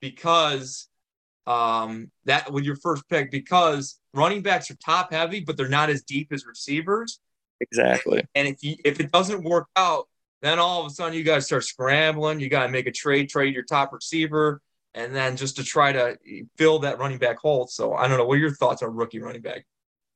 because 0.00 0.88
um, 1.46 2.10
that 2.24 2.52
with 2.52 2.64
your 2.64 2.76
first 2.76 3.08
pick 3.08 3.30
because 3.30 3.98
running 4.14 4.42
backs 4.42 4.70
are 4.70 4.76
top 4.76 5.12
heavy, 5.12 5.40
but 5.40 5.56
they're 5.56 5.68
not 5.68 5.90
as 5.90 6.02
deep 6.02 6.32
as 6.32 6.46
receivers. 6.46 7.20
Exactly. 7.60 8.26
And 8.34 8.48
if 8.48 8.62
you 8.62 8.76
if 8.84 9.00
it 9.00 9.12
doesn't 9.12 9.44
work 9.44 9.68
out, 9.76 10.08
then 10.42 10.58
all 10.58 10.80
of 10.80 10.86
a 10.86 10.90
sudden 10.90 11.14
you 11.14 11.22
guys 11.22 11.46
start 11.46 11.64
scrambling. 11.64 12.40
You 12.40 12.48
got 12.48 12.66
to 12.66 12.68
make 12.68 12.86
a 12.86 12.92
trade, 12.92 13.28
trade 13.28 13.54
your 13.54 13.64
top 13.64 13.92
receiver, 13.92 14.60
and 14.94 15.14
then 15.14 15.36
just 15.36 15.56
to 15.56 15.64
try 15.64 15.92
to 15.92 16.18
fill 16.56 16.80
that 16.80 16.98
running 16.98 17.18
back 17.18 17.38
hole. 17.38 17.66
So 17.66 17.94
I 17.94 18.08
don't 18.08 18.18
know. 18.18 18.26
What 18.26 18.34
are 18.34 18.40
your 18.40 18.54
thoughts 18.54 18.82
on 18.82 18.94
rookie 18.94 19.20
running 19.20 19.42
back? 19.42 19.64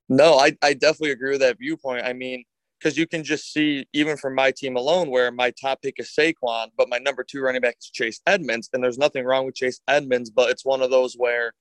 No, 0.09 0.39
I, 0.39 0.57
I 0.61 0.75
definitely 0.75 1.13
agree 1.13 1.31
with 1.31 1.41
that 1.41 1.59
viewpoint. 1.59 2.05
I 2.05 2.13
mean, 2.13 2.45
because 2.81 2.97
you 2.97 3.07
can 3.07 3.23
just 3.23 3.53
see 3.53 3.87
even 3.93 4.17
from 4.17 4.35
my 4.35 4.51
team 4.51 4.77
alone 4.77 5.11
where 5.11 5.31
my 5.31 5.51
top 5.51 5.83
pick 5.83 5.97
is 5.99 6.15
Saquon, 6.19 6.69
but 6.77 6.89
my 6.89 6.99
number 6.99 7.23
two 7.23 7.43
running 7.43 7.61
back 7.61 7.77
is 7.79 7.91
Chase 7.91 8.21
Edmonds, 8.27 8.71
and 8.73 8.83
there's 8.83 8.99
nothing 8.99 9.25
wrong 9.25 9.45
with 9.45 9.55
Chase 9.55 9.81
Edmonds, 9.87 10.31
but 10.31 10.51
it's 10.51 10.65
one 10.65 10.81
of 10.81 10.91
those 10.91 11.15
where, 11.15 11.53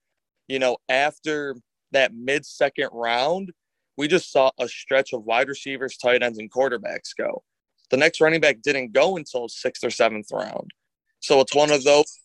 you 0.48 0.60
know, 0.60 0.78
after 0.88 1.56
that 1.92 2.14
mid 2.14 2.46
second 2.46 2.90
round, 2.94 3.52
we 3.98 4.08
just 4.08 4.32
saw 4.32 4.52
a 4.60 4.68
stretch 4.68 5.12
of 5.12 5.24
wide 5.24 5.50
receivers, 5.50 5.98
tight 5.98 6.24
ends, 6.24 6.40
and 6.40 6.52
quarterbacks 6.52 7.16
go. 7.18 7.44
The 7.92 7.98
next 7.98 8.22
running 8.22 8.40
back 8.40 8.62
didn't 8.62 8.94
go 8.94 9.18
until 9.18 9.50
sixth 9.50 9.84
or 9.84 9.90
seventh 9.90 10.28
round. 10.32 10.72
So 11.20 11.42
it's 11.42 11.56
one 11.56 11.72
of 11.72 11.84
those. 11.84 12.20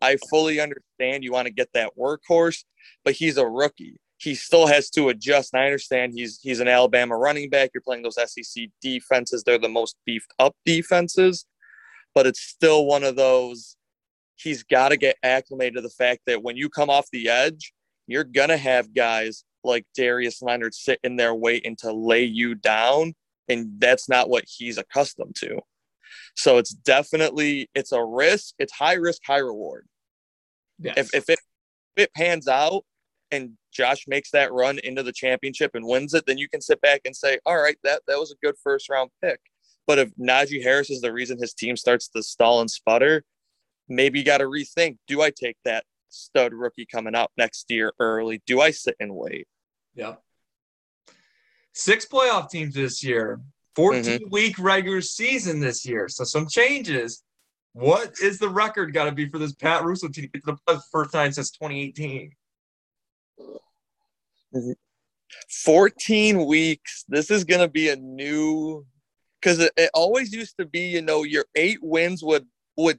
I 0.00 0.18
fully 0.30 0.60
understand 0.60 1.24
you 1.24 1.32
want 1.32 1.46
to 1.46 1.52
get 1.52 1.70
that 1.74 1.92
workhorse, 1.98 2.62
but 3.04 3.14
he's 3.14 3.38
a 3.38 3.46
rookie 3.46 3.96
he 4.24 4.34
still 4.34 4.66
has 4.66 4.88
to 4.90 5.10
adjust. 5.10 5.52
And 5.52 5.62
I 5.62 5.66
understand 5.66 6.14
he's 6.14 6.40
he's 6.42 6.60
an 6.60 6.68
Alabama 6.68 7.16
running 7.16 7.50
back. 7.50 7.70
You're 7.74 7.82
playing 7.82 8.02
those 8.02 8.16
SEC 8.16 8.68
defenses; 8.80 9.44
they're 9.44 9.58
the 9.58 9.68
most 9.68 9.96
beefed 10.06 10.32
up 10.38 10.56
defenses, 10.64 11.44
but 12.14 12.26
it's 12.26 12.40
still 12.40 12.86
one 12.86 13.04
of 13.04 13.16
those. 13.16 13.76
He's 14.36 14.62
got 14.64 14.88
to 14.88 14.96
get 14.96 15.16
acclimated 15.22 15.74
to 15.74 15.80
the 15.82 15.90
fact 15.90 16.22
that 16.26 16.42
when 16.42 16.56
you 16.56 16.68
come 16.68 16.90
off 16.90 17.06
the 17.12 17.28
edge, 17.28 17.72
you're 18.06 18.24
gonna 18.24 18.56
have 18.56 18.94
guys 18.94 19.44
like 19.62 19.86
Darius 19.94 20.42
Leonard 20.42 20.74
sitting 20.74 21.16
there 21.16 21.34
waiting 21.34 21.76
to 21.80 21.92
lay 21.92 22.24
you 22.24 22.54
down, 22.54 23.14
and 23.48 23.78
that's 23.78 24.08
not 24.08 24.30
what 24.30 24.44
he's 24.46 24.78
accustomed 24.78 25.36
to. 25.36 25.60
So 26.34 26.56
it's 26.56 26.72
definitely 26.72 27.68
it's 27.74 27.92
a 27.92 28.02
risk. 28.02 28.54
It's 28.58 28.72
high 28.72 28.94
risk, 28.94 29.20
high 29.26 29.38
reward. 29.38 29.86
Yes. 30.78 30.94
If 30.96 31.14
if 31.14 31.28
it 31.28 31.38
if 31.96 32.04
it 32.04 32.14
pans 32.14 32.48
out 32.48 32.84
and 33.34 33.52
Josh 33.72 34.04
makes 34.06 34.30
that 34.30 34.52
run 34.52 34.78
into 34.78 35.02
the 35.02 35.12
championship 35.12 35.72
and 35.74 35.86
wins 35.86 36.14
it, 36.14 36.24
then 36.26 36.38
you 36.38 36.48
can 36.48 36.60
sit 36.60 36.80
back 36.80 37.02
and 37.04 37.14
say, 37.14 37.38
all 37.44 37.60
right, 37.60 37.76
that, 37.84 38.02
that 38.06 38.18
was 38.18 38.32
a 38.32 38.46
good 38.46 38.54
first 38.62 38.88
round 38.88 39.10
pick. 39.22 39.40
But 39.86 39.98
if 39.98 40.10
Najee 40.16 40.62
Harris 40.62 40.90
is 40.90 41.00
the 41.00 41.12
reason 41.12 41.38
his 41.38 41.54
team 41.54 41.76
starts 41.76 42.08
to 42.08 42.22
stall 42.22 42.60
and 42.60 42.70
sputter, 42.70 43.24
maybe 43.88 44.18
you 44.18 44.24
got 44.24 44.38
to 44.38 44.44
rethink 44.44 44.96
do 45.06 45.20
I 45.22 45.30
take 45.30 45.56
that 45.64 45.84
stud 46.08 46.54
rookie 46.54 46.86
coming 46.86 47.14
out 47.14 47.30
next 47.36 47.70
year 47.70 47.92
early? 47.98 48.42
Do 48.46 48.60
I 48.60 48.70
sit 48.70 48.96
and 49.00 49.14
wait? 49.14 49.46
Yeah. 49.94 50.14
Six 51.72 52.06
playoff 52.06 52.50
teams 52.50 52.74
this 52.74 53.02
year, 53.02 53.40
14 53.74 54.02
mm-hmm. 54.02 54.30
week 54.30 54.58
regular 54.58 55.00
season 55.00 55.60
this 55.60 55.84
year. 55.84 56.08
So 56.08 56.24
some 56.24 56.46
changes. 56.48 57.22
What 57.72 58.14
is 58.22 58.38
the 58.38 58.48
record 58.48 58.94
got 58.94 59.06
to 59.06 59.12
be 59.12 59.28
for 59.28 59.38
this 59.38 59.52
Pat 59.52 59.82
Russo 59.82 60.06
team 60.06 60.24
to 60.24 60.28
get 60.28 60.44
to 60.44 60.56
the 60.68 60.80
first 60.92 61.12
time 61.12 61.32
since 61.32 61.50
2018? 61.50 62.30
14 65.64 66.46
weeks. 66.46 67.04
This 67.08 67.30
is 67.30 67.44
going 67.44 67.60
to 67.60 67.68
be 67.68 67.88
a 67.88 67.96
new 67.96 68.86
because 69.40 69.58
it, 69.58 69.72
it, 69.76 69.90
always 69.92 70.32
used 70.32 70.56
to 70.58 70.64
be, 70.64 70.80
you 70.80 71.02
know, 71.02 71.22
your 71.22 71.44
eight 71.54 71.78
wins 71.82 72.22
would 72.22 72.46
would 72.76 72.98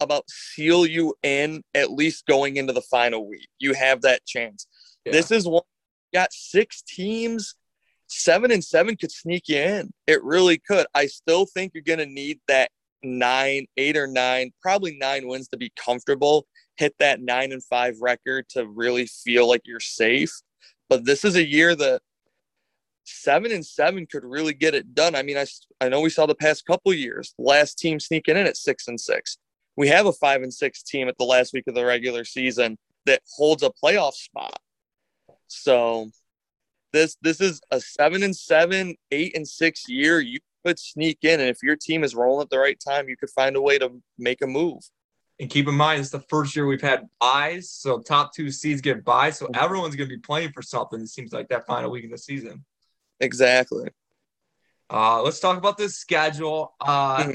about 0.00 0.24
seal 0.30 0.86
you 0.86 1.14
in 1.22 1.62
at 1.74 1.90
least 1.90 2.26
going 2.26 2.56
into 2.56 2.72
the 2.72 2.82
final 2.82 3.28
week. 3.28 3.48
You 3.58 3.74
have 3.74 4.02
that 4.02 4.24
chance. 4.24 4.66
Yeah. 5.04 5.12
This 5.12 5.30
is 5.30 5.46
one 5.46 5.62
got 6.12 6.32
six 6.32 6.82
teams. 6.82 7.54
Seven 8.06 8.50
and 8.50 8.64
seven 8.64 8.96
could 8.96 9.12
sneak 9.12 9.48
you 9.48 9.58
in. 9.58 9.92
It 10.08 10.22
really 10.24 10.58
could. 10.58 10.86
I 10.94 11.06
still 11.06 11.46
think 11.46 11.72
you're 11.74 11.84
going 11.84 12.00
to 12.00 12.06
need 12.06 12.40
that 12.48 12.70
nine, 13.04 13.66
eight 13.76 13.96
or 13.96 14.08
nine, 14.08 14.50
probably 14.60 14.96
nine 14.98 15.28
wins 15.28 15.48
to 15.48 15.56
be 15.56 15.72
comfortable. 15.76 16.46
Hit 16.80 16.94
that 16.98 17.20
nine 17.20 17.52
and 17.52 17.62
five 17.62 17.96
record 18.00 18.48
to 18.50 18.66
really 18.66 19.06
feel 19.06 19.46
like 19.46 19.62
you're 19.66 19.80
safe. 19.80 20.32
But 20.88 21.04
this 21.04 21.26
is 21.26 21.36
a 21.36 21.46
year 21.46 21.76
that 21.76 22.00
seven 23.04 23.52
and 23.52 23.64
seven 23.64 24.06
could 24.06 24.24
really 24.24 24.54
get 24.54 24.74
it 24.74 24.94
done. 24.94 25.14
I 25.14 25.22
mean, 25.22 25.36
I, 25.36 25.44
I 25.78 25.90
know 25.90 26.00
we 26.00 26.08
saw 26.08 26.24
the 26.24 26.34
past 26.34 26.64
couple 26.64 26.94
years, 26.94 27.34
last 27.38 27.78
team 27.78 28.00
sneaking 28.00 28.38
in 28.38 28.46
at 28.46 28.56
six 28.56 28.88
and 28.88 28.98
six. 28.98 29.36
We 29.76 29.88
have 29.88 30.06
a 30.06 30.12
five 30.12 30.42
and 30.42 30.52
six 30.52 30.82
team 30.82 31.06
at 31.06 31.18
the 31.18 31.24
last 31.24 31.52
week 31.52 31.64
of 31.68 31.74
the 31.74 31.84
regular 31.84 32.24
season 32.24 32.78
that 33.04 33.20
holds 33.36 33.62
a 33.62 33.70
playoff 33.70 34.14
spot. 34.14 34.58
So 35.48 36.10
this 36.94 37.16
this 37.20 37.42
is 37.42 37.60
a 37.70 37.80
seven 37.80 38.22
and 38.22 38.34
seven, 38.34 38.96
eight 39.10 39.36
and 39.36 39.46
six 39.46 39.86
year. 39.86 40.20
You 40.20 40.38
could 40.64 40.78
sneak 40.78 41.18
in, 41.22 41.40
and 41.40 41.48
if 41.50 41.58
your 41.62 41.76
team 41.76 42.04
is 42.04 42.14
rolling 42.14 42.42
at 42.42 42.50
the 42.50 42.58
right 42.58 42.80
time, 42.80 43.08
you 43.08 43.18
could 43.18 43.30
find 43.30 43.54
a 43.56 43.60
way 43.60 43.78
to 43.78 44.02
make 44.18 44.42
a 44.42 44.46
move. 44.46 44.80
And 45.40 45.48
keep 45.48 45.66
in 45.66 45.74
mind, 45.74 46.00
it's 46.00 46.10
the 46.10 46.20
first 46.20 46.54
year 46.54 46.66
we've 46.66 46.82
had 46.82 47.08
buys, 47.18 47.70
so 47.70 47.98
top 48.00 48.34
two 48.34 48.50
seeds 48.50 48.82
get 48.82 49.02
buys, 49.06 49.38
so 49.38 49.48
everyone's 49.54 49.96
going 49.96 50.10
to 50.10 50.14
be 50.14 50.20
playing 50.20 50.52
for 50.52 50.60
something. 50.60 51.00
It 51.00 51.08
seems 51.08 51.32
like 51.32 51.48
that 51.48 51.66
final 51.66 51.90
week 51.90 52.04
in 52.04 52.10
the 52.10 52.18
season. 52.18 52.62
Exactly. 53.20 53.88
Uh, 54.90 55.22
let's 55.22 55.40
talk 55.40 55.56
about 55.56 55.78
this 55.78 55.96
schedule. 55.96 56.74
Uh, 56.78 57.22
mm-hmm. 57.22 57.32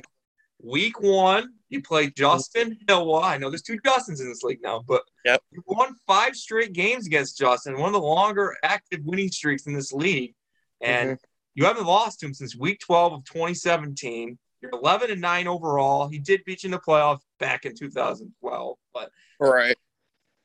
week 0.61 1.01
one, 1.01 1.53
you 1.69 1.81
play 1.81 2.11
Justin 2.11 2.77
Hilwa. 2.87 3.23
I 3.23 3.37
know 3.37 3.49
there's 3.49 3.63
two 3.63 3.79
Justins 3.79 4.21
in 4.21 4.29
this 4.29 4.43
league 4.43 4.61
now, 4.61 4.83
but 4.87 5.01
yep. 5.25 5.41
you 5.51 5.63
won 5.65 5.95
five 6.05 6.35
straight 6.35 6.73
games 6.73 7.07
against 7.07 7.39
Justin, 7.39 7.79
one 7.79 7.87
of 7.87 7.93
the 7.93 8.07
longer 8.07 8.55
active 8.61 8.99
winning 9.03 9.31
streaks 9.31 9.65
in 9.65 9.73
this 9.73 9.91
league. 9.91 10.35
And 10.79 11.11
mm-hmm. 11.11 11.25
you 11.55 11.65
haven't 11.65 11.87
lost 11.87 12.19
to 12.19 12.27
him 12.27 12.35
since 12.35 12.55
week 12.55 12.81
12 12.81 13.13
of 13.13 13.23
2017. 13.23 14.37
You're 14.61 14.71
11 14.71 15.11
and 15.11 15.21
9 15.21 15.47
overall. 15.47 16.07
He 16.07 16.19
did 16.19 16.43
beat 16.45 16.63
you 16.63 16.67
in 16.67 16.71
the 16.71 16.79
playoffs 16.79 17.21
back 17.39 17.65
in 17.65 17.75
2012, 17.75 18.77
but 18.93 19.11
right. 19.39 19.75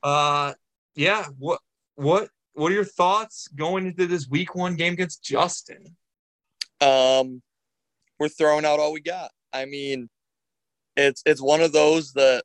Uh, 0.03 0.53
yeah. 0.95 1.27
What 1.39 1.61
what 1.95 2.29
what 2.55 2.73
are 2.73 2.75
your 2.75 2.85
thoughts 2.85 3.49
going 3.49 3.87
into 3.87 4.07
this 4.07 4.29
week 4.29 4.55
one 4.55 4.77
game 4.77 4.95
against 4.95 5.23
Justin? 5.23 5.97
Um, 6.81 7.43
we're 8.19 8.29
throwing 8.29 8.65
out 8.65 8.81
all 8.81 8.93
we 8.93 9.01
got. 9.01 9.31
I 9.53 9.65
mean, 9.65 10.09
it's 10.97 11.23
it's 11.27 11.41
one 11.41 11.61
of 11.61 11.73
those 11.73 12.13
that 12.13 12.45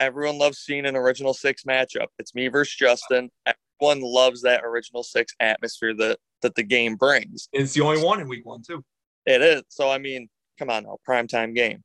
everyone 0.00 0.38
loves 0.38 0.58
seeing 0.58 0.86
an 0.86 0.96
original 0.96 1.34
six 1.34 1.64
matchup. 1.64 2.06
It's 2.18 2.34
me 2.34 2.48
versus 2.48 2.74
Justin. 2.74 3.30
Everyone 3.46 4.02
loves 4.02 4.42
that 4.42 4.64
original 4.64 5.02
six 5.02 5.34
atmosphere 5.40 5.94
that 5.94 6.18
that 6.42 6.54
the 6.54 6.62
game 6.62 6.96
brings. 6.96 7.48
It's 7.52 7.74
the 7.74 7.80
only 7.82 8.02
one 8.02 8.20
in 8.20 8.28
week 8.28 8.46
one 8.46 8.62
too. 8.62 8.84
It 9.26 9.42
is. 9.42 9.62
So 9.68 9.90
I 9.90 9.98
mean, 9.98 10.28
come 10.58 10.70
on 10.70 10.84
now, 10.84 10.98
prime 11.04 11.28
time 11.28 11.54
game. 11.54 11.82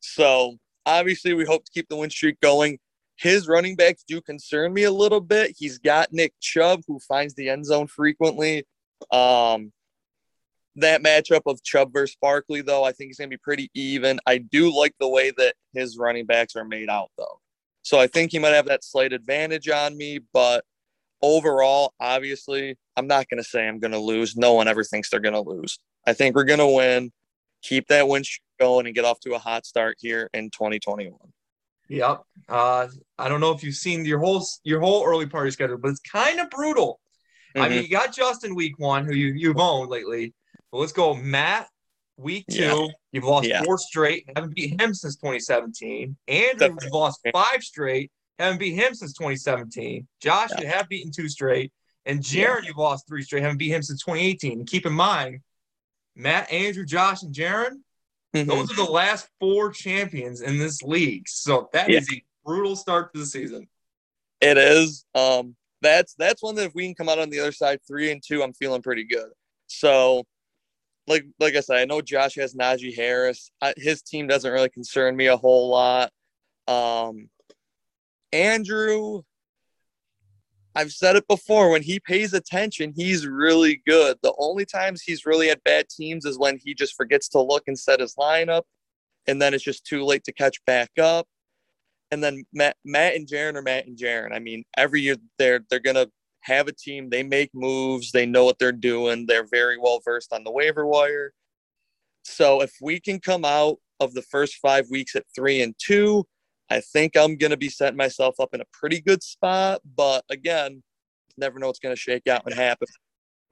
So 0.00 0.56
obviously 0.86 1.34
we 1.34 1.44
hope 1.44 1.64
to 1.64 1.70
keep 1.72 1.88
the 1.88 1.96
win 1.96 2.10
streak 2.10 2.40
going 2.40 2.78
his 3.18 3.48
running 3.48 3.74
backs 3.74 4.04
do 4.06 4.20
concern 4.20 4.72
me 4.72 4.84
a 4.84 4.92
little 4.92 5.20
bit. 5.20 5.54
He's 5.58 5.78
got 5.78 6.12
Nick 6.12 6.32
Chubb, 6.40 6.82
who 6.86 7.00
finds 7.00 7.34
the 7.34 7.48
end 7.48 7.66
zone 7.66 7.88
frequently. 7.88 8.64
Um, 9.10 9.72
that 10.76 11.02
matchup 11.02 11.42
of 11.46 11.62
Chubb 11.64 11.92
versus 11.92 12.16
Barkley, 12.22 12.60
though, 12.60 12.84
I 12.84 12.92
think 12.92 13.08
he's 13.08 13.18
going 13.18 13.28
to 13.28 13.36
be 13.36 13.40
pretty 13.42 13.70
even. 13.74 14.20
I 14.26 14.38
do 14.38 14.74
like 14.74 14.94
the 15.00 15.08
way 15.08 15.32
that 15.36 15.54
his 15.74 15.98
running 15.98 16.26
backs 16.26 16.54
are 16.54 16.64
made 16.64 16.88
out, 16.88 17.10
though. 17.18 17.40
So 17.82 17.98
I 17.98 18.06
think 18.06 18.30
he 18.30 18.38
might 18.38 18.54
have 18.54 18.66
that 18.66 18.84
slight 18.84 19.12
advantage 19.12 19.68
on 19.68 19.96
me. 19.96 20.20
But 20.32 20.64
overall, 21.20 21.94
obviously, 21.98 22.76
I'm 22.96 23.08
not 23.08 23.28
going 23.28 23.42
to 23.42 23.48
say 23.48 23.66
I'm 23.66 23.80
going 23.80 23.92
to 23.92 23.98
lose. 23.98 24.36
No 24.36 24.52
one 24.52 24.68
ever 24.68 24.84
thinks 24.84 25.10
they're 25.10 25.18
going 25.18 25.34
to 25.34 25.40
lose. 25.40 25.80
I 26.06 26.12
think 26.12 26.36
we're 26.36 26.44
going 26.44 26.60
to 26.60 26.68
win, 26.68 27.10
keep 27.62 27.88
that 27.88 28.08
win 28.08 28.22
going, 28.58 28.86
and 28.86 28.94
get 28.94 29.04
off 29.04 29.20
to 29.20 29.34
a 29.34 29.38
hot 29.38 29.66
start 29.66 29.96
here 30.00 30.28
in 30.34 30.50
2021. 30.50 31.16
Yep. 31.88 32.22
Uh, 32.48 32.88
I 33.18 33.28
don't 33.28 33.40
know 33.40 33.52
if 33.52 33.62
you've 33.62 33.74
seen 33.74 34.04
your 34.04 34.18
whole 34.18 34.44
your 34.62 34.80
whole 34.80 35.06
early 35.06 35.26
party 35.26 35.50
schedule, 35.50 35.78
but 35.78 35.88
it's 35.90 36.00
kind 36.00 36.40
of 36.40 36.50
brutal. 36.50 37.00
Mm-hmm. 37.56 37.64
I 37.64 37.68
mean, 37.68 37.82
you 37.82 37.88
got 37.88 38.14
Justin 38.14 38.54
week 38.54 38.78
one, 38.78 39.04
who 39.04 39.14
you 39.14 39.32
you've 39.34 39.58
owned 39.58 39.90
lately. 39.90 40.34
But 40.70 40.78
let's 40.78 40.92
go, 40.92 41.14
Matt. 41.14 41.68
Week 42.18 42.46
two, 42.50 42.62
yeah. 42.64 42.86
you've 43.12 43.22
lost 43.22 43.46
yeah. 43.46 43.62
four 43.62 43.78
straight, 43.78 44.28
haven't 44.34 44.56
beat 44.56 44.80
him 44.80 44.92
since 44.92 45.14
2017. 45.14 46.16
Andrew, 46.26 46.76
you've 46.82 46.92
lost 46.92 47.20
five 47.32 47.62
straight, 47.62 48.10
haven't 48.40 48.58
beat 48.58 48.74
him 48.74 48.92
since 48.92 49.12
2017. 49.12 50.04
Josh, 50.20 50.50
yeah. 50.50 50.60
you 50.60 50.66
have 50.66 50.88
beaten 50.88 51.12
two 51.12 51.28
straight, 51.28 51.72
and 52.06 52.18
Jaron, 52.20 52.64
you've 52.64 52.76
lost 52.76 53.06
three 53.06 53.22
straight, 53.22 53.42
haven't 53.42 53.58
beat 53.58 53.70
him 53.70 53.82
since 53.82 54.02
2018. 54.02 54.58
And 54.58 54.66
keep 54.66 54.84
in 54.84 54.94
mind, 54.94 55.42
Matt, 56.18 56.52
Andrew, 56.52 56.84
Josh, 56.84 57.22
and 57.22 57.34
Jaron, 57.34 57.78
Mm-hmm. 58.34 58.48
Those 58.48 58.70
are 58.72 58.84
the 58.84 58.90
last 58.90 59.28
four 59.40 59.70
champions 59.70 60.42
in 60.42 60.58
this 60.58 60.82
league. 60.82 61.28
So 61.28 61.68
that 61.72 61.88
yeah. 61.88 61.98
is 61.98 62.12
a 62.12 62.22
brutal 62.44 62.76
start 62.76 63.12
to 63.14 63.20
the 63.20 63.26
season. 63.26 63.68
It 64.40 64.58
is. 64.58 65.04
Um, 65.14 65.56
that's 65.80 66.14
that's 66.14 66.42
one 66.42 66.54
that 66.56 66.66
if 66.66 66.74
we 66.74 66.86
can 66.86 66.94
come 66.94 67.08
out 67.08 67.18
on 67.18 67.30
the 67.30 67.40
other 67.40 67.52
side 67.52 67.80
three 67.86 68.10
and 68.10 68.22
two, 68.24 68.42
I'm 68.42 68.52
feeling 68.52 68.82
pretty 68.82 69.04
good. 69.04 69.30
So, 69.66 70.24
like 71.06 71.24
like 71.40 71.56
I 71.56 71.60
said, 71.60 71.78
I 71.78 71.84
know 71.84 72.00
Josh 72.00 72.34
has 72.34 72.54
Najee 72.54 72.94
Harris. 72.94 73.50
I, 73.62 73.74
his 73.76 74.02
team 74.02 74.26
doesn't 74.26 74.50
really 74.50 74.68
concern 74.68 75.16
me 75.16 75.26
a 75.26 75.36
whole 75.36 75.70
lot. 75.70 76.10
Um, 76.66 77.30
Andrew, 78.32 79.22
I've 80.74 80.92
said 80.92 81.16
it 81.16 81.26
before. 81.28 81.70
When 81.70 81.82
he 81.82 81.98
pays 81.98 82.34
attention, 82.34 82.92
he's 82.94 83.26
really 83.26 83.82
good. 83.86 84.16
The 84.22 84.34
only 84.38 84.64
times 84.64 85.02
he's 85.02 85.26
really 85.26 85.48
had 85.48 85.62
bad 85.64 85.88
teams 85.88 86.24
is 86.24 86.38
when 86.38 86.58
he 86.62 86.74
just 86.74 86.94
forgets 86.94 87.28
to 87.30 87.40
look 87.40 87.64
and 87.66 87.78
set 87.78 88.00
his 88.00 88.14
lineup, 88.16 88.62
and 89.26 89.40
then 89.40 89.54
it's 89.54 89.64
just 89.64 89.84
too 89.84 90.04
late 90.04 90.24
to 90.24 90.32
catch 90.32 90.64
back 90.66 90.90
up. 91.00 91.26
And 92.10 92.22
then 92.22 92.44
Matt, 92.52 92.76
Matt 92.84 93.16
and 93.16 93.26
Jaron 93.26 93.56
are 93.56 93.62
Matt 93.62 93.86
and 93.86 93.98
Jaron. 93.98 94.32
I 94.34 94.38
mean, 94.38 94.64
every 94.76 95.00
year 95.00 95.16
they're 95.38 95.60
they're 95.68 95.80
gonna 95.80 96.06
have 96.42 96.68
a 96.68 96.72
team. 96.72 97.10
They 97.10 97.22
make 97.22 97.50
moves. 97.54 98.12
They 98.12 98.26
know 98.26 98.44
what 98.44 98.58
they're 98.58 98.72
doing. 98.72 99.26
They're 99.26 99.46
very 99.50 99.78
well 99.78 100.00
versed 100.04 100.32
on 100.32 100.44
the 100.44 100.50
waiver 100.50 100.86
wire. 100.86 101.32
So 102.24 102.62
if 102.62 102.72
we 102.80 103.00
can 103.00 103.20
come 103.20 103.44
out 103.44 103.76
of 104.00 104.14
the 104.14 104.22
first 104.22 104.56
five 104.56 104.86
weeks 104.90 105.16
at 105.16 105.24
three 105.34 105.62
and 105.62 105.74
two, 105.78 106.26
I 106.70 106.80
think 106.80 107.16
I'm 107.16 107.36
going 107.36 107.50
to 107.50 107.56
be 107.56 107.68
setting 107.68 107.96
myself 107.96 108.40
up 108.40 108.54
in 108.54 108.60
a 108.60 108.66
pretty 108.72 109.00
good 109.00 109.22
spot. 109.22 109.80
But 109.96 110.24
again, 110.30 110.82
never 111.36 111.58
know 111.58 111.66
what's 111.68 111.78
going 111.78 111.94
to 111.94 112.00
shake 112.00 112.26
out 112.26 112.42
and 112.46 112.54
happen. 112.54 112.88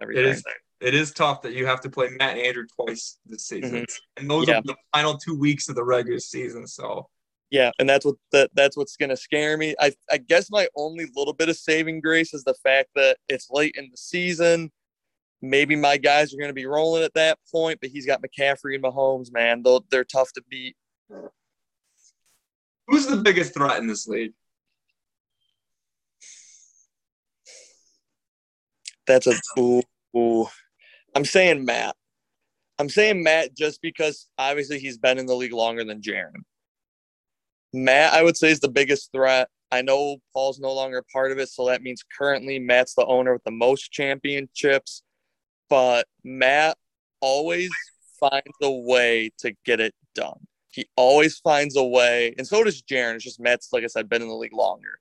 Everything. 0.00 0.24
It 0.24 0.30
is, 0.30 0.44
it 0.80 0.94
is 0.94 1.12
tough 1.12 1.42
that 1.42 1.52
you 1.52 1.66
have 1.66 1.80
to 1.82 1.90
play 1.90 2.08
Matt 2.18 2.36
and 2.36 2.46
Andrew 2.46 2.66
twice 2.76 3.18
this 3.26 3.46
season. 3.46 3.80
Mm-hmm. 3.80 4.20
And 4.20 4.30
those 4.30 4.48
yeah. 4.48 4.58
are 4.58 4.62
the 4.62 4.76
final 4.94 5.16
two 5.16 5.38
weeks 5.38 5.68
of 5.68 5.74
the 5.74 5.84
regular 5.84 6.18
season. 6.18 6.66
So 6.66 7.08
yeah, 7.50 7.70
and 7.78 7.88
that's 7.88 8.04
what 8.04 8.16
that 8.32 8.50
that's 8.54 8.76
what's 8.76 8.96
gonna 8.96 9.16
scare 9.16 9.56
me. 9.56 9.74
I 9.80 9.92
I 10.10 10.18
guess 10.18 10.50
my 10.50 10.66
only 10.76 11.06
little 11.14 11.32
bit 11.32 11.48
of 11.48 11.56
saving 11.56 12.00
grace 12.00 12.34
is 12.34 12.44
the 12.44 12.54
fact 12.54 12.90
that 12.96 13.18
it's 13.28 13.50
late 13.50 13.74
in 13.78 13.88
the 13.90 13.96
season. 13.96 14.70
Maybe 15.42 15.76
my 15.76 15.96
guys 15.96 16.34
are 16.34 16.38
gonna 16.38 16.52
be 16.52 16.66
rolling 16.66 17.04
at 17.04 17.14
that 17.14 17.38
point, 17.52 17.78
but 17.80 17.90
he's 17.90 18.04
got 18.06 18.20
McCaffrey 18.20 18.74
and 18.74 18.82
Mahomes, 18.82 19.32
man. 19.32 19.62
They'll, 19.62 19.84
they're 19.90 20.04
tough 20.04 20.32
to 20.32 20.42
beat. 20.50 20.76
Who's 22.88 23.06
the 23.06 23.16
biggest 23.16 23.54
threat 23.54 23.78
in 23.78 23.86
this 23.86 24.06
league? 24.06 24.32
That's 29.06 29.26
a 29.26 29.34
ooh, 29.58 29.82
ooh. 30.16 30.46
I'm 31.14 31.24
saying 31.24 31.64
Matt. 31.64 31.96
I'm 32.78 32.88
saying 32.88 33.22
Matt 33.22 33.56
just 33.56 33.80
because 33.80 34.28
obviously 34.38 34.78
he's 34.78 34.98
been 34.98 35.18
in 35.18 35.26
the 35.26 35.34
league 35.34 35.52
longer 35.52 35.84
than 35.84 36.02
Jaron. 36.02 36.44
Matt, 37.72 38.12
I 38.12 38.22
would 38.22 38.36
say, 38.36 38.50
is 38.50 38.60
the 38.60 38.68
biggest 38.68 39.10
threat. 39.12 39.48
I 39.70 39.82
know 39.82 40.18
Paul's 40.32 40.60
no 40.60 40.72
longer 40.72 41.04
part 41.12 41.32
of 41.32 41.38
it, 41.38 41.48
so 41.48 41.66
that 41.66 41.82
means 41.82 42.04
currently 42.16 42.58
Matt's 42.58 42.94
the 42.94 43.04
owner 43.06 43.32
with 43.32 43.44
the 43.44 43.50
most 43.50 43.90
championships. 43.92 45.02
But 45.68 46.06
Matt 46.22 46.76
always 47.20 47.70
finds 48.20 48.56
a 48.62 48.70
way 48.70 49.30
to 49.38 49.54
get 49.64 49.80
it 49.80 49.94
done. 50.14 50.45
He 50.76 50.86
always 50.94 51.38
finds 51.38 51.76
a 51.76 51.82
way, 51.82 52.34
and 52.36 52.46
so 52.46 52.62
does 52.62 52.82
Jaron. 52.82 53.14
It's 53.14 53.24
just 53.24 53.40
Matt's, 53.40 53.70
like 53.72 53.82
I 53.84 53.86
said, 53.88 54.10
been 54.10 54.22
in 54.22 54.28
the 54.28 54.34
league 54.34 54.52
longer. 54.52 55.00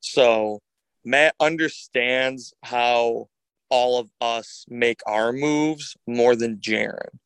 So 0.00 0.60
Matt 1.04 1.34
understands 1.40 2.54
how 2.62 3.28
all 3.68 3.98
of 3.98 4.08
us 4.20 4.64
make 4.68 5.00
our 5.06 5.32
moves 5.32 5.96
more 6.06 6.36
than 6.36 6.58
Jaron. 6.58 7.18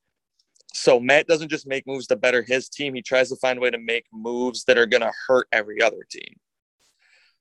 So 0.72 0.98
Matt 0.98 1.26
doesn't 1.26 1.50
just 1.50 1.66
make 1.66 1.86
moves 1.86 2.06
to 2.06 2.16
better 2.16 2.42
his 2.42 2.70
team. 2.70 2.94
He 2.94 3.02
tries 3.02 3.28
to 3.28 3.36
find 3.36 3.58
a 3.58 3.60
way 3.60 3.70
to 3.70 3.78
make 3.78 4.06
moves 4.10 4.64
that 4.64 4.78
are 4.78 4.86
going 4.86 5.02
to 5.02 5.12
hurt 5.28 5.46
every 5.52 5.82
other 5.82 6.04
team. 6.10 6.36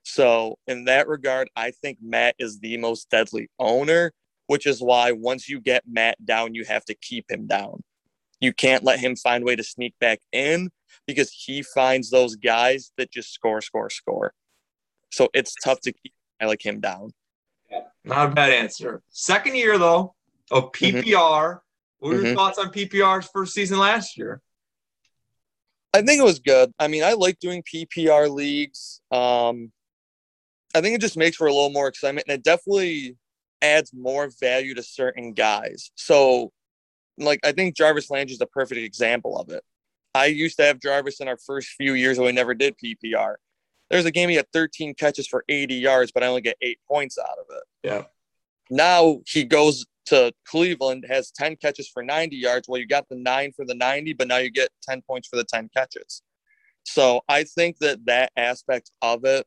So 0.03 0.57
in 0.67 0.85
that 0.85 1.07
regard, 1.07 1.49
I 1.55 1.71
think 1.71 1.99
Matt 2.01 2.35
is 2.39 2.59
the 2.59 2.77
most 2.77 3.09
deadly 3.09 3.49
owner. 3.57 4.13
which 4.51 4.67
is 4.67 4.81
why 4.81 5.13
once 5.13 5.47
you 5.47 5.61
get 5.61 5.83
Matt 5.87 6.25
down, 6.25 6.53
you 6.53 6.65
have 6.65 6.83
to 6.85 6.93
keep 6.93 7.31
him 7.31 7.47
down. 7.47 7.81
You 8.41 8.53
can't 8.53 8.83
let 8.83 8.99
him 8.99 9.15
find 9.15 9.43
a 9.43 9.45
way 9.45 9.55
to 9.55 9.63
sneak 9.63 9.93
back 9.99 10.19
in 10.33 10.69
because 11.07 11.31
he 11.31 11.61
finds 11.61 12.09
those 12.09 12.35
guys 12.35 12.91
that 12.97 13.11
just 13.11 13.33
score, 13.33 13.61
score, 13.61 13.89
score. 13.89 14.33
So 15.11 15.29
it's 15.33 15.55
tough 15.63 15.79
to 15.81 15.93
keep 15.93 16.13
I 16.41 16.45
like 16.45 16.65
him 16.65 16.79
down. 16.79 17.13
Not 18.03 18.31
a 18.31 18.33
bad 18.33 18.51
answer. 18.51 19.03
Second 19.09 19.55
year 19.55 19.77
though 19.77 20.15
of 20.49 20.71
PPR. 20.71 21.03
Mm-hmm. 21.03 21.57
What 21.99 22.09
were 22.09 22.15
your 22.15 22.23
mm-hmm. 22.25 22.35
thoughts 22.35 22.57
on 22.57 22.71
PPR's 22.71 23.29
first 23.31 23.53
season 23.53 23.77
last 23.77 24.17
year? 24.17 24.41
I 25.93 26.01
think 26.01 26.19
it 26.19 26.25
was 26.25 26.39
good. 26.39 26.71
I 26.79 26.87
mean, 26.87 27.03
I 27.03 27.13
like 27.13 27.39
doing 27.39 27.63
PPR 27.63 28.29
leagues. 28.33 29.01
Um, 29.11 29.71
I 30.73 30.81
think 30.81 30.95
it 30.95 31.01
just 31.01 31.17
makes 31.17 31.37
for 31.37 31.47
a 31.47 31.53
little 31.53 31.69
more 31.69 31.87
excitement, 31.87 32.27
and 32.27 32.35
it 32.35 32.43
definitely 32.43 33.17
adds 33.61 33.91
more 33.93 34.29
value 34.39 34.73
to 34.73 34.83
certain 34.83 35.33
guys. 35.33 35.91
So, 35.95 36.51
like, 37.17 37.39
I 37.43 37.51
think 37.51 37.75
Jarvis 37.75 38.09
Landry 38.09 38.33
is 38.33 38.41
a 38.41 38.45
perfect 38.45 38.81
example 38.81 39.37
of 39.37 39.49
it. 39.49 39.63
I 40.13 40.25
used 40.25 40.57
to 40.57 40.63
have 40.63 40.79
Jarvis 40.79 41.21
in 41.21 41.27
our 41.27 41.37
first 41.37 41.69
few 41.69 41.93
years 41.93 42.17
when 42.17 42.27
we 42.27 42.31
never 42.31 42.53
did 42.53 42.75
PPR. 42.77 43.35
There's 43.89 44.05
a 44.05 44.11
game 44.11 44.29
he 44.29 44.35
had 44.35 44.51
13 44.53 44.95
catches 44.95 45.27
for 45.27 45.43
80 45.49 45.75
yards, 45.75 46.11
but 46.11 46.23
I 46.23 46.27
only 46.27 46.41
get 46.41 46.57
eight 46.61 46.79
points 46.87 47.17
out 47.17 47.37
of 47.37 47.45
it. 47.49 47.63
Yeah. 47.83 48.03
Now 48.69 49.19
he 49.25 49.43
goes 49.43 49.85
to 50.07 50.33
Cleveland, 50.45 51.05
has 51.09 51.31
10 51.31 51.57
catches 51.57 51.89
for 51.89 52.03
90 52.03 52.35
yards. 52.35 52.67
Well, 52.67 52.79
you 52.79 52.87
got 52.87 53.07
the 53.09 53.17
nine 53.17 53.51
for 53.55 53.65
the 53.65 53.75
90, 53.75 54.13
but 54.13 54.27
now 54.27 54.37
you 54.37 54.49
get 54.49 54.69
10 54.83 55.01
points 55.01 55.27
for 55.27 55.35
the 55.35 55.43
10 55.43 55.69
catches. 55.75 56.21
So 56.83 57.21
I 57.29 57.43
think 57.43 57.77
that 57.79 58.05
that 58.05 58.31
aspect 58.35 58.91
of 59.01 59.25
it 59.25 59.45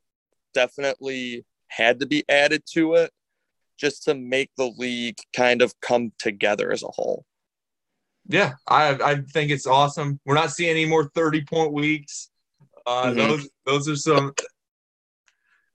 definitely 0.53 1.45
had 1.69 2.01
to 2.01 2.07
be 2.07 2.25
added 2.29 2.63
to 2.73 2.95
it 2.95 3.11
just 3.79 4.05
to 4.05 4.15
make 4.15 4.51
the 4.57 4.73
league 4.79 5.19
kind 5.35 5.61
of 5.61 5.79
come 5.81 6.13
together 6.19 6.71
as 6.71 6.83
a 6.83 6.89
whole. 6.89 7.25
Yeah, 8.27 8.55
I 8.67 8.91
I 8.91 9.17
think 9.21 9.51
it's 9.51 9.67
awesome. 9.67 10.21
We're 10.25 10.35
not 10.35 10.51
seeing 10.51 10.71
any 10.71 10.87
more 10.87 11.11
30 11.15 11.45
point 11.45 11.73
weeks. 11.73 12.31
Uh, 12.87 13.07
mm-hmm. 13.07 13.19
Those 13.19 13.49
those 13.67 13.89
are 13.89 13.97
some. 13.97 14.33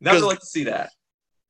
Never 0.02 0.26
like 0.26 0.40
to 0.40 0.46
see 0.46 0.64
that. 0.66 0.92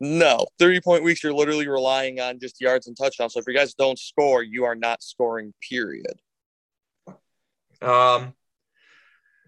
No, 0.01 0.45
30 0.59 0.81
point 0.81 1.03
weeks, 1.03 1.23
you're 1.23 1.33
literally 1.33 1.67
relying 1.67 2.19
on 2.19 2.39
just 2.39 2.61
yards 2.61 2.87
and 2.87 2.95
touchdowns. 2.95 3.33
So 3.33 3.39
if 3.39 3.47
you 3.47 3.53
guys 3.53 3.73
don't 3.73 3.99
score, 3.99 4.43
you 4.43 4.63
are 4.63 4.75
not 4.75 5.03
scoring, 5.03 5.53
period. 5.69 6.19
Um, 7.81 8.33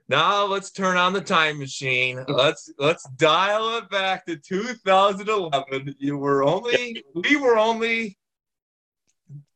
now 0.10 0.46
let's 0.46 0.72
turn 0.72 0.98
on 0.98 1.14
the 1.14 1.22
time 1.22 1.58
machine. 1.58 2.24
Let's 2.28 2.70
let's 2.78 3.08
dial 3.16 3.78
it 3.78 3.90
back 3.90 4.26
to 4.26 4.36
2011. 4.36 5.96
You 6.00 6.18
were 6.18 6.44
only 6.44 7.04
we 7.14 7.38
were 7.38 7.58
only 7.58 8.18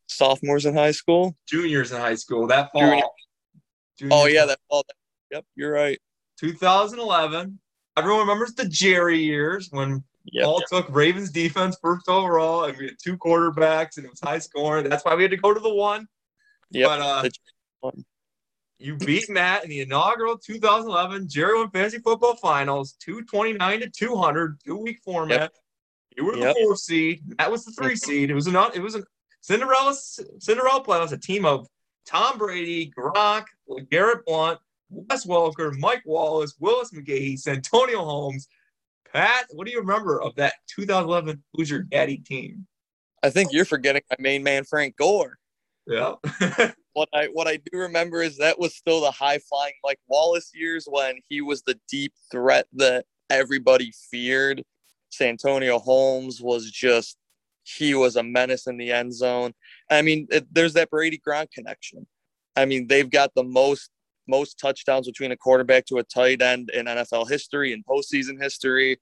sophomores 0.07 0.65
in 0.65 0.75
high 0.75 0.91
school, 0.91 1.35
juniors 1.47 1.91
in 1.91 1.99
high 1.99 2.15
school. 2.15 2.47
That 2.47 2.71
fall. 2.71 3.15
Junior. 3.97 4.15
oh 4.15 4.25
yeah, 4.25 4.45
that 4.45 4.59
fall. 4.69 4.83
Yep, 5.31 5.45
you're 5.55 5.71
right. 5.71 5.99
2011. 6.39 7.59
Everyone 7.97 8.21
remembers 8.21 8.53
the 8.53 8.67
Jerry 8.67 9.19
years 9.19 9.69
when 9.71 10.03
Yep. 10.31 10.43
Paul 10.43 10.61
took 10.71 10.87
Ravens 10.89 11.29
defense 11.31 11.77
first 11.81 12.09
overall, 12.09 12.65
and 12.65 12.77
we 12.77 12.85
had 12.85 12.95
two 13.01 13.17
quarterbacks, 13.17 13.97
and 13.97 14.05
it 14.05 14.09
was 14.09 14.19
high 14.19 14.39
scoring. 14.39 14.89
That's 14.89 15.05
why 15.05 15.15
we 15.15 15.23
had 15.23 15.31
to 15.31 15.37
go 15.37 15.53
to 15.53 15.59
the 15.59 15.73
one. 15.73 16.07
Yeah. 16.71 16.87
But 16.87 17.33
uh, 17.83 17.91
you 18.79 18.97
beat 18.97 19.29
Matt 19.29 19.63
in 19.63 19.69
the 19.69 19.81
inaugural 19.81 20.37
2011 20.37 21.29
Jerry 21.29 21.57
One 21.57 21.69
Fantasy 21.69 21.99
Football 21.99 22.35
Finals, 22.37 22.95
229 22.99 23.81
to 23.81 23.89
200, 23.89 24.59
two 24.65 24.77
week 24.77 24.99
format. 25.03 25.39
Yep. 25.39 25.53
You 26.17 26.25
were 26.25 26.31
the 26.33 26.39
yep. 26.39 26.55
four 26.55 26.75
seed. 26.75 27.21
That 27.37 27.51
was 27.51 27.65
the 27.65 27.71
three 27.73 27.95
seed. 27.95 28.31
It 28.31 28.35
was 28.35 28.47
an 28.47 28.55
it 28.73 28.81
was 28.81 28.95
a 28.95 29.03
Cinderella 29.45 29.93
Cinderella 30.39 30.83
playoffs. 30.83 31.11
A 31.11 31.17
team 31.17 31.45
of 31.45 31.67
Tom 32.07 32.39
Brady, 32.39 32.91
Gronk, 32.97 33.45
Garrett 33.91 34.25
Blount, 34.25 34.59
Wes 34.89 35.25
Welker, 35.25 35.77
Mike 35.77 36.01
Wallace, 36.05 36.55
Willis 36.59 36.91
McGahee, 36.91 37.37
Santonio 37.37 38.03
Holmes, 38.03 38.47
Pat, 39.13 39.45
what 39.51 39.67
do 39.67 39.71
you 39.71 39.79
remember 39.79 40.19
of 40.19 40.33
that 40.35 40.55
2011 40.75 41.43
Who's 41.53 41.69
Your 41.69 41.83
Daddy 41.83 42.17
team? 42.17 42.65
I 43.21 43.29
think 43.29 43.49
you're 43.51 43.65
forgetting 43.65 44.01
my 44.09 44.15
main 44.19 44.41
man, 44.41 44.63
Frank 44.63 44.97
Gore. 44.97 45.37
Yeah. 45.85 46.15
what 46.93 47.09
I 47.13 47.27
what 47.27 47.47
I 47.47 47.57
do 47.57 47.77
remember 47.77 48.23
is 48.23 48.37
that 48.37 48.57
was 48.57 48.73
still 48.73 49.01
the 49.01 49.11
high 49.11 49.37
flying 49.37 49.73
Mike 49.83 49.99
Wallace 50.07 50.51
years 50.55 50.87
when 50.89 51.19
he 51.29 51.41
was 51.41 51.61
the 51.61 51.79
deep 51.87 52.13
threat 52.31 52.65
that 52.73 53.05
everybody 53.29 53.93
feared. 54.09 54.63
Santonio 55.11 55.77
Holmes 55.77 56.41
was 56.41 56.71
just 56.71 57.17
he 57.66 57.95
was 57.95 58.16
a 58.16 58.24
menace 58.24 58.68
in 58.68 58.78
the 58.78 58.91
end 58.91 59.13
zone. 59.13 59.53
I 59.89 60.01
mean, 60.01 60.28
it, 60.30 60.47
there's 60.53 60.74
that 60.74 60.89
Brady 60.89 61.22
Gronk 61.26 61.51
connection. 61.51 62.05
I 62.55 62.66
mean, 62.66 62.88
they've 62.88 63.09
got 63.09 63.32
the 63.36 63.43
most 63.43 63.89
most 64.28 64.57
touchdowns 64.59 65.05
between 65.07 65.32
a 65.32 65.38
quarterback 65.38 65.86
to 65.86 65.97
a 65.97 66.03
tight 66.03 66.41
end 66.41 66.72
in 66.72 66.86
NFL 66.86 67.30
history 67.30 67.74
and 67.74 67.86
postseason 67.86 68.41
history. 68.41 68.97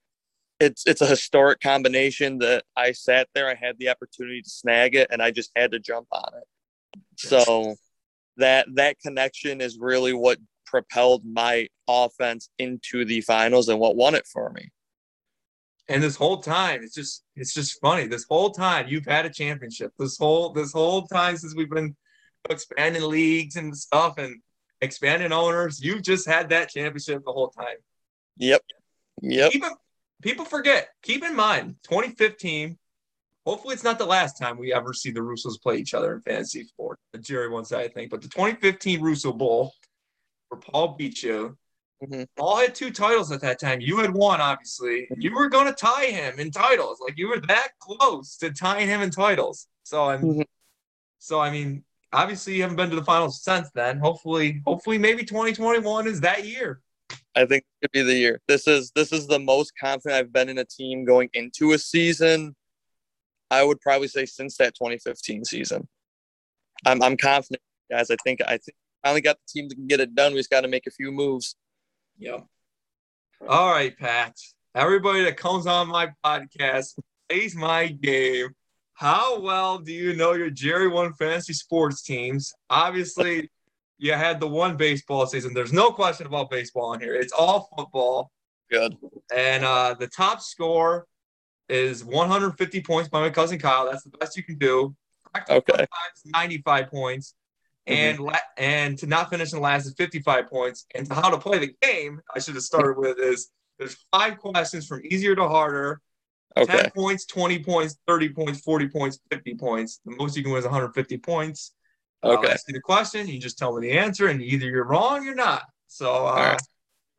It's 0.60 0.86
it's 0.88 1.02
a 1.02 1.08
historic 1.08 1.60
combination 1.60 2.40
that 2.40 2.64
I 2.76 2.92
sat 2.94 3.28
there, 3.34 3.50
I 3.50 3.56
had 3.56 3.78
the 3.80 3.90
opportunity 3.90 4.42
to 4.42 4.50
snag 4.50 4.96
it, 4.96 5.08
and 5.12 5.22
I 5.22 5.32
just 5.32 5.52
had 5.56 5.72
to 5.72 5.80
jump 5.80 6.08
on 6.12 6.32
it. 6.38 6.48
So 7.18 7.76
that 8.38 8.68
that 8.76 9.00
connection 9.00 9.62
is 9.62 9.78
really 9.78 10.14
what 10.14 10.40
propelled 10.66 11.24
my 11.26 11.68
offense 11.88 12.50
into 12.58 13.06
the 13.06 13.22
finals 13.22 13.70
and 13.70 13.80
what 13.80 13.96
won 13.96 14.16
it 14.16 14.26
for 14.26 14.50
me. 14.52 14.70
And 15.90 16.02
this 16.02 16.16
whole 16.16 16.38
time, 16.38 16.82
it's 16.82 16.96
just 16.96 17.24
it's 17.36 17.54
just 17.54 17.80
funny. 17.82 18.08
This 18.08 18.26
whole 18.30 18.52
time 18.52 18.88
you've 18.88 19.06
had 19.06 19.26
a 19.26 19.30
championship. 19.30 19.92
This 20.00 20.18
whole 20.18 20.52
this 20.52 20.72
whole 20.72 21.08
time 21.08 21.36
since 21.38 21.56
we've 21.56 21.70
been 21.70 21.96
expanding 22.50 23.04
leagues 23.04 23.56
and 23.56 23.76
stuff 23.76 24.18
and 24.18 24.42
expanding 24.82 25.32
owners. 25.32 25.82
you've 25.82 26.02
just 26.02 26.28
had 26.28 26.50
that 26.50 26.70
championship 26.70 27.24
the 27.26 27.32
whole 27.32 27.50
time. 27.50 27.78
Yep. 28.38 28.62
Yep. 29.22 29.52
Keep 29.52 29.64
people 30.22 30.46
forget. 30.46 30.90
Keep 31.02 31.24
in 31.24 31.36
mind, 31.36 31.76
2015. 31.84 32.78
Hopefully, 33.46 33.74
it's 33.74 33.84
not 33.84 33.98
the 33.98 34.06
last 34.06 34.38
time 34.38 34.58
we 34.58 34.74
ever 34.74 34.94
see 34.94 35.12
the 35.12 35.20
Russos 35.20 35.62
play 35.62 35.78
each 35.78 35.94
other 35.94 36.14
in 36.14 36.22
fantasy 36.22 36.64
sport. 36.64 36.98
Jerry 37.20 37.50
once 37.50 37.72
I 37.72 37.90
think, 37.90 38.10
but 38.10 38.22
the 38.22 38.30
2015 38.30 39.02
Russo 39.02 39.34
Bowl, 39.34 39.74
where 40.48 40.62
Paul 40.62 40.96
beat 40.96 41.24
you. 41.24 41.58
Mm-hmm. 42.04 42.24
Paul 42.38 42.58
had 42.58 42.76
two 42.76 42.92
titles 42.92 43.32
at 43.32 43.42
that 43.42 43.60
time. 43.60 43.80
You 43.80 43.98
had 44.00 44.14
one, 44.14 44.42
obviously. 44.42 45.08
You 45.18 45.34
were 45.34 45.50
going 45.50 45.68
to 45.68 45.74
tie 45.74 46.08
him 46.08 46.40
in 46.40 46.52
titles. 46.52 47.00
Like 47.00 47.18
you 47.18 47.30
were 47.30 47.40
that 47.48 47.70
close 47.80 48.36
to 48.38 48.52
tying 48.52 48.88
him 48.88 49.02
in 49.02 49.10
titles. 49.10 49.68
So 49.84 50.10
I'm. 50.10 50.22
Mm-hmm. 50.22 50.42
So 51.20 51.40
I 51.40 51.50
mean, 51.52 51.84
obviously 52.12 52.56
you 52.56 52.62
haven't 52.62 52.78
been 52.78 52.90
to 52.90 52.96
the 52.96 53.04
finals 53.04 53.42
since 53.42 53.70
then. 53.74 54.00
Hopefully, 54.00 54.62
hopefully 54.66 54.98
maybe 54.98 55.24
2021 55.24 56.08
is 56.08 56.22
that 56.22 56.46
year. 56.46 56.82
I 57.36 57.46
think 57.46 57.64
it 57.64 57.86
could 57.86 57.92
be 57.92 58.04
the 58.04 58.16
year. 58.16 58.42
This 58.48 58.68
is 58.68 58.92
this 58.96 59.12
is 59.12 59.28
the 59.28 59.40
most 59.40 59.74
confident 59.80 60.20
I've 60.20 60.34
been 60.34 60.50
in 60.50 60.60
a 60.60 60.66
team 60.66 61.06
going 61.06 61.30
into 61.34 61.74
a 61.74 61.80
season. 61.80 62.56
I 63.50 63.64
would 63.64 63.82
probably 63.82 64.08
say 64.08 64.26
since 64.26 64.58
that 64.58 64.76
2015 64.76 65.46
season. 65.46 65.88
I'm 66.86 67.02
I'm 67.02 67.18
confident, 67.18 67.62
guys. 67.90 68.12
I 68.12 68.18
think 68.24 68.42
I 68.42 68.58
think 68.58 68.76
finally 69.04 69.22
got 69.22 69.38
the 69.38 69.60
team 69.60 69.70
that 69.70 69.76
can 69.76 69.88
get 69.88 70.00
it 70.00 70.16
done. 70.16 70.34
We 70.34 70.40
just 70.40 70.50
got 70.50 70.62
to 70.62 70.68
make 70.68 70.88
a 70.88 70.92
few 70.92 71.12
moves. 71.12 71.56
Yep. 72.18 72.46
All 73.48 73.72
right, 73.72 73.98
Pat. 73.98 74.36
Everybody 74.76 75.24
that 75.26 75.38
comes 75.38 75.68
on 75.68 75.88
my 75.88 76.12
podcast 76.26 76.98
plays 77.30 77.56
my 77.56 77.88
game 77.88 78.50
how 78.94 79.40
well 79.40 79.80
do 79.80 79.92
you 79.92 80.14
know 80.14 80.34
your 80.34 80.50
Jerry 80.50 80.88
One 80.88 81.14
fantasy 81.14 81.54
sports 81.54 82.04
teams? 82.04 82.54
Obviously, 82.70 83.50
you 83.98 84.14
had 84.14 84.40
the 84.40 84.48
one 84.48 84.78
baseball 84.78 85.26
season. 85.26 85.54
There's 85.54 85.74
no 85.74 85.92
question 85.92 86.28
about 86.28 86.50
baseball 86.50 86.94
in 86.94 87.02
here. 87.02 87.16
It's 87.16 87.34
all 87.34 87.70
football. 87.76 88.32
Good. 88.70 88.96
And 89.36 89.66
uh, 89.66 89.96
the 90.00 90.08
top 90.08 90.42
score 90.42 91.08
is 91.70 92.06
150 92.06 92.82
points 92.82 93.10
by 93.10 93.22
my 93.22 93.30
cousin 93.30 93.60
Kyle. 93.60 93.86
That's 93.86 94.04
the 94.04 94.18
best 94.18 94.38
you 94.38 94.44
can 94.44 94.58
do. 94.58 94.96
Okay. 95.50 95.86
95 96.26 96.88
points. 96.90 97.36
Mm-hmm. 97.88 97.94
And 97.94 98.20
la- 98.20 98.40
and 98.58 98.98
to 99.00 99.08
not 99.08 99.30
finish 99.30 99.54
in 99.54 99.60
last 99.60 99.86
is 99.86 99.94
55 99.98 100.48
points. 100.48 100.86
And 100.96 101.12
how 101.12 101.30
to 101.30 101.38
play 101.38 101.60
the 101.60 101.76
game, 101.82 102.22
I 102.34 102.40
should 102.40 102.56
have 102.56 102.64
started 102.64 102.98
with 102.98 103.20
is 103.20 103.50
there's 103.78 103.98
five 104.12 104.38
questions 104.38 104.88
from 104.88 105.02
easier 105.10 105.36
to 105.36 105.48
harder. 105.48 106.02
Okay. 106.56 106.84
10 106.84 106.92
points, 106.92 107.26
20 107.26 107.64
points, 107.64 107.98
30 108.08 108.30
points, 108.30 108.60
40 108.62 108.88
points, 108.90 109.20
50 109.32 109.56
points. 109.56 110.00
The 110.06 110.16
most 110.16 110.38
you 110.38 110.44
can 110.44 110.52
win 110.52 110.60
is 110.60 110.66
150 110.66 111.18
points. 111.18 111.74
Okay. 112.24 112.48
I'll 112.48 112.54
ask 112.54 112.68
you 112.68 112.74
the 112.74 112.80
question. 112.80 113.28
You 113.28 113.40
just 113.40 113.58
tell 113.58 113.78
me 113.78 113.88
the 113.88 113.98
answer, 113.98 114.28
and 114.28 114.42
either 114.42 114.68
you're 114.68 114.86
wrong 114.86 115.28
or 115.28 115.36
not. 115.36 115.64
So, 115.88 116.28
uh, 116.28 116.58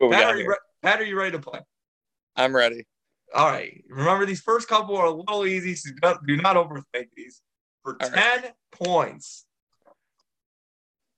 right. 0.01 0.13
Pat, 0.13 0.25
are 0.25 0.39
you 0.39 0.49
re- 0.49 0.57
Pat, 0.83 1.01
are 1.01 1.05
you 1.05 1.19
ready 1.19 1.33
to 1.33 1.39
play? 1.39 1.61
I'm 2.37 2.55
ready. 2.55 2.87
All 3.35 3.51
right. 3.51 3.83
Remember, 3.89 4.25
these 4.25 4.41
first 4.41 4.69
couple 4.69 4.97
are 4.97 5.07
a 5.07 5.11
little 5.11 5.47
easy, 5.47 5.75
so 5.75 5.91
do 6.27 6.37
not 6.37 6.57
overthink 6.57 7.09
these. 7.17 7.43
For 7.83 7.97
All 8.01 8.09
10 8.09 8.19
right. 8.19 8.53
points, 8.73 9.47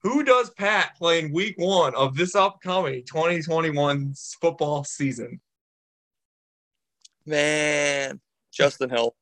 who 0.07 0.23
does 0.23 0.51
Pat 0.51 0.97
play 0.97 1.19
in 1.19 1.33
week 1.33 1.55
one 1.59 1.93
of 1.97 2.17
this 2.17 2.37
upcoming 2.37 3.03
2021 3.07 4.15
football 4.41 4.85
season? 4.85 5.41
Man, 7.25 8.21
Justin 8.53 8.91
Hill. 8.91 9.17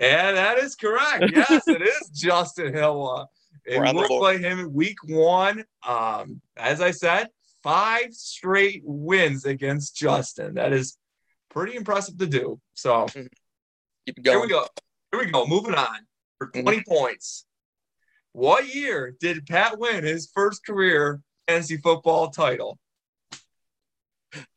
Yeah, 0.00 0.32
that 0.32 0.58
is 0.58 0.74
correct. 0.74 1.30
Yes, 1.32 1.68
it 1.68 1.82
is 1.82 2.08
Justin 2.12 2.74
Hill. 2.74 3.28
And 3.70 3.78
We're 3.80 3.86
on 3.86 3.94
the 3.94 4.06
we'll 4.10 4.18
play 4.18 4.38
him 4.38 4.58
in 4.58 4.72
week 4.72 4.96
one. 5.06 5.64
Um, 5.86 6.40
as 6.56 6.80
I 6.80 6.90
said, 6.90 7.28
five 7.62 8.12
straight 8.12 8.82
wins 8.84 9.44
against 9.44 9.94
Justin. 9.94 10.54
That 10.54 10.72
is 10.72 10.96
pretty 11.48 11.76
impressive 11.76 12.18
to 12.18 12.26
do. 12.26 12.60
So 12.74 13.06
Keep 13.06 13.28
it 14.18 14.26
here 14.26 14.40
we 14.40 14.48
go. 14.48 14.66
Here 15.12 15.20
we 15.20 15.30
go. 15.30 15.46
Moving 15.46 15.76
on 15.76 15.98
for 16.38 16.48
Mhm. 16.50 16.62
20 16.62 16.82
points. 16.88 17.46
What 18.32 18.72
year 18.74 19.14
did 19.20 19.46
Pat 19.46 19.78
win 19.78 20.04
his 20.04 20.30
first 20.34 20.64
career 20.64 21.20
fantasy 21.48 21.76
football 21.78 22.30
title? 22.30 22.78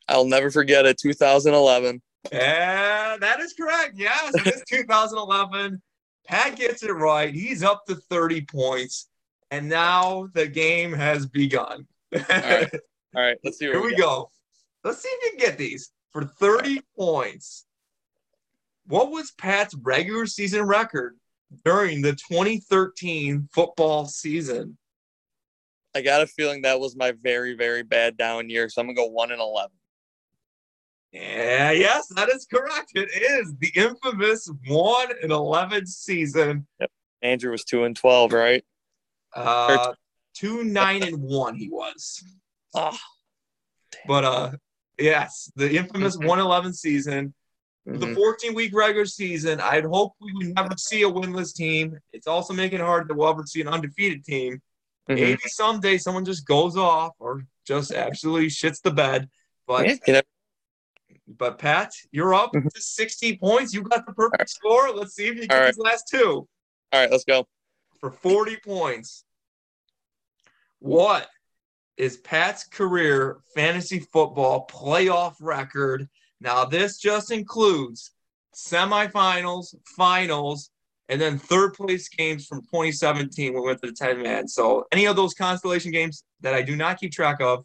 I'll 0.08 0.26
never 0.26 0.50
forget 0.50 0.86
it. 0.86 0.98
2011. 0.98 2.00
And 2.32 3.22
that 3.22 3.40
is 3.40 3.52
correct. 3.52 3.94
Yes, 3.96 4.34
it 4.34 4.54
is 4.54 4.62
2011. 4.68 5.82
Pat 6.26 6.56
gets 6.56 6.82
it 6.82 6.92
right. 6.92 7.34
He's 7.34 7.62
up 7.62 7.84
to 7.86 7.96
30 7.96 8.42
points. 8.42 9.08
And 9.50 9.68
now 9.68 10.28
the 10.34 10.46
game 10.46 10.92
has 10.92 11.26
begun. 11.26 11.86
right. 12.12 12.70
All 13.14 13.22
right, 13.22 13.36
let's 13.44 13.58
see. 13.58 13.66
Here 13.66 13.80
we 13.82 13.90
got. 13.92 13.98
go. 13.98 14.30
Let's 14.82 15.02
see 15.02 15.08
if 15.08 15.22
you 15.24 15.38
can 15.38 15.48
get 15.48 15.58
these 15.58 15.90
for 16.12 16.24
30 16.24 16.80
points. 16.96 17.64
What 18.86 19.10
was 19.10 19.30
Pat's 19.32 19.74
regular 19.74 20.26
season 20.26 20.62
record 20.62 21.16
during 21.64 22.02
the 22.02 22.12
2013 22.12 23.48
football 23.52 24.06
season? 24.06 24.76
I 25.94 26.00
got 26.02 26.22
a 26.22 26.26
feeling 26.26 26.62
that 26.62 26.80
was 26.80 26.96
my 26.96 27.12
very, 27.22 27.54
very 27.54 27.82
bad 27.82 28.16
down 28.16 28.50
year. 28.50 28.68
So 28.68 28.80
I'm 28.80 28.86
gonna 28.88 28.96
go 28.96 29.06
one 29.06 29.30
and 29.30 29.40
eleven. 29.40 29.76
Yeah, 31.12 31.70
yes, 31.70 32.08
that 32.16 32.28
is 32.28 32.44
correct. 32.52 32.90
It 32.96 33.08
is 33.12 33.54
the 33.60 33.70
infamous 33.76 34.50
1 34.66 35.08
and 35.22 35.30
11 35.30 35.86
season. 35.86 36.66
Andrew 37.22 37.52
was 37.52 37.62
two 37.62 37.84
and 37.84 37.94
twelve, 37.94 38.32
right? 38.32 38.64
Uh, 39.32 39.94
2 40.34 40.64
9 40.64 41.02
and 41.04 41.22
1 41.22 41.54
he 41.54 41.68
was. 41.68 42.22
Oh, 42.74 42.96
But 44.08 44.24
uh 44.24 44.52
yes, 44.98 45.52
the 45.54 45.76
infamous 45.76 46.16
Mhm. 46.16 46.26
111 46.26 46.74
season. 46.74 47.32
Mhm. 47.86 48.00
The 48.00 48.14
14 48.14 48.54
week 48.54 48.74
regular 48.74 49.06
season, 49.06 49.60
I'd 49.60 49.84
hope 49.84 50.14
we 50.20 50.32
would 50.34 50.54
never 50.54 50.74
see 50.76 51.02
a 51.02 51.10
winless 51.10 51.54
team. 51.54 51.98
It's 52.12 52.26
also 52.26 52.52
making 52.54 52.80
it 52.80 52.84
hard 52.84 53.08
to 53.08 53.26
ever 53.26 53.44
see 53.46 53.60
an 53.60 53.68
undefeated 53.68 54.24
team. 54.24 54.62
Mhm. 55.08 55.20
Maybe 55.20 55.42
someday 55.46 55.98
someone 55.98 56.24
just 56.24 56.46
goes 56.46 56.76
off 56.76 57.12
or 57.18 57.46
just 57.66 57.92
absolutely 57.92 58.46
shits 58.48 58.80
the 58.80 58.90
bed. 58.90 59.28
But 59.66 59.86
Yeah, 59.86 59.96
you 60.06 60.12
know, 60.14 60.22
but 61.26 61.58
Pat, 61.58 61.92
you're 62.10 62.34
up 62.34 62.52
Mhm. 62.52 62.70
to 62.72 62.80
60 62.80 63.36
points. 63.38 63.74
You 63.74 63.82
got 63.82 64.06
the 64.06 64.12
perfect 64.12 64.48
score. 64.50 64.90
Let's 64.94 65.14
see 65.14 65.26
if 65.28 65.36
you 65.36 65.42
get 65.46 65.52
All 65.52 65.58
right. 65.60 65.66
these 65.66 65.78
last 65.78 66.08
two 66.08 66.48
all 66.92 67.00
right, 67.00 67.10
let's 67.10 67.24
go. 67.24 67.46
for 67.98 68.10
40 68.10 68.56
points. 68.58 69.24
What 70.78 71.28
is 71.96 72.16
Pat's 72.18 72.64
career 72.66 73.38
fantasy 73.54 74.00
football 74.00 74.66
playoff 74.66 75.34
record? 75.40 76.08
Now, 76.44 76.66
this 76.66 76.98
just 76.98 77.30
includes 77.30 78.12
semifinals, 78.54 79.74
finals, 79.96 80.70
and 81.08 81.18
then 81.18 81.38
third 81.38 81.72
place 81.72 82.06
games 82.10 82.46
from 82.46 82.60
2017 82.60 83.54
when 83.54 83.62
we 83.62 83.68
went 83.68 83.80
to 83.80 83.86
the 83.88 83.94
10 83.94 84.22
man. 84.22 84.46
So, 84.46 84.84
any 84.92 85.06
of 85.06 85.16
those 85.16 85.32
consolation 85.32 85.90
games 85.90 86.22
that 86.40 86.52
I 86.52 86.60
do 86.60 86.76
not 86.76 87.00
keep 87.00 87.12
track 87.12 87.40
of, 87.40 87.64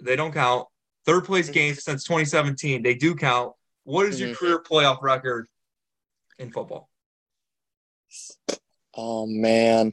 they 0.00 0.14
don't 0.14 0.32
count. 0.32 0.68
Third 1.06 1.24
place 1.24 1.50
games 1.50 1.82
since 1.82 2.04
2017, 2.04 2.82
they 2.84 2.94
do 2.94 3.16
count. 3.16 3.52
What 3.82 4.06
is 4.06 4.20
your 4.20 4.30
Mhm. 4.30 4.36
career 4.36 4.62
playoff 4.62 5.02
record 5.02 5.48
in 6.38 6.52
football? 6.52 6.88
Oh 8.94 9.26
man, 9.26 9.92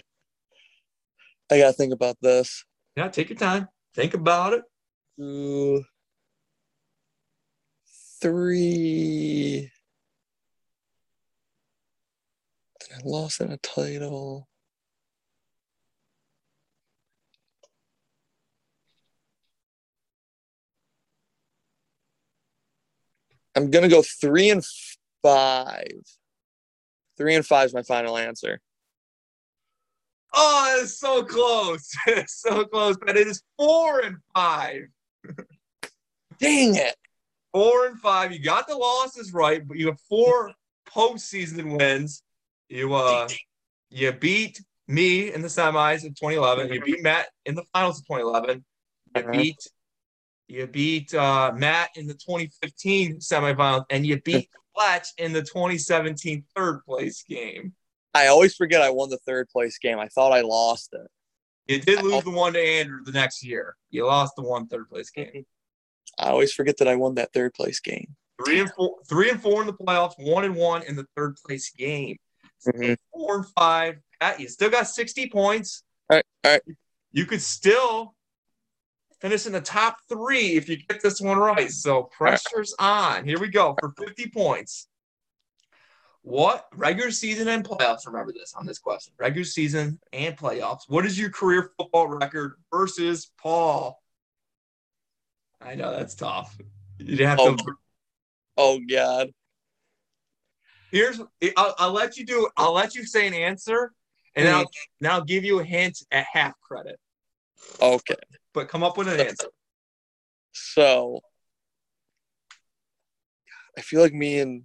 I 1.52 1.58
gotta 1.58 1.74
think 1.74 1.92
about 1.92 2.18
this. 2.22 2.66
Yeah, 2.96 3.10
take 3.10 3.30
your 3.30 3.38
time. 3.40 3.68
Think 3.96 4.14
about 4.14 4.54
it. 4.54 4.64
Two, 5.18 5.84
three. 8.24 9.70
I 12.90 13.00
lost 13.04 13.42
in 13.42 13.52
a 13.52 13.58
title. 13.58 14.48
I'm 23.56 23.70
gonna 23.70 23.90
go 23.90 24.02
three 24.02 24.50
and 24.50 24.64
five. 25.22 25.92
Three 27.18 27.36
and 27.36 27.46
five 27.46 27.68
is 27.68 27.74
my 27.74 27.84
final 27.84 28.18
answer. 28.18 28.62
Oh, 30.34 30.80
it's 30.82 30.98
so 30.98 31.24
close. 31.24 31.92
It's 32.08 32.42
so 32.42 32.64
close, 32.64 32.96
but 32.98 33.18
it 33.18 33.28
is 33.28 33.44
four 33.58 34.00
and 34.00 34.18
five. 34.34 34.88
Dang 36.40 36.76
it! 36.76 36.96
Four 37.54 37.88
and 37.88 38.00
five. 38.00 38.32
You 38.32 38.40
got 38.40 38.68
the 38.68 38.76
losses 38.76 39.34
right, 39.34 39.66
but 39.66 39.78
you 39.78 39.88
have 39.88 40.00
four 40.10 40.52
postseason 40.88 41.78
wins. 41.78 42.24
You 42.68 42.94
uh 42.94 43.28
you 43.90 44.12
beat 44.12 44.62
me 44.88 45.32
in 45.32 45.42
the 45.42 45.48
semis 45.48 46.04
in 46.04 46.14
2011. 46.14 46.74
You 46.74 46.82
beat 46.82 47.04
Matt 47.04 47.28
in 47.46 47.56
the 47.56 47.64
finals 47.74 48.00
of 48.00 48.08
2011. 48.08 48.66
You 49.16 49.24
beat 49.32 49.68
you 50.48 50.68
beat 50.68 51.14
uh, 51.14 51.52
Matt 51.56 51.90
in 51.96 52.06
the 52.06 52.14
2015 52.14 53.18
semifinals, 53.18 53.86
and 53.90 54.06
you 54.06 54.22
beat 54.22 54.50
Fletch 54.76 55.08
in 55.18 55.34
the 55.34 55.42
2017 55.42 56.44
third 56.56 56.82
place 56.86 57.24
game. 57.28 57.74
I 58.14 58.28
always 58.28 58.56
forget 58.56 58.82
I 58.82 58.90
won 58.90 59.10
the 59.10 59.18
third 59.26 59.50
place 59.50 59.78
game. 59.80 60.00
I 60.00 60.08
thought 60.10 60.32
I 60.32 60.42
lost 60.42 60.94
it. 60.94 61.08
You 61.68 61.80
did 61.80 62.04
lose 62.04 62.24
the 62.24 62.32
one 62.32 62.54
to 62.54 62.60
Andrew 62.60 63.04
the 63.04 63.12
next 63.12 63.44
year. 63.44 63.76
You 63.90 64.06
lost 64.06 64.36
the 64.36 64.44
one 64.44 64.68
third 64.68 64.90
place 64.90 65.10
game. 65.10 65.46
I 66.20 66.30
always 66.30 66.54
forget 66.54 66.78
that 66.78 66.88
I 66.88 66.96
won 66.96 67.16
that 67.16 67.34
third 67.34 67.54
place 67.54 67.80
game. 67.80 68.16
Three 68.44 68.60
and 68.60 68.72
four, 68.72 68.98
three 69.08 69.30
and 69.30 69.42
four 69.42 69.62
in 69.62 69.68
the 69.68 69.74
playoffs, 69.74 70.14
one 70.18 70.44
and 70.44 70.56
one 70.56 70.84
in 70.84 70.96
the 70.96 71.08
third 71.16 71.38
place 71.46 71.70
game. 71.72 72.18
Mhm. 72.68 72.98
Four 73.12 73.38
and 73.38 73.48
five. 73.48 74.00
Pat, 74.20 74.40
you 74.40 74.48
still 74.48 74.70
got 74.70 74.88
60 74.88 75.30
points. 75.30 75.84
All 76.10 76.18
right, 76.18 76.26
all 76.44 76.52
right. 76.52 76.62
You 77.12 77.26
could 77.26 77.42
still 77.42 78.16
finish 79.22 79.46
in 79.46 79.54
the 79.54 79.62
top 79.62 79.98
three 80.10 80.56
if 80.56 80.68
you 80.68 80.78
get 80.78 81.02
this 81.02 81.22
one 81.22 81.38
right. 81.38 81.72
So 81.72 82.04
pressure's 82.04 82.76
on. 82.80 83.26
Here 83.26 83.40
we 83.40 83.48
go 83.50 83.76
for 83.80 83.94
50 83.98 84.30
points. 84.30 84.88
What 86.22 86.68
regular 86.74 87.12
season 87.12 87.50
and 87.50 87.66
playoffs? 87.66 88.06
Remember 88.06 88.32
this 88.32 88.54
on 88.54 88.66
this 88.66 88.80
question. 88.80 89.14
Regular 89.18 89.44
season 89.46 90.00
and 90.14 90.38
playoffs. 90.38 90.82
What 90.88 91.06
is 91.06 91.20
your 91.20 91.30
career 91.30 91.72
football 91.78 92.08
record 92.08 92.54
versus 92.72 93.32
Paul? 93.38 94.02
I 95.64 95.76
know 95.76 95.92
that's 95.92 96.16
tough. 96.16 96.58
You'd 96.98 97.20
have 97.22 97.40
Oh. 97.40 97.56
to 97.56 97.76
Oh 98.56 98.80
God. 98.90 99.32
Here's 100.92 101.20
I'll, 101.58 101.76
I'll 101.80 101.92
let 101.92 102.18
you 102.18 102.26
do 102.26 102.50
I'll 102.56 102.74
let 102.74 102.94
you 102.94 103.06
say 103.06 103.28
an 103.28 103.34
answer 103.34 103.92
and 104.36 104.46
then 104.46 104.54
mm-hmm. 104.54 105.06
I'll, 105.08 105.12
I'll 105.12 105.24
give 105.24 105.44
you 105.44 105.60
a 105.60 105.64
hint 105.64 106.00
at 106.12 106.26
half 106.32 106.54
credit. 106.62 107.00
Okay. 107.82 108.16
But 108.54 108.68
come 108.68 108.84
up 108.84 108.98
with 108.98 109.08
an 109.08 109.20
answer. 109.20 109.48
So 110.52 111.22
I 113.78 113.82
feel 113.82 114.02
like 114.02 114.14
me 114.14 114.40
and 114.40 114.64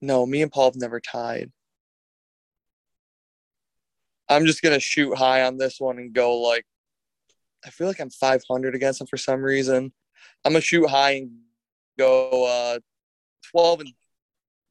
no, 0.00 0.24
me 0.24 0.40
and 0.40 0.50
Paul 0.50 0.70
have 0.70 0.76
never 0.76 0.98
tied. 1.00 1.52
I'm 4.30 4.46
just 4.46 4.62
gonna 4.62 4.80
shoot 4.80 5.16
high 5.16 5.42
on 5.42 5.58
this 5.58 5.76
one 5.78 5.98
and 5.98 6.12
go 6.12 6.38
like 6.38 6.64
I 7.64 7.70
feel 7.70 7.86
like 7.86 8.00
I'm 8.00 8.10
500 8.10 8.74
against 8.74 9.00
him 9.00 9.06
for 9.06 9.18
some 9.18 9.42
reason. 9.42 9.92
I'm 10.44 10.52
gonna 10.52 10.60
shoot 10.60 10.88
high 10.88 11.12
and 11.12 11.30
go 11.98 12.44
uh 12.44 12.78
12 13.50 13.80
and 13.80 13.92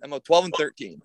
I'm 0.03 0.13
a 0.13 0.19
12 0.19 0.45
and 0.45 0.53
13. 0.57 1.01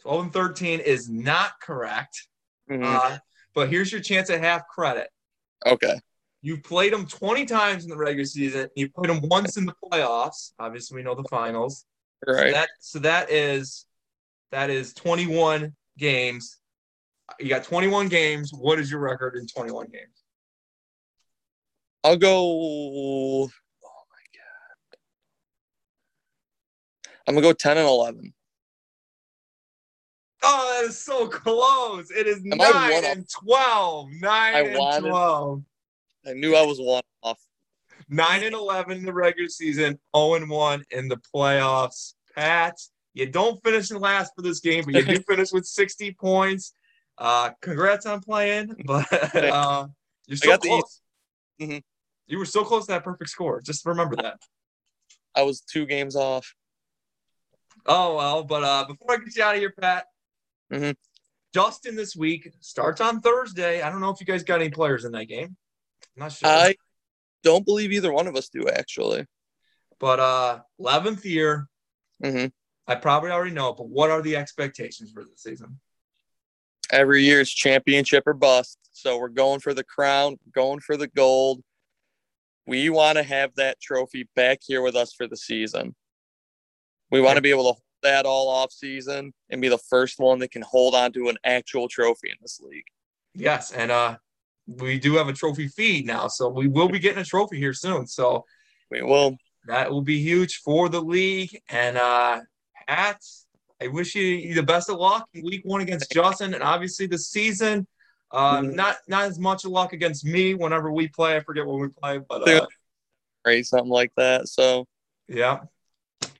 12 0.00 0.22
and 0.24 0.32
13 0.32 0.80
is 0.80 1.08
not 1.08 1.60
correct. 1.60 2.28
Mhm. 2.70 2.84
Uh, 2.84 3.18
but 3.54 3.68
here's 3.68 3.90
your 3.90 4.00
chance 4.00 4.30
at 4.30 4.40
half 4.40 4.66
credit. 4.68 5.10
okay. 5.66 6.00
You've 6.40 6.62
played 6.62 6.92
them 6.92 7.04
20 7.04 7.46
times 7.46 7.82
in 7.82 7.90
the 7.90 7.96
regular 7.96 8.24
season. 8.24 8.68
You 8.76 8.88
played 8.90 9.10
them 9.10 9.20
once 9.28 9.56
in 9.56 9.66
the 9.66 9.74
playoffs. 9.84 10.52
Obviously, 10.60 10.94
we 10.94 11.02
know 11.02 11.16
the 11.16 11.24
finals. 11.24 11.84
Right. 12.24 12.36
So 12.46 12.52
that 12.52 12.68
so 12.78 12.98
that 13.00 13.30
is 13.30 13.86
that 14.52 14.70
is 14.70 14.94
21 14.94 15.74
games. 15.98 16.58
You 17.40 17.48
got 17.48 17.64
21 17.64 18.08
games. 18.08 18.52
What 18.54 18.78
is 18.78 18.88
your 18.88 19.00
record 19.00 19.34
in 19.34 19.48
21 19.48 19.88
games? 19.88 20.17
I'll 22.04 22.16
go. 22.16 22.30
Oh 22.38 23.46
my 23.46 24.24
god. 24.34 24.98
I'm 27.26 27.34
gonna 27.34 27.46
go 27.46 27.52
10 27.52 27.76
and 27.78 27.86
11. 27.88 28.32
Oh, 30.42 30.78
that 30.80 30.88
is 30.88 30.98
so 30.98 31.26
close. 31.28 32.10
It 32.10 32.26
is 32.26 32.38
Am 32.50 32.60
I 32.60 32.70
nine 32.70 32.92
one 32.92 33.04
and 33.04 33.28
12. 33.44 34.08
Nine 34.20 34.54
I 34.54 34.60
and 34.60 34.78
wanted- 34.78 35.08
12. 35.08 35.62
I 36.26 36.32
knew 36.34 36.54
I 36.54 36.62
was 36.62 36.78
one 36.80 37.02
off. 37.22 37.38
Nine 38.08 38.44
and 38.44 38.54
11 38.54 38.98
in 38.98 39.04
the 39.04 39.12
regular 39.12 39.48
season, 39.48 39.98
0 40.16 40.34
and 40.34 40.48
1 40.48 40.84
in 40.92 41.08
the 41.08 41.16
playoffs. 41.34 42.14
Pat, 42.34 42.78
You 43.14 43.26
don't 43.26 43.62
finish 43.64 43.90
in 43.90 43.98
last 43.98 44.32
for 44.36 44.42
this 44.42 44.60
game, 44.60 44.84
but 44.84 44.94
you 44.94 45.02
do 45.02 45.20
finish 45.28 45.52
with 45.52 45.66
60 45.66 46.12
points. 46.14 46.72
Uh, 47.18 47.50
congrats 47.60 48.06
on 48.06 48.20
playing, 48.20 48.74
but 48.86 49.34
uh, 49.34 49.88
you're 50.26 50.36
so 50.36 50.56
close. 50.58 51.00
Mm-hmm. 51.60 51.78
You 52.26 52.38
were 52.38 52.44
so 52.44 52.64
close 52.64 52.86
to 52.86 52.92
that 52.92 53.04
perfect 53.04 53.30
score. 53.30 53.60
Just 53.60 53.86
remember 53.86 54.16
that. 54.16 54.38
I 55.34 55.42
was 55.42 55.60
two 55.60 55.86
games 55.86 56.16
off. 56.16 56.54
Oh 57.86 58.16
well, 58.16 58.44
but 58.44 58.64
uh, 58.64 58.84
before 58.86 59.12
I 59.12 59.16
get 59.18 59.36
you 59.36 59.42
out 59.42 59.54
of 59.54 59.60
here, 59.60 59.72
Pat, 59.78 60.04
mm-hmm. 60.72 60.90
Justin 61.54 61.96
this 61.96 62.14
week 62.14 62.52
starts 62.60 63.00
on 63.00 63.20
Thursday. 63.20 63.82
I 63.82 63.90
don't 63.90 64.00
know 64.00 64.10
if 64.10 64.20
you 64.20 64.26
guys 64.26 64.42
got 64.42 64.60
any 64.60 64.70
players 64.70 65.04
in 65.04 65.12
that 65.12 65.26
game. 65.26 65.56
I'm 66.16 66.24
not 66.24 66.32
sure. 66.32 66.48
I 66.48 66.74
don't 67.42 67.64
believe 67.64 67.92
either 67.92 68.12
one 68.12 68.26
of 68.26 68.36
us 68.36 68.48
do 68.48 68.68
actually. 68.68 69.24
But 69.98 70.20
uh, 70.20 70.60
11th 70.80 71.24
year. 71.24 71.66
Mm-hmm. 72.22 72.46
I 72.86 72.94
probably 72.94 73.30
already 73.30 73.52
know, 73.52 73.74
but 73.74 73.88
what 73.88 74.10
are 74.10 74.22
the 74.22 74.36
expectations 74.36 75.12
for 75.12 75.22
the 75.22 75.30
season? 75.36 75.78
Every 76.90 77.22
year 77.22 77.40
it's 77.40 77.50
championship 77.50 78.24
or 78.26 78.34
bust. 78.34 78.78
So 78.92 79.18
we're 79.18 79.28
going 79.28 79.60
for 79.60 79.74
the 79.74 79.84
crown, 79.84 80.38
going 80.54 80.80
for 80.80 80.96
the 80.96 81.08
gold. 81.08 81.62
We 82.66 82.90
want 82.90 83.16
to 83.16 83.22
have 83.22 83.54
that 83.56 83.80
trophy 83.80 84.28
back 84.34 84.58
here 84.66 84.82
with 84.82 84.96
us 84.96 85.12
for 85.12 85.26
the 85.26 85.36
season. 85.36 85.94
We 87.10 87.20
want 87.20 87.36
to 87.36 87.42
be 87.42 87.50
able 87.50 87.62
to 87.62 87.72
hold 87.72 87.82
that 88.02 88.26
all 88.26 88.48
off 88.48 88.72
season 88.72 89.32
and 89.50 89.60
be 89.60 89.68
the 89.68 89.78
first 89.78 90.18
one 90.18 90.38
that 90.40 90.50
can 90.50 90.62
hold 90.62 90.94
on 90.94 91.12
to 91.12 91.28
an 91.28 91.36
actual 91.44 91.88
trophy 91.88 92.28
in 92.30 92.36
this 92.40 92.60
league. 92.60 92.84
Yes, 93.34 93.72
and 93.72 93.90
uh 93.90 94.16
we 94.66 94.98
do 94.98 95.14
have 95.14 95.28
a 95.28 95.32
trophy 95.32 95.66
feed 95.66 96.06
now, 96.06 96.28
so 96.28 96.48
we 96.48 96.68
will 96.68 96.88
be 96.88 96.98
getting 96.98 97.22
a 97.22 97.24
trophy 97.24 97.58
here 97.58 97.72
soon. 97.72 98.06
So 98.06 98.44
we 98.90 99.02
will. 99.02 99.38
That 99.66 99.90
will 99.90 100.02
be 100.02 100.18
huge 100.18 100.56
for 100.56 100.88
the 100.88 101.00
league. 101.00 101.58
And 101.70 101.96
uh 101.96 102.40
Pat, 102.86 103.20
I 103.80 103.88
wish 103.88 104.14
you 104.14 104.54
the 104.54 104.62
best 104.62 104.90
of 104.90 104.98
luck 104.98 105.28
week 105.42 105.62
one 105.64 105.80
against 105.80 106.10
Justin 106.10 106.54
and 106.54 106.62
obviously 106.62 107.06
the 107.06 107.18
season. 107.18 107.86
Um, 108.30 108.66
mm-hmm. 108.66 108.76
not 108.76 108.96
not 109.06 109.24
as 109.24 109.38
much 109.38 109.64
luck 109.64 109.92
against 109.92 110.24
me 110.24 110.54
whenever 110.54 110.92
we 110.92 111.08
play. 111.08 111.36
I 111.36 111.40
forget 111.40 111.66
when 111.66 111.80
we 111.80 111.88
play, 111.88 112.18
but 112.18 112.46
uh, 112.46 112.66
right, 113.46 113.64
something 113.64 113.88
like 113.88 114.12
that. 114.16 114.48
So 114.48 114.86
yeah, 115.28 115.60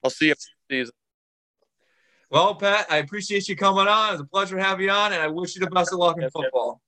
I'll 0.04 0.10
see 0.10 0.28
you 0.28 0.34
season. 0.70 0.92
Well, 2.30 2.56
Pat, 2.56 2.86
I 2.90 2.98
appreciate 2.98 3.48
you 3.48 3.56
coming 3.56 3.86
on. 3.86 4.10
It 4.10 4.12
was 4.12 4.20
a 4.20 4.24
pleasure 4.24 4.56
to 4.56 4.62
have 4.62 4.82
you 4.82 4.90
on, 4.90 5.14
and 5.14 5.22
I 5.22 5.28
wish 5.28 5.54
you 5.54 5.62
the 5.62 5.70
best 5.70 5.94
of 5.94 5.98
luck 5.98 6.16
in 6.20 6.28
football. 6.28 6.82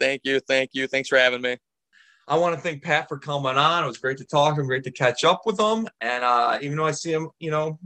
Thank 0.00 0.22
you, 0.24 0.40
thank 0.40 0.70
you, 0.72 0.86
thanks 0.86 1.10
for 1.10 1.18
having 1.18 1.42
me. 1.42 1.58
I 2.26 2.38
want 2.38 2.54
to 2.54 2.60
thank 2.60 2.82
Pat 2.82 3.08
for 3.08 3.18
coming 3.18 3.56
on. 3.56 3.84
It 3.84 3.86
was 3.86 3.98
great 3.98 4.16
to 4.18 4.24
talk 4.24 4.54
to 4.54 4.62
him, 4.62 4.66
great 4.66 4.84
to 4.84 4.90
catch 4.90 5.24
up 5.24 5.42
with 5.44 5.60
him, 5.60 5.88
and 6.00 6.24
uh, 6.24 6.58
even 6.62 6.78
though 6.78 6.86
I 6.86 6.92
see 6.92 7.12
him, 7.12 7.28
you 7.38 7.50
know, 7.50 7.78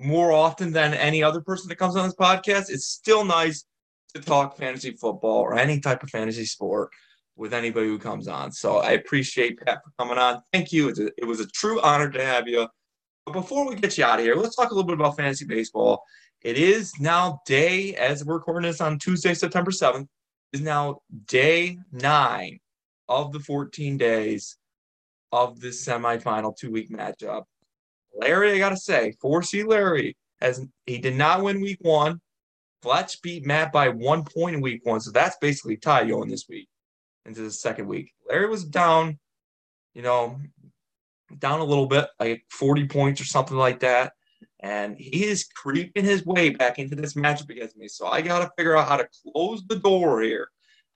more 0.00 0.32
often 0.32 0.72
than 0.72 0.94
any 0.94 1.22
other 1.22 1.40
person 1.40 1.68
that 1.68 1.76
comes 1.76 1.94
on 1.94 2.06
this 2.06 2.14
podcast, 2.14 2.70
it's 2.70 2.86
still 2.86 3.24
nice 3.24 3.64
to 4.14 4.20
talk 4.20 4.56
fantasy 4.56 4.92
football 4.92 5.38
or 5.38 5.58
any 5.58 5.78
type 5.78 6.02
of 6.02 6.10
fantasy 6.10 6.44
sport 6.44 6.90
with 7.36 7.52
anybody 7.54 7.86
who 7.86 7.98
comes 7.98 8.26
on. 8.26 8.50
So 8.50 8.78
I 8.78 8.92
appreciate 8.92 9.60
Pat 9.60 9.82
for 9.84 9.92
coming 9.98 10.18
on. 10.18 10.42
Thank 10.52 10.72
you. 10.72 10.88
A, 10.88 10.92
it 11.18 11.26
was 11.26 11.40
a 11.40 11.46
true 11.48 11.80
honor 11.80 12.10
to 12.10 12.24
have 12.24 12.48
you. 12.48 12.66
But 13.26 13.32
before 13.32 13.68
we 13.68 13.76
get 13.76 13.98
you 13.98 14.04
out 14.04 14.18
of 14.18 14.24
here, 14.24 14.34
let's 14.34 14.56
talk 14.56 14.70
a 14.70 14.74
little 14.74 14.86
bit 14.86 14.94
about 14.94 15.16
fantasy 15.16 15.44
baseball. 15.44 16.02
It 16.42 16.56
is 16.56 16.92
now 16.98 17.40
day, 17.46 17.94
as 17.96 18.24
we're 18.24 18.34
recording 18.34 18.68
this 18.68 18.80
on 18.80 18.98
Tuesday, 18.98 19.34
September 19.34 19.70
7th, 19.70 20.06
is 20.52 20.62
now 20.62 21.00
day 21.26 21.78
nine 21.92 22.58
of 23.08 23.32
the 23.32 23.40
14 23.40 23.98
days 23.98 24.56
of 25.32 25.60
this 25.60 25.86
semifinal 25.86 26.56
two 26.56 26.70
week 26.70 26.90
matchup. 26.90 27.44
Larry, 28.14 28.52
I 28.52 28.58
got 28.58 28.70
to 28.70 28.76
say, 28.76 29.14
4C 29.22 29.66
Larry, 29.66 30.16
has 30.40 30.66
he 30.86 30.98
did 30.98 31.16
not 31.16 31.42
win 31.42 31.60
week 31.60 31.78
one. 31.80 32.20
Fletch 32.82 33.20
beat 33.22 33.44
Matt 33.44 33.72
by 33.72 33.88
one 33.88 34.24
point 34.24 34.56
in 34.56 34.62
week 34.62 34.80
one. 34.84 35.00
So 35.00 35.10
that's 35.10 35.36
basically 35.40 35.76
tie 35.76 36.06
going 36.06 36.30
this 36.30 36.46
week 36.48 36.68
into 37.26 37.42
the 37.42 37.50
second 37.50 37.86
week. 37.86 38.12
Larry 38.28 38.48
was 38.48 38.64
down, 38.64 39.18
you 39.92 40.02
know, 40.02 40.38
down 41.38 41.60
a 41.60 41.64
little 41.64 41.86
bit, 41.86 42.06
like 42.18 42.42
40 42.50 42.86
points 42.88 43.20
or 43.20 43.24
something 43.24 43.56
like 43.56 43.80
that. 43.80 44.12
And 44.60 44.96
he 44.98 45.24
is 45.24 45.44
creeping 45.44 46.04
his 46.04 46.24
way 46.24 46.50
back 46.50 46.78
into 46.78 46.96
this 46.96 47.14
matchup 47.14 47.50
against 47.50 47.76
me. 47.76 47.88
So 47.88 48.06
I 48.06 48.20
got 48.22 48.40
to 48.40 48.50
figure 48.56 48.76
out 48.76 48.88
how 48.88 48.96
to 48.96 49.08
close 49.22 49.62
the 49.66 49.76
door 49.76 50.22
here 50.22 50.48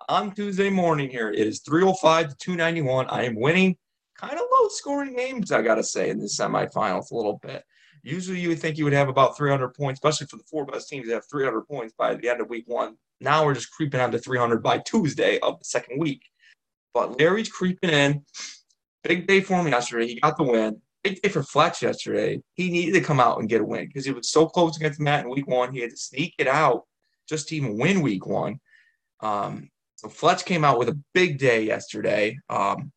on 0.08 0.34
Tuesday 0.34 0.70
morning 0.70 1.08
here. 1.08 1.30
It 1.30 1.46
is 1.46 1.60
305 1.60 2.30
to 2.30 2.36
291. 2.36 3.06
I 3.08 3.24
am 3.24 3.36
winning 3.36 3.76
kind 4.18 4.34
of 4.34 4.40
low 4.52 4.68
scoring 4.68 5.16
games, 5.16 5.52
I 5.52 5.62
got 5.62 5.76
to 5.76 5.84
say, 5.84 6.10
in 6.10 6.18
the 6.18 6.26
semifinals 6.26 7.10
a 7.10 7.16
little 7.16 7.38
bit. 7.42 7.64
Usually 8.02 8.38
you 8.38 8.50
would 8.50 8.58
think 8.58 8.76
you 8.76 8.84
would 8.84 8.92
have 8.92 9.08
about 9.08 9.36
300 9.36 9.74
points, 9.74 9.98
especially 9.98 10.26
for 10.26 10.36
the 10.36 10.44
four 10.44 10.66
best 10.66 10.88
teams 10.88 11.08
that 11.08 11.14
have 11.14 11.28
300 11.30 11.62
points 11.62 11.94
by 11.96 12.14
the 12.14 12.28
end 12.28 12.40
of 12.40 12.50
week 12.50 12.64
one. 12.66 12.96
Now 13.20 13.44
we're 13.44 13.54
just 13.54 13.70
creeping 13.70 14.00
on 14.00 14.10
to 14.12 14.18
300 14.18 14.62
by 14.62 14.78
Tuesday 14.78 15.38
of 15.40 15.58
the 15.58 15.64
second 15.64 15.98
week. 15.98 16.22
But 16.92 17.18
Larry's 17.18 17.48
creeping 17.48 17.90
in. 17.90 18.24
Big 19.02 19.26
day 19.26 19.40
for 19.40 19.54
him 19.54 19.68
yesterday. 19.68 20.06
He 20.06 20.20
got 20.20 20.36
the 20.36 20.44
win. 20.44 20.80
Big 21.02 21.20
day 21.20 21.28
for 21.28 21.42
Fletch 21.42 21.82
yesterday. 21.82 22.40
He 22.54 22.70
needed 22.70 22.94
to 22.94 23.00
come 23.00 23.20
out 23.20 23.38
and 23.38 23.48
get 23.48 23.60
a 23.60 23.64
win 23.64 23.86
because 23.86 24.04
he 24.04 24.12
was 24.12 24.30
so 24.30 24.46
close 24.46 24.76
against 24.76 25.00
Matt 25.00 25.24
in 25.24 25.30
week 25.30 25.46
one. 25.46 25.72
He 25.72 25.80
had 25.80 25.90
to 25.90 25.96
sneak 25.96 26.34
it 26.38 26.46
out 26.46 26.84
just 27.28 27.48
to 27.48 27.56
even 27.56 27.78
win 27.78 28.00
week 28.00 28.26
one. 28.26 28.60
Um, 29.20 29.70
so 29.96 30.08
Fletch 30.08 30.44
came 30.44 30.64
out 30.64 30.78
with 30.78 30.88
a 30.88 30.98
big 31.12 31.38
day 31.38 31.62
yesterday. 31.62 32.38
Um, 32.48 32.92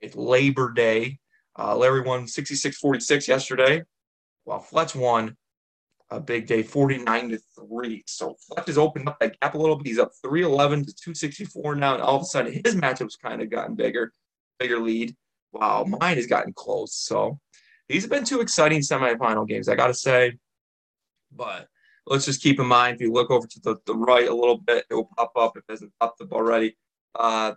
it's 0.00 0.16
Labor 0.16 0.72
Day. 0.72 1.18
Uh, 1.58 1.76
Larry 1.76 2.02
won 2.02 2.26
66 2.26 2.76
46 2.76 3.28
yesterday 3.28 3.82
while 4.44 4.60
Fletch 4.60 4.94
won 4.94 5.36
a 6.10 6.20
big 6.20 6.46
day, 6.46 6.62
49 6.62 7.30
to 7.30 7.38
3. 7.68 8.04
So 8.06 8.36
Fletch 8.46 8.66
has 8.68 8.78
opened 8.78 9.08
up 9.08 9.18
that 9.20 9.38
gap 9.40 9.54
a 9.54 9.58
little 9.58 9.76
bit. 9.76 9.86
He's 9.86 9.98
up 9.98 10.12
311 10.22 10.86
to 10.86 10.94
264 10.94 11.74
now. 11.74 11.94
And 11.94 12.02
all 12.02 12.16
of 12.16 12.22
a 12.22 12.26
sudden, 12.26 12.60
his 12.64 12.76
matchup's 12.76 13.16
kind 13.16 13.42
of 13.42 13.50
gotten 13.50 13.74
bigger, 13.74 14.12
bigger 14.58 14.78
lead. 14.78 15.14
Wow, 15.52 15.84
mine 15.84 16.16
has 16.16 16.26
gotten 16.26 16.52
close. 16.52 16.94
So 16.94 17.38
these 17.88 18.02
have 18.02 18.10
been 18.10 18.24
two 18.24 18.40
exciting 18.40 18.80
semifinal 18.80 19.48
games, 19.48 19.68
I 19.68 19.74
got 19.74 19.88
to 19.88 19.94
say. 19.94 20.34
But 21.32 21.66
let's 22.06 22.24
just 22.24 22.42
keep 22.42 22.60
in 22.60 22.66
mind 22.66 22.96
if 22.96 23.00
you 23.00 23.12
look 23.12 23.30
over 23.30 23.46
to 23.46 23.60
the, 23.60 23.76
the 23.86 23.94
right 23.94 24.28
a 24.28 24.34
little 24.34 24.58
bit, 24.58 24.84
it 24.90 24.94
will 24.94 25.10
pop 25.16 25.32
up 25.36 25.56
if 25.56 25.64
it 25.68 25.72
hasn't 25.72 25.92
popped 25.98 26.20
up 26.20 26.32
already. 26.32 26.76
Uh, 27.14 27.54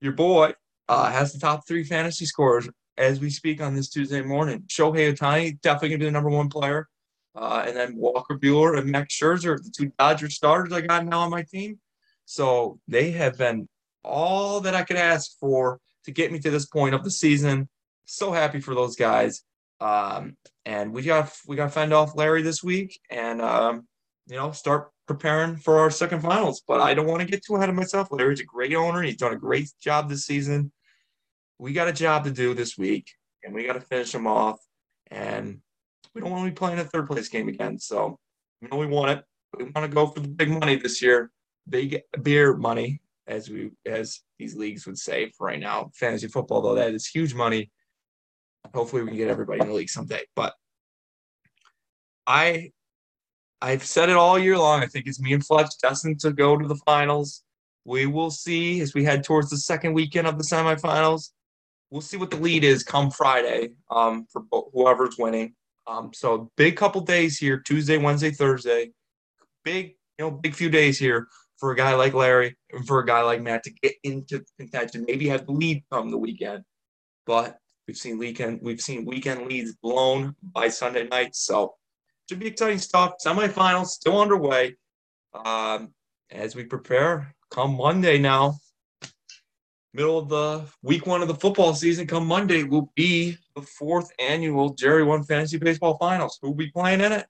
your 0.00 0.12
boy 0.12 0.52
uh, 0.88 1.10
has 1.10 1.32
the 1.32 1.38
top 1.38 1.66
three 1.66 1.84
fantasy 1.84 2.24
scores 2.24 2.68
as 2.96 3.20
we 3.20 3.30
speak 3.30 3.60
on 3.60 3.74
this 3.74 3.88
Tuesday 3.88 4.22
morning. 4.22 4.64
Shohei 4.66 5.14
Ohtani, 5.14 5.60
definitely 5.60 5.90
going 5.90 6.00
to 6.00 6.04
be 6.04 6.06
the 6.06 6.12
number 6.12 6.30
one 6.30 6.48
player. 6.48 6.88
Uh, 7.34 7.64
and 7.66 7.76
then 7.76 7.96
Walker 7.96 8.36
Buehler 8.36 8.78
and 8.78 8.90
Max 8.90 9.16
Scherzer, 9.16 9.62
the 9.62 9.70
two 9.70 9.92
Dodger 9.98 10.28
starters 10.28 10.72
I 10.72 10.80
got 10.80 11.06
now 11.06 11.20
on 11.20 11.30
my 11.30 11.42
team. 11.42 11.78
So 12.24 12.80
they 12.88 13.12
have 13.12 13.38
been 13.38 13.68
all 14.02 14.60
that 14.60 14.74
I 14.74 14.82
could 14.82 14.96
ask 14.96 15.38
for 15.38 15.78
to 16.04 16.10
get 16.10 16.32
me 16.32 16.40
to 16.40 16.50
this 16.50 16.66
point 16.66 16.94
of 16.94 17.04
the 17.04 17.10
season. 17.10 17.68
So 18.06 18.32
happy 18.32 18.60
for 18.60 18.74
those 18.74 18.96
guys. 18.96 19.44
Um, 19.80 20.36
and 20.66 20.92
we 20.92 21.02
got 21.02 21.32
we 21.46 21.54
got 21.54 21.66
to 21.66 21.70
fend 21.70 21.92
off 21.92 22.16
Larry 22.16 22.42
this 22.42 22.64
week, 22.64 22.98
and 23.10 23.40
um, 23.40 23.86
you 24.26 24.34
know 24.34 24.50
start 24.50 24.90
preparing 25.06 25.56
for 25.56 25.78
our 25.78 25.90
second 25.90 26.20
finals. 26.22 26.62
But 26.66 26.80
I 26.80 26.94
don't 26.94 27.06
want 27.06 27.20
to 27.20 27.28
get 27.28 27.44
too 27.44 27.54
ahead 27.54 27.68
of 27.68 27.76
myself. 27.76 28.08
Larry's 28.10 28.40
a 28.40 28.44
great 28.44 28.74
owner. 28.74 29.02
He's 29.02 29.16
done 29.16 29.32
a 29.32 29.38
great 29.38 29.70
job 29.80 30.08
this 30.08 30.26
season 30.26 30.72
we 31.58 31.72
got 31.72 31.88
a 31.88 31.92
job 31.92 32.24
to 32.24 32.30
do 32.30 32.54
this 32.54 32.78
week 32.78 33.10
and 33.42 33.54
we 33.54 33.66
got 33.66 33.74
to 33.74 33.80
finish 33.80 34.12
them 34.12 34.26
off. 34.26 34.58
And 35.10 35.60
we 36.14 36.20
don't 36.20 36.30
want 36.30 36.44
to 36.44 36.50
be 36.50 36.54
playing 36.54 36.78
a 36.78 36.84
third 36.84 37.08
place 37.08 37.28
game 37.28 37.48
again. 37.48 37.78
So, 37.78 38.18
you 38.60 38.68
know, 38.68 38.76
we 38.76 38.86
want 38.86 39.18
it. 39.18 39.24
We 39.56 39.64
want 39.64 39.88
to 39.90 39.94
go 39.94 40.06
for 40.06 40.20
the 40.20 40.28
big 40.28 40.50
money 40.50 40.76
this 40.76 41.00
year, 41.00 41.30
big 41.68 42.02
beer 42.22 42.56
money, 42.56 43.00
as 43.26 43.48
we 43.48 43.70
as 43.86 44.20
these 44.38 44.54
leagues 44.54 44.86
would 44.86 44.98
say 44.98 45.30
for 45.36 45.46
right 45.46 45.60
now. 45.60 45.90
Fantasy 45.94 46.28
football, 46.28 46.60
though, 46.60 46.74
that 46.74 46.94
is 46.94 47.06
huge 47.06 47.34
money. 47.34 47.70
Hopefully, 48.74 49.02
we 49.02 49.08
can 49.08 49.16
get 49.16 49.28
everybody 49.28 49.60
in 49.60 49.68
the 49.68 49.72
league 49.72 49.88
someday. 49.88 50.22
But 50.36 50.52
I, 52.26 52.72
I've 53.62 53.84
said 53.84 54.10
it 54.10 54.16
all 54.16 54.38
year 54.38 54.58
long. 54.58 54.82
I 54.82 54.86
think 54.86 55.06
it's 55.06 55.20
me 55.20 55.32
and 55.32 55.44
Fletch 55.44 55.72
destined 55.80 56.20
to 56.20 56.32
go 56.32 56.58
to 56.58 56.68
the 56.68 56.76
finals. 56.84 57.42
We 57.86 58.04
will 58.04 58.30
see 58.30 58.80
as 58.82 58.92
we 58.92 59.04
head 59.04 59.24
towards 59.24 59.48
the 59.48 59.56
second 59.56 59.94
weekend 59.94 60.26
of 60.26 60.36
the 60.36 60.44
semifinals 60.44 61.30
we'll 61.90 62.00
see 62.00 62.16
what 62.16 62.30
the 62.30 62.36
lead 62.36 62.64
is 62.64 62.82
come 62.82 63.10
Friday 63.10 63.70
um, 63.90 64.26
for 64.30 64.42
whoever's 64.72 65.16
winning. 65.18 65.54
Um, 65.86 66.10
so 66.12 66.50
big 66.56 66.76
couple 66.76 67.00
days 67.00 67.38
here, 67.38 67.58
Tuesday, 67.60 67.96
Wednesday, 67.96 68.30
Thursday. 68.30 68.92
Big, 69.64 69.96
you 70.18 70.24
know, 70.24 70.30
big 70.30 70.54
few 70.54 70.70
days 70.70 70.98
here 70.98 71.28
for 71.56 71.72
a 71.72 71.76
guy 71.76 71.94
like 71.94 72.14
Larry 72.14 72.56
and 72.72 72.86
for 72.86 73.00
a 73.00 73.06
guy 73.06 73.22
like 73.22 73.42
Matt 73.42 73.64
to 73.64 73.70
get 73.82 73.94
into 74.04 74.44
contention. 74.58 75.04
Maybe 75.06 75.28
have 75.28 75.46
the 75.46 75.52
lead 75.52 75.82
come 75.90 76.10
the 76.10 76.18
weekend, 76.18 76.64
but 77.26 77.58
we've 77.86 77.96
seen 77.96 78.18
weekend 78.18 78.60
we've 78.62 78.80
seen 78.80 79.04
weekend 79.04 79.46
leads 79.46 79.74
blown 79.76 80.34
by 80.42 80.68
Sunday 80.68 81.08
night. 81.08 81.34
So 81.34 81.74
should 82.28 82.38
be 82.38 82.46
exciting 82.46 82.78
stuff. 82.78 83.14
Semifinals 83.24 83.86
still 83.86 84.20
underway 84.20 84.76
um, 85.32 85.92
as 86.30 86.54
we 86.54 86.64
prepare. 86.64 87.34
Come 87.50 87.76
Monday 87.76 88.18
now, 88.18 88.56
middle 89.92 90.18
of 90.18 90.28
the 90.28 90.64
week 90.82 91.06
one 91.06 91.22
of 91.22 91.28
the 91.28 91.34
football 91.34 91.74
season 91.74 92.06
come 92.06 92.26
Monday 92.26 92.62
will 92.62 92.92
be 92.94 93.36
the 93.54 93.62
fourth 93.62 94.10
annual 94.18 94.74
Jerry 94.74 95.02
One 95.02 95.24
Fantasy 95.24 95.58
Baseball 95.58 95.96
Finals. 95.98 96.38
Who 96.40 96.48
will 96.48 96.56
be 96.56 96.70
playing 96.70 97.00
in 97.00 97.12
it? 97.12 97.26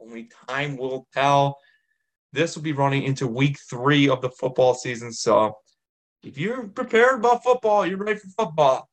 Only 0.00 0.28
time 0.48 0.76
will 0.76 1.06
tell. 1.12 1.58
This 2.32 2.56
will 2.56 2.62
be 2.62 2.72
running 2.72 3.02
into 3.02 3.26
week 3.26 3.58
three 3.68 4.08
of 4.08 4.22
the 4.22 4.30
football 4.30 4.74
season. 4.74 5.12
So 5.12 5.56
if 6.22 6.38
you're 6.38 6.68
prepared 6.68 7.20
about 7.20 7.42
football, 7.42 7.86
you're 7.86 7.98
ready 7.98 8.18
for 8.18 8.46
football. 8.46 8.88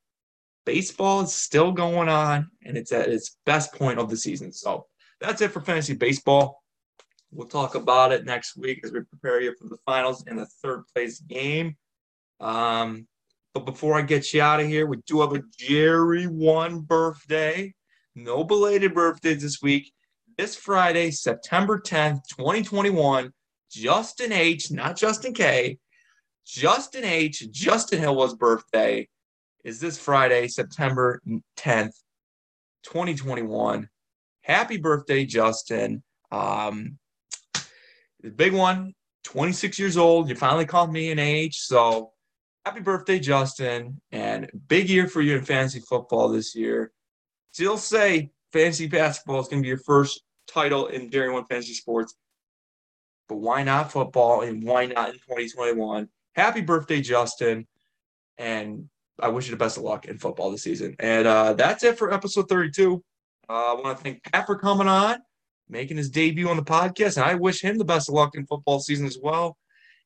Baseball 0.65 1.21
is 1.21 1.33
still 1.33 1.71
going 1.71 2.09
on, 2.09 2.51
and 2.63 2.77
it's 2.77 2.91
at 2.91 3.09
its 3.09 3.37
best 3.45 3.73
point 3.73 3.97
of 3.97 4.09
the 4.09 4.17
season. 4.17 4.51
So 4.51 4.85
that's 5.21 5.41
it 5.41 5.51
for 5.51 5.61
fantasy 5.61 5.93
baseball. 5.93 6.61
We'll 7.31 7.47
talk 7.47 7.75
about 7.75 8.11
it 8.11 8.25
next 8.25 8.57
week 8.57 8.81
as 8.83 8.91
we 8.91 9.01
prepare 9.01 9.41
you 9.41 9.55
for 9.59 9.67
the 9.67 9.77
finals 9.85 10.23
and 10.27 10.37
the 10.37 10.47
third 10.61 10.83
place 10.93 11.19
game. 11.19 11.77
Um, 12.39 13.07
but 13.53 13.65
before 13.65 13.95
I 13.95 14.01
get 14.01 14.33
you 14.33 14.41
out 14.41 14.59
of 14.59 14.67
here, 14.67 14.85
we 14.85 14.97
do 15.05 15.21
have 15.21 15.33
a 15.33 15.43
Jerry 15.57 16.25
one 16.25 16.81
birthday. 16.81 17.73
No 18.15 18.43
belated 18.43 18.93
birthdays 18.93 19.41
this 19.41 19.61
week. 19.61 19.91
This 20.37 20.55
Friday, 20.55 21.11
September 21.11 21.79
10th, 21.79 22.21
2021, 22.29 23.31
Justin 23.71 24.31
H, 24.31 24.71
not 24.71 24.95
Justin 24.95 25.33
K, 25.33 25.77
Justin 26.45 27.03
H, 27.03 27.49
Justin 27.51 27.99
Hill's 27.99 28.35
birthday 28.35 29.07
is 29.63 29.79
this 29.79 29.97
Friday, 29.97 30.47
September 30.47 31.21
10th, 31.57 31.93
2021. 32.83 33.89
Happy 34.41 34.77
birthday, 34.77 35.25
Justin. 35.25 36.01
Um, 36.31 36.97
the 38.21 38.31
big 38.31 38.53
one, 38.53 38.93
26 39.25 39.77
years 39.77 39.97
old. 39.97 40.29
You 40.29 40.35
finally 40.35 40.65
called 40.65 40.91
me 40.91 41.11
an 41.11 41.19
age. 41.19 41.57
So 41.57 42.13
happy 42.65 42.81
birthday, 42.81 43.19
Justin. 43.19 43.99
And 44.11 44.49
big 44.67 44.89
year 44.89 45.07
for 45.07 45.21
you 45.21 45.37
in 45.37 45.45
fantasy 45.45 45.79
football 45.79 46.29
this 46.29 46.55
year. 46.55 46.91
Still 47.51 47.77
say 47.77 48.31
fantasy 48.53 48.87
basketball 48.87 49.39
is 49.39 49.47
going 49.47 49.61
to 49.61 49.63
be 49.63 49.69
your 49.69 49.77
first 49.77 50.21
title 50.47 50.87
in 50.87 51.09
Jerry 51.09 51.31
One 51.31 51.45
Fantasy 51.45 51.73
Sports. 51.73 52.15
But 53.27 53.37
why 53.37 53.63
not 53.63 53.91
football 53.91 54.41
and 54.41 54.63
why 54.63 54.87
not 54.87 55.09
in 55.09 55.15
2021? 55.15 56.09
Happy 56.35 56.61
birthday, 56.61 57.01
Justin. 57.01 57.67
And 58.37 58.89
I 59.21 59.27
wish 59.29 59.45
you 59.45 59.51
the 59.51 59.57
best 59.57 59.77
of 59.77 59.83
luck 59.83 60.05
in 60.05 60.17
football 60.17 60.51
this 60.51 60.63
season. 60.63 60.95
And 60.99 61.27
uh, 61.27 61.53
that's 61.53 61.83
it 61.83 61.97
for 61.97 62.13
episode 62.13 62.49
32. 62.49 63.03
Uh, 63.49 63.53
I 63.53 63.73
want 63.73 63.97
to 63.97 64.03
thank 64.03 64.23
Pat 64.23 64.45
for 64.45 64.57
coming 64.57 64.87
on, 64.87 65.17
making 65.67 65.97
his 65.97 66.09
debut 66.09 66.49
on 66.49 66.57
the 66.57 66.63
podcast. 66.63 67.17
And 67.17 67.25
I 67.25 67.35
wish 67.35 67.61
him 67.61 67.77
the 67.77 67.85
best 67.85 68.09
of 68.09 68.15
luck 68.15 68.35
in 68.35 68.45
football 68.45 68.79
season 68.79 69.05
as 69.05 69.17
well. 69.21 69.57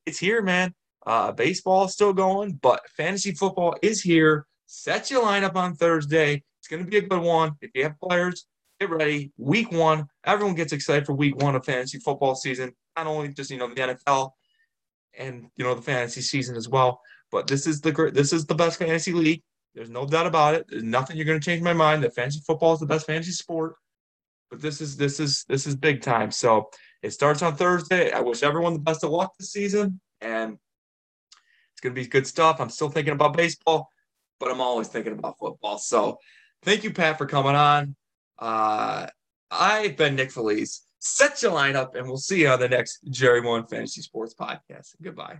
It's 0.05 0.19
here, 0.19 0.41
man. 0.41 0.73
Uh, 1.05 1.31
baseball 1.31 1.85
is 1.85 1.93
still 1.93 2.13
going, 2.13 2.53
but 2.61 2.81
fantasy 2.95 3.31
football 3.31 3.75
is 3.81 4.01
here. 4.01 4.45
Set 4.65 5.11
your 5.11 5.23
lineup 5.23 5.55
on 5.55 5.75
Thursday. 5.75 6.43
It's 6.59 6.67
going 6.67 6.83
to 6.83 6.89
be 6.89 6.97
a 6.97 7.01
good 7.01 7.21
one. 7.21 7.53
If 7.61 7.71
you 7.75 7.83
have 7.83 7.99
players, 7.99 8.47
get 8.79 8.89
ready. 8.89 9.31
Week 9.37 9.71
one, 9.71 10.07
everyone 10.25 10.55
gets 10.55 10.71
excited 10.71 11.05
for 11.05 11.13
week 11.13 11.35
one 11.41 11.55
of 11.55 11.65
fantasy 11.65 11.99
football 11.99 12.35
season. 12.35 12.73
Not 12.95 13.07
only 13.07 13.29
just 13.29 13.51
you 13.51 13.57
know 13.57 13.67
the 13.67 13.75
NFL 13.75 14.31
and 15.17 15.49
you 15.57 15.65
know 15.65 15.75
the 15.75 15.81
fantasy 15.81 16.21
season 16.21 16.55
as 16.55 16.69
well, 16.69 17.01
but 17.31 17.47
this 17.47 17.67
is 17.67 17.81
the 17.81 17.91
this 18.13 18.31
is 18.31 18.45
the 18.45 18.55
best 18.55 18.79
fantasy 18.79 19.11
league. 19.11 19.43
There's 19.75 19.89
no 19.89 20.05
doubt 20.05 20.27
about 20.27 20.55
it. 20.55 20.65
There's 20.69 20.83
nothing 20.83 21.17
you're 21.17 21.25
going 21.25 21.39
to 21.39 21.45
change 21.45 21.61
my 21.61 21.73
mind 21.73 22.03
that 22.03 22.15
fantasy 22.15 22.41
football 22.45 22.73
is 22.73 22.79
the 22.79 22.85
best 22.85 23.07
fantasy 23.07 23.31
sport. 23.31 23.75
But 24.49 24.61
this 24.61 24.81
is 24.81 24.95
this 24.95 25.19
is 25.19 25.43
this 25.49 25.65
is 25.65 25.75
big 25.75 26.01
time. 26.01 26.31
So 26.31 26.69
it 27.01 27.11
starts 27.11 27.41
on 27.41 27.55
Thursday. 27.55 28.11
I 28.11 28.21
wish 28.21 28.43
everyone 28.43 28.73
the 28.73 28.79
best 28.79 29.03
of 29.03 29.09
luck 29.09 29.33
this 29.37 29.51
season, 29.51 29.99
and 30.21 30.57
going 31.83 31.93
to 31.93 32.01
be 32.01 32.07
good 32.07 32.25
stuff. 32.25 32.59
I'm 32.59 32.69
still 32.69 32.89
thinking 32.89 33.13
about 33.13 33.35
baseball, 33.35 33.89
but 34.39 34.49
I'm 34.49 34.61
always 34.61 34.87
thinking 34.87 35.13
about 35.13 35.37
football. 35.37 35.77
So 35.77 36.17
thank 36.63 36.83
you, 36.83 36.91
Pat, 36.91 37.17
for 37.17 37.25
coming 37.25 37.55
on. 37.55 37.95
Uh, 38.39 39.07
I've 39.51 39.97
been 39.97 40.15
Nick 40.15 40.31
Felice. 40.31 40.81
Set 40.99 41.41
your 41.43 41.51
lineup, 41.51 41.95
and 41.95 42.07
we'll 42.07 42.17
see 42.17 42.41
you 42.41 42.47
on 42.47 42.59
the 42.59 42.69
next 42.69 42.99
Jerry 43.09 43.41
One 43.41 43.67
Fantasy 43.67 44.01
Sports 44.01 44.33
podcast. 44.33 44.95
Goodbye. 45.01 45.39